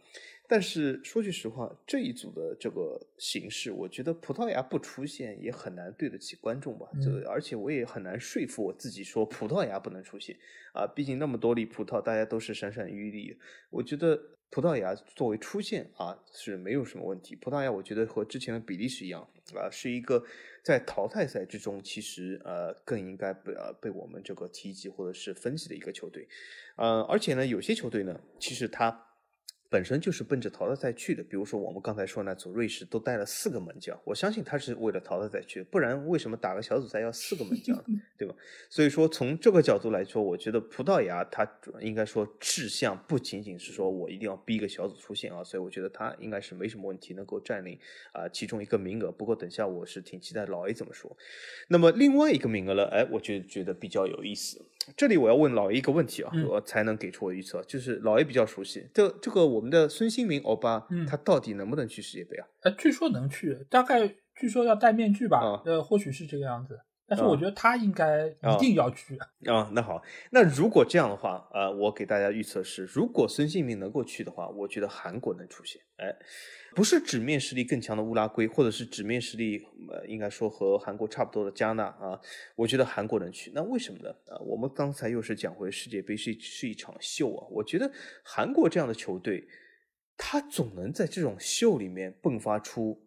[0.53, 6.89] 但是说句实话，这一组的这个形式，我觉得葡萄牙不出现也很难对得起观众吧。
[7.01, 10.35] 这而且我也很难说服我自己说葡萄牙不能出现
[10.73, 10.85] 啊。
[10.85, 13.39] 毕竟那么多粒葡萄，大家都是闪闪欲滴。
[13.69, 17.33] 我觉得葡萄牙作为出现啊是没有什么问题。
[17.37, 19.25] 葡萄牙我觉得和之前的比利时一样
[19.55, 20.21] 啊，是一个
[20.61, 26.27] 在淘汰赛之中其实呃更应该被呃被我们这个提及或者是分析的一个球队。
[26.75, 29.07] 呃，而且呢，有些球队呢，其实他。
[29.71, 37.81] 本身就是奔着淘汰赛去的，比如说我们刚才说那组瑞士都带了四个门将，我相信他是为了淘汰赛去，不然为什么打个小组赛要四个门将，
[38.17, 38.35] 对吧？
[38.69, 41.49] 所以说从这个角度来说，我觉得葡萄牙他
[41.79, 47.79] 应该说志向不仅仅是说我一定要逼一个小组出线啊，所以我觉得他应该是没什么问题能够占领
[48.11, 49.09] 啊其中一个名额。
[49.09, 51.15] 不过等下我是挺期待老 A 怎么说。
[51.69, 52.83] 那么另外一个名额呢？
[52.87, 54.61] 哎，我就觉得比较有意思。
[54.95, 62.47] 这里我要问老 A 一个问题啊，我才能给出我预测，就是老 A 比较熟悉这这个我们的孙兴民欧巴，他到底能不能去世界杯啊？
[62.63, 66.79] 呃，据说能去，大概据说要戴面具吧，呃，或许是这个样子。
[67.11, 69.69] 但是我觉得他应该一定要去啊。
[69.73, 70.01] 那好，
[70.31, 75.81] 那如果这样的话，呃，我给大家预测是，如果孙兴民能够去的话，我觉得韩国能出现。
[75.97, 76.15] 哎。
[76.73, 79.61] 不是纸面实力更强的乌拉圭，或者是纸面实力
[79.91, 82.17] 呃，应该说和韩国差不多的加纳啊，
[82.55, 83.51] 我觉得韩国能去。
[83.53, 84.09] 那为什么呢？
[84.27, 87.91] 啊，我们刚才又是讲回世界杯是是一场秀啊，我觉得
[88.23, 89.45] 韩国这样的球队，
[90.15, 93.05] 他总能在这种秀里面迸发出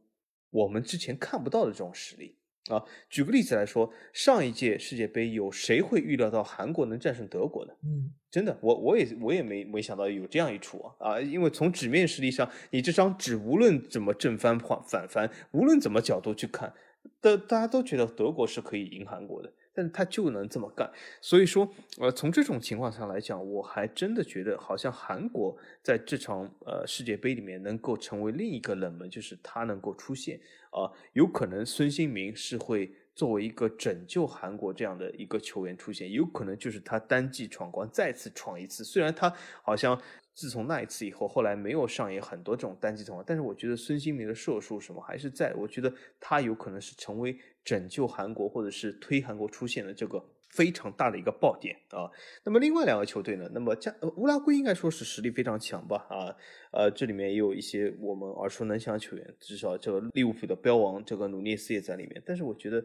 [0.51, 2.37] 我们之前看不到的这种实力
[2.71, 7.75] 啊，举个例子来说，上一届世界杯有谁会预料到韩国能战胜德国呢？
[7.85, 11.21] 嗯，真的，我我也我也没没想到有这样一出啊啊！
[11.21, 16.73] 因为从纸面实力上，你这张纸无论怎么正翻反反翻，无论怎么角度去看，
[17.21, 19.53] 的大家都觉得德国是可以赢韩国的。
[19.75, 20.89] 但他就能这么干，
[21.21, 21.69] 所以说，
[21.99, 30.39] 呃，从这种情况上来讲，我还真的觉得好像韩国在这场呃世界杯里面能够成为另一个冷门，就是他能够出现
[30.71, 40.01] 啊，有可能孙兴民是会作为一个拯救韩国这样的一个球员出现，有可能就是他单季闯关再次闯一次，虽然他好像。
[40.35, 52.11] 自从那一次以后，后来没有上演很多这种单机通话，但是我觉得孙兴民的射术什么还是在，我觉得他有可能是成为拯救韩国或者是推韩国出现的这个非常大的一个爆点啊。
[52.45, 53.49] 那么另外两个球队呢？
[53.55, 56.05] 那么加乌拉圭应该说是实力非常强吧？
[56.11, 56.35] 啊，
[56.73, 62.85] 呃，这里面也有一些我们耳熟能详的球员，至少这个利物浦的标王这个努涅斯也在里面，但是我觉得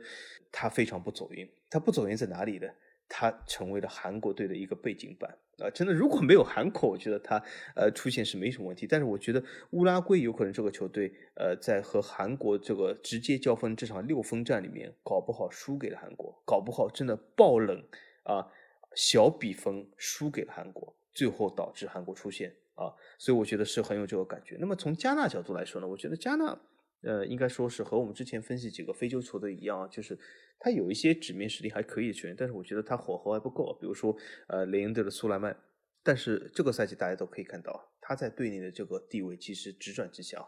[0.52, 2.68] 他非常不走运，他不走运在哪里呢？
[3.10, 5.70] 他成为了韩国队的一个背景板啊！
[5.72, 7.44] 真的，如果没有韩国，我觉得他
[7.76, 8.88] 呃出现是没什么问题。
[8.88, 17.84] 但是我觉得乌拉圭有可能这个球队呃在和韩国这个直接交锋这场六分战里面，搞不好输给了韩国，搞不好真的爆冷
[18.24, 18.48] 啊，
[18.96, 24.56] 小比分输给了韩国，最后导致韩国出现啊，所以我觉得是很有这个感觉。
[24.60, 26.58] 那么从加纳角度来说呢，我觉得加纳。
[27.02, 30.20] 呃，应该说是和我们之前分析几个非洲球队一样，就是
[30.60, 33.78] 他有一些纸面实力还可以的球员，但是我觉得他火候还不够。
[33.80, 34.16] 比如说，
[34.48, 35.56] 呃，雷恩队的苏莱曼，
[36.04, 40.46] 但是这个赛季大家都可以看到，他在队内的这个地位其实直转直下。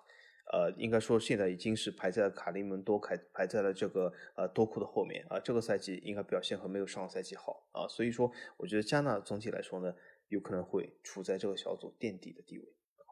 [0.52, 5.40] 呃，应该说现在已经是排在了卡利门多排排在了这个呃多库的后面啊。
[5.40, 9.96] 这个赛季应该表现和没有上个赛季好啊，所以说我觉得加纳总体来说呢，
[10.28, 12.66] 有可能会处在这个小组垫底的地位。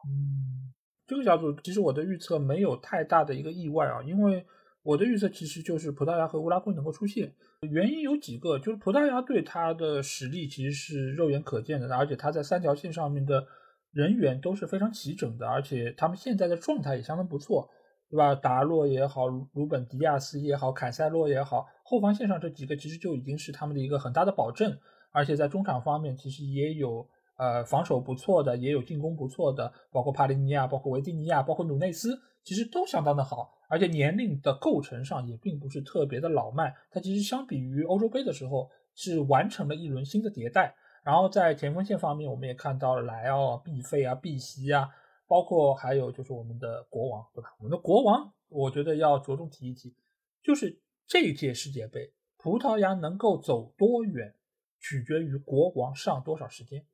[0.06, 0.74] 嗯。
[1.06, 4.46] 这个小组其实我的预测没有太大的一个意外啊，因为
[4.82, 7.32] 我的预测其实就是葡萄牙和乌拉圭能够出现。
[7.70, 13.44] 原因有几个，就是葡萄牙队他的实力其实是肉眼可见的，而且他在三条线上面的
[13.92, 17.68] 人员都是非常齐整的，而且他们现在的状态也相当不错，
[18.10, 18.34] 对吧？
[18.34, 24.78] 达洛也好，鲁本迪亚斯也好，凯塞洛也好，后防线上这几个其实就已经是他们的一个很大的保证，
[25.12, 27.06] 而且在中场方面其实也有。
[27.36, 36.74] 呃，防守不错的，也有进攻不错的，包括帕利尼亚，包括维蒂尼亚，包括努内斯，其实都相当的好，而且年龄的构成上也并不是特别的老迈。
[36.90, 40.74] 它其实相比于欧洲杯的时候是完成了一轮新的迭代。
[41.02, 44.86] 然后在前锋线方面，我们也看到了莱奥、毕费啊、毕席啊，
[45.26, 47.48] 包括还有就是我们的国王，对吧？
[47.58, 49.94] 我们的国王，我觉得要着重提一提，
[50.42, 54.34] 就是这届世界杯，葡萄牙能够走多远，
[54.78, 56.84] 取决于国王上多少时间。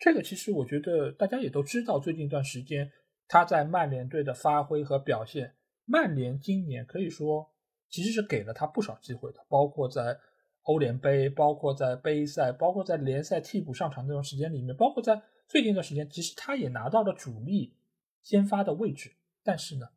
[0.00, 2.90] 这个其实我觉得大家也都知道，最近一段时间
[3.32, 5.54] 他在曼联队的发挥和表现，
[5.86, 7.50] 曼联今年可以说
[7.88, 10.20] 其实是给了他不少机会的，包括在
[10.64, 17.74] 欧联杯，包括在杯赛，包括在联赛替补上场那段时间里面，包括在最近一段时间，其实他也拿到了主力
[18.20, 19.88] 先发的位置，但是呢，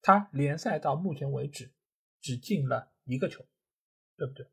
[0.00, 1.70] 他联赛到目前为止
[2.20, 3.44] 只进了一个球，
[4.16, 4.48] 对不对？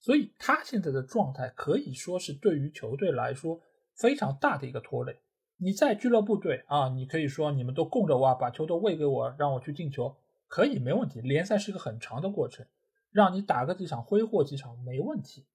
[0.00, 3.62] 所以他现在的状态可以说是对于球队来说。
[3.94, 5.20] 非常大的一个拖累。
[5.64, 10.16] 你在俱乐部队啊，你可以说你们都供着我，把球都喂给我，让我去进球，
[10.48, 11.20] 可以没问题。
[11.20, 12.66] 联赛是个很长的过程，
[13.12, 15.46] 让你打个几场挥霍几场没问题。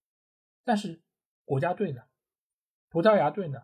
[0.64, 1.02] 但是
[1.44, 2.04] 国家队呢，
[2.90, 3.64] 葡萄牙队呢，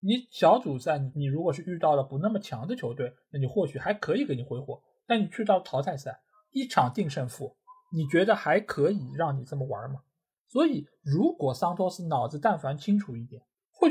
[0.00, 4.82] 你小组赛你如果是遇到了不那么强的球队，那你或许还可以给你挥霍。
[5.06, 7.58] 但你去到淘汰赛，一场定胜负，
[7.92, 10.00] 你觉得还可以让你这么玩吗？
[10.48, 13.42] 所以，如果桑托斯脑子但凡清楚一点。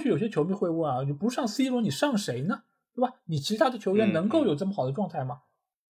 [0.10, 2.64] 有些球迷会问啊，你不上 C 罗，你上谁呢？
[2.96, 3.22] 对吧？
[3.26, 5.42] 你其他的球员能够有这么好的状态吗？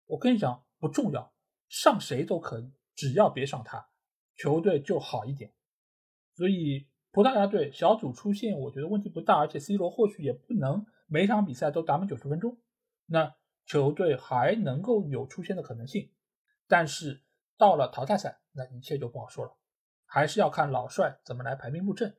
[0.07, 1.33] 我跟你讲，不重要，
[1.69, 3.89] 上谁都可以，只要别上他，
[4.37, 5.53] 球队就好一点。
[6.35, 12.59] 所以葡萄牙队小组出线，我觉得问题不大，而且 C 罗或许也不能每场比赛都打满九十分钟，
[13.07, 16.11] 那球队还能够有出线的可能性。
[16.67, 17.23] 但是
[17.57, 19.57] 到了淘汰赛，那一切就不好说了，
[20.05, 22.17] 还是要看老帅怎么来排兵布阵。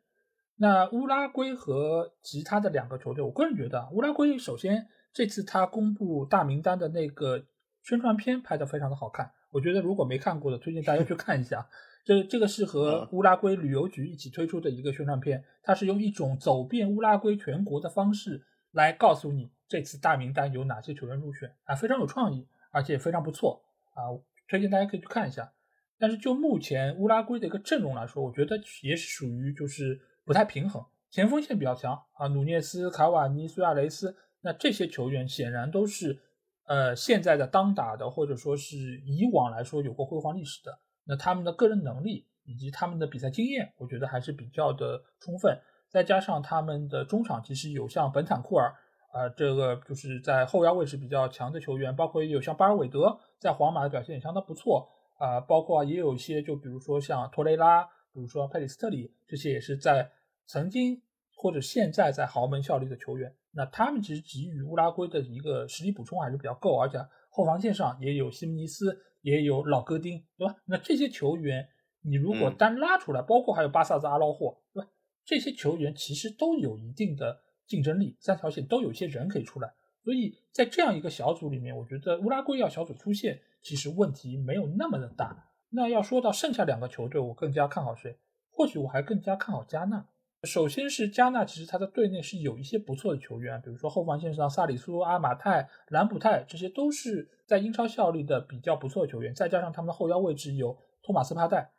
[0.62, 7.46] 那乌拉圭和其他的两个球队，我个人觉得，乌拉圭首先这次他公布大名单的那个
[7.82, 11.70] 宣传片拍得非常的好看，我觉得如果没看过的，推荐大家去看一下。
[12.04, 23.62] 这这个是和乌拉圭旅游局一起推出的一个宣传片，它是用一种走遍乌拉圭全国的方式来告诉你这次大名单有哪些球员入选啊，非常有创意，而且非常不错
[23.94, 24.12] 啊，
[24.50, 25.54] 推荐大家可以去看一下。
[25.98, 30.02] 但是就目前乌拉圭的一个阵容来说，我觉得也是属于就是。
[30.30, 36.22] 不太平衡，前锋线比较强啊，努涅斯、卡瓦尼、苏亚雷斯，那这些球员显然都是
[36.68, 38.78] 呃现在的当打的，或者说是
[39.08, 45.60] 以往来说有过辉煌历史的，那他们的个人能力以及他们的比赛经验，我觉得还是比较的充分。
[45.90, 48.72] 再加上他们的中场其实有像本坦库尔，
[49.12, 54.88] 啊，这个就是在后腰位置比较强的球员，包括也有像巴尔韦德在皇马的表现也相当不错，
[55.18, 57.84] 啊，包括也有一些就比如说像托雷拉，
[58.14, 60.08] 比如说佩里斯特里，这些也是在
[60.50, 61.00] 曾经
[61.36, 66.98] 或者现在在豪门效力的球员，那他们其实给予乌拉圭的一个实力补充还是比较够，而且
[67.30, 70.56] 后防线上也有西姆尼斯，也有老戈丁，对吧？
[70.66, 71.70] 那这些球员
[72.02, 74.90] 你如果单拉出来，包括还有巴萨兹阿劳霍，对吧？
[75.24, 79.72] 这些球员其实都有一定的竞争力，三条线都有一些人可以出来，
[80.04, 85.46] 所以在这样一个小组里面，我觉得乌拉圭要小组出线，其实问题没有那么的大。
[85.70, 88.18] 那要说到剩下两个球队，我更加看好谁？
[88.50, 90.08] 或许我还更加看好加纳。
[90.44, 99.34] 首先是加纳，其实他的队内是有一些不错的球员，比如说后防线上萨里苏、阿马泰、兰普泰，这些都是在英超效力的比较不错的球员。
[99.34, 101.70] 再加上他们的后腰位置有托马斯帕泰。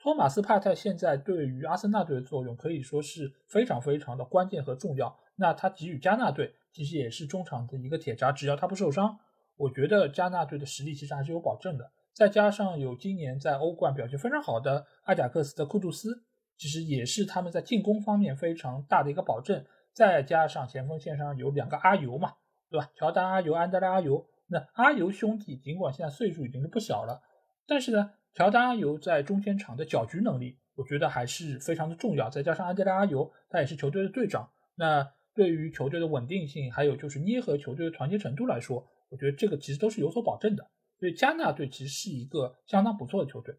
[0.00, 5.14] 托马斯·帕泰现在对于阿森纳队的作用可以说是非常非常的关键和重要。
[5.36, 9.18] 那他给予加纳队其实也是中场的一个铁闸，只要他不受伤，
[9.56, 11.92] 我觉得加纳队的实力其实还是有保证的。
[12.14, 16.24] 再加上有今年在欧冠表现非常好的阿贾克斯的库杜斯，
[16.60, 19.64] 其实也是他们在进攻方面非常大的一个保证。
[19.94, 22.34] 再加上前锋线上有两个阿尤嘛，
[22.68, 22.90] 对吧？
[22.94, 24.26] 乔丹阿尤、安德烈阿尤。
[24.46, 27.22] 那阿尤兄弟尽管现在岁数已经是不小了，
[27.66, 28.12] 但是呢。
[28.32, 32.30] 乔丹阿尤在中间场的搅局能力，我觉得还是非常的重要。
[32.30, 40.70] 再加上安德烈阿尤，他也是球队的队长，那对于球队的稳定性，还有就是捏合球队的团结程度来说，我觉得这个其实都是有所保证的。
[41.00, 43.52] 所以加纳队其实是一个相当不错的球队。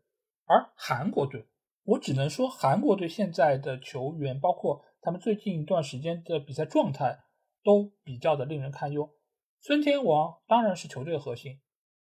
[0.45, 1.45] 而韩国队，
[1.83, 7.19] 我只能说韩国队现在的球员，包括他们最近一段时间的比赛状态，
[7.63, 9.09] 都比较的令人堪忧。
[9.59, 11.59] 孙天王当然是球队的核心，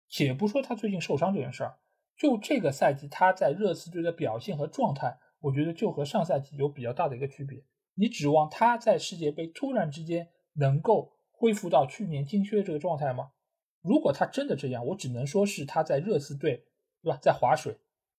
[0.09, 1.79] 且不说他最近受伤这件事儿。
[2.17, 7.65] 就这个赛季，他在热刺队的表现和状态，我觉得就和上赛季有比较大的一个区别。
[7.95, 13.33] 你指望他在世界杯突然之间能够恢复到去年金靴这个状态吗？
[13.81, 16.67] 如果他真的这样，我只能说是他在热刺队，
[17.03, 17.79] 对吧，在划水，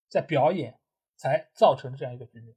[0.10, 0.80] 在表演，
[1.24, 2.54] 才造成这样一个局面。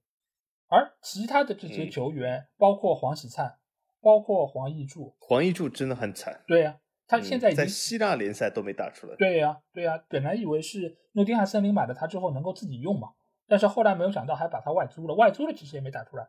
[0.67, 3.59] 而其他的这些球员，包括黄喜灿，
[4.01, 6.43] 包括黄义柱，黄义柱真的很惨。
[6.49, 6.81] 对呀。
[7.09, 9.15] 他现在在希腊联赛都没打出来。
[9.15, 13.11] 对呀，对呀，本来以为是诺丁汉森林买了他之后能够自己用嘛，
[13.47, 16.29] 但是后来没有想到还把他外租了，外租了其实也没打出来。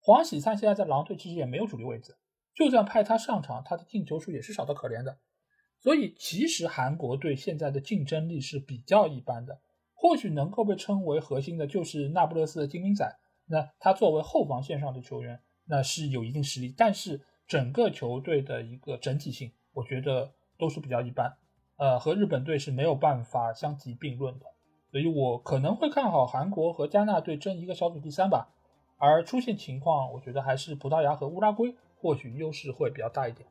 [0.00, 2.14] 黄喜灿现在在狼队其实也没有主力位置，
[2.54, 5.18] 就算派他上场，他的进球数也是少得可怜的。
[5.80, 9.62] 所以其实韩国队现在的竞争力是比较一般的，
[10.00, 19.50] 或许能够被称为核心的就是那不勒斯的精灵仔，那他作为后防线上的球员，那是有一定实力，但是整个球队的一个整体性。
[19.74, 21.36] 我觉得都是比较一般，
[21.76, 24.46] 呃，和日本队是没有办法相提并论的，
[24.92, 28.54] 所以我可能会看好韩国和加纳队争一个小组第三吧。
[28.98, 33.48] 而出现情况，我觉得还是葡萄牙和乌拉圭或许优势会比较大一点。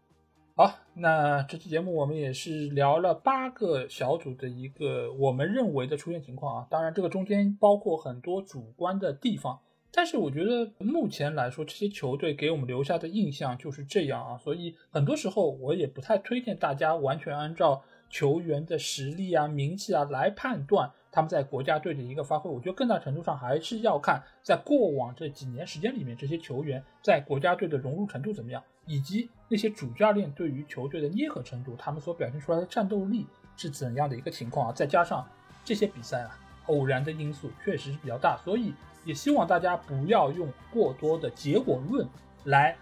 [0.59, 9.59] 好，那这期节目我们也是聊了八个小组的一个我们认为的出现情况啊，当然这个中间包括很多主观的地方。
[9.91, 22.49] 但是我觉得目前来说，这些球队给我们留下的印象就是这样啊，所以很多时候我也不太推荐大家完全按照球员的实力啊、名气啊来判断他们在国家队的一个发挥。
[22.49, 34.73] 我觉得更大程度上还是要看在过往这几年时间里面，这些球员在国家队的融入程度怎么样，以及那些主教练对于球队的捏合程度，他们所表现出来的战斗力是怎样的一个情况啊。
[34.73, 35.23] 再加上
[35.63, 38.73] 这些比赛啊，偶然的因素确实是比较大，所以。
[39.05, 42.05] 也希望大家不要用过多的结果论
[42.43, 42.75] 来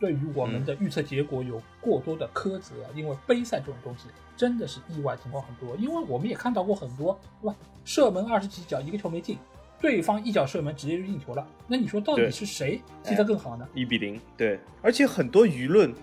[0.00, 5.76] 对于我们的预测结果有过多的苛责，因为杯赛这种东西真的是意外情况很多。
[5.76, 7.56] 因为我们也看到过很多，对吧？
[7.84, 9.38] 射门二十几脚一个球没进，
[9.80, 11.46] 对方一脚射门直接就进球了。
[11.66, 13.66] 那你说到底是谁踢得更好呢？
[13.74, 14.58] 一比零，对。
[14.82, 15.94] 而且很多舆论。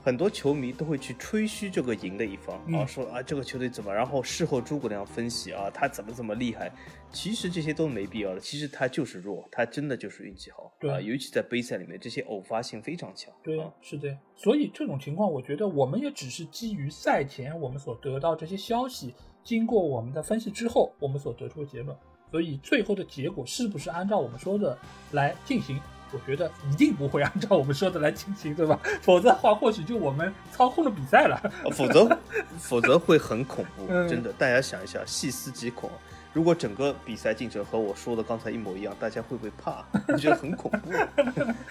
[0.00, 6.72] 很多球迷都会去吹嘘这个赢的一方啊，说啊这个球队怎么，然后事后诸葛亮分析啊，他怎么怎么厉害。
[7.12, 10.98] 其实这些都没必要的，其实他就是弱，他真的就是运气好啊。
[10.98, 13.30] 尤其在杯赛里面，这些偶发性非常强。
[13.42, 14.16] 对，是的。
[14.34, 19.14] 所以这种情况，我觉得我们也只是基于赛前我们所得到这些消息，
[19.44, 21.94] 经过我们的分析之后，我们所得出的结论。
[22.30, 24.76] 所以最后的结果是不是按照我们说的
[25.12, 25.80] 来进行？
[26.10, 28.80] 我觉得一定不会按照我们说的来进行，对吧？
[29.02, 31.38] 否则的话，或许就我们操控了比赛了。
[31.72, 32.18] 否则，
[32.58, 34.32] 否则会很恐怖， 真的。
[34.32, 35.90] 大家想一想，细思极恐。
[36.32, 39.84] 如果整个比赛进程和我说的刚才一模一样，大家会不会怕？
[40.08, 40.90] 我觉得很恐怖，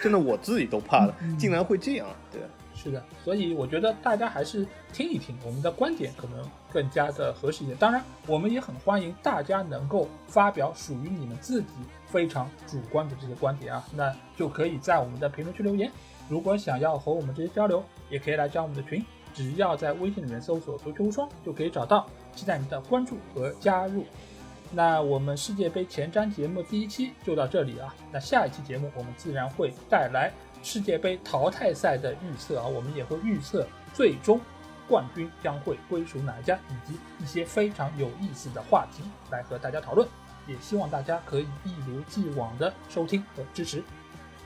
[0.04, 2.42] 真的我自己都怕了，竟然会这样，对。
[2.76, 4.64] 是的，所以我觉得大家还是
[4.94, 6.48] 听一听我们的观点，可能
[6.78, 7.76] 更加的合适一点。
[7.80, 11.70] 当然，我们也很欢迎大家能够发表属于你们自己
[12.06, 15.92] 非常主观的这些观点啊，那就可以在我们的评论区留言。
[16.30, 22.08] 如果想要和我们直接交流，也可以来加我们的群，只要在微信里面搜索“足球无双”就可以找到。
[22.36, 24.06] 期待您的关注和加入。
[24.72, 30.32] 那我们世界杯前瞻节目第一期就到这里啊，那下一期节目我们自然会带来。
[30.62, 34.40] 世界杯淘汰赛的预测啊，我们也会预测最终
[34.88, 40.08] 冠军将会归属哪一家，以及一些非常有意思的话题来和大家讨论。
[40.48, 43.84] 也希望大家可以一如既往的收听和支持。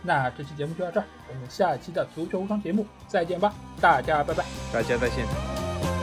[0.01, 4.43] 那这期节目就到这儿，我们下一期的足球无双节目再见吧，大家拜拜，
[4.73, 6.00] 大家再见。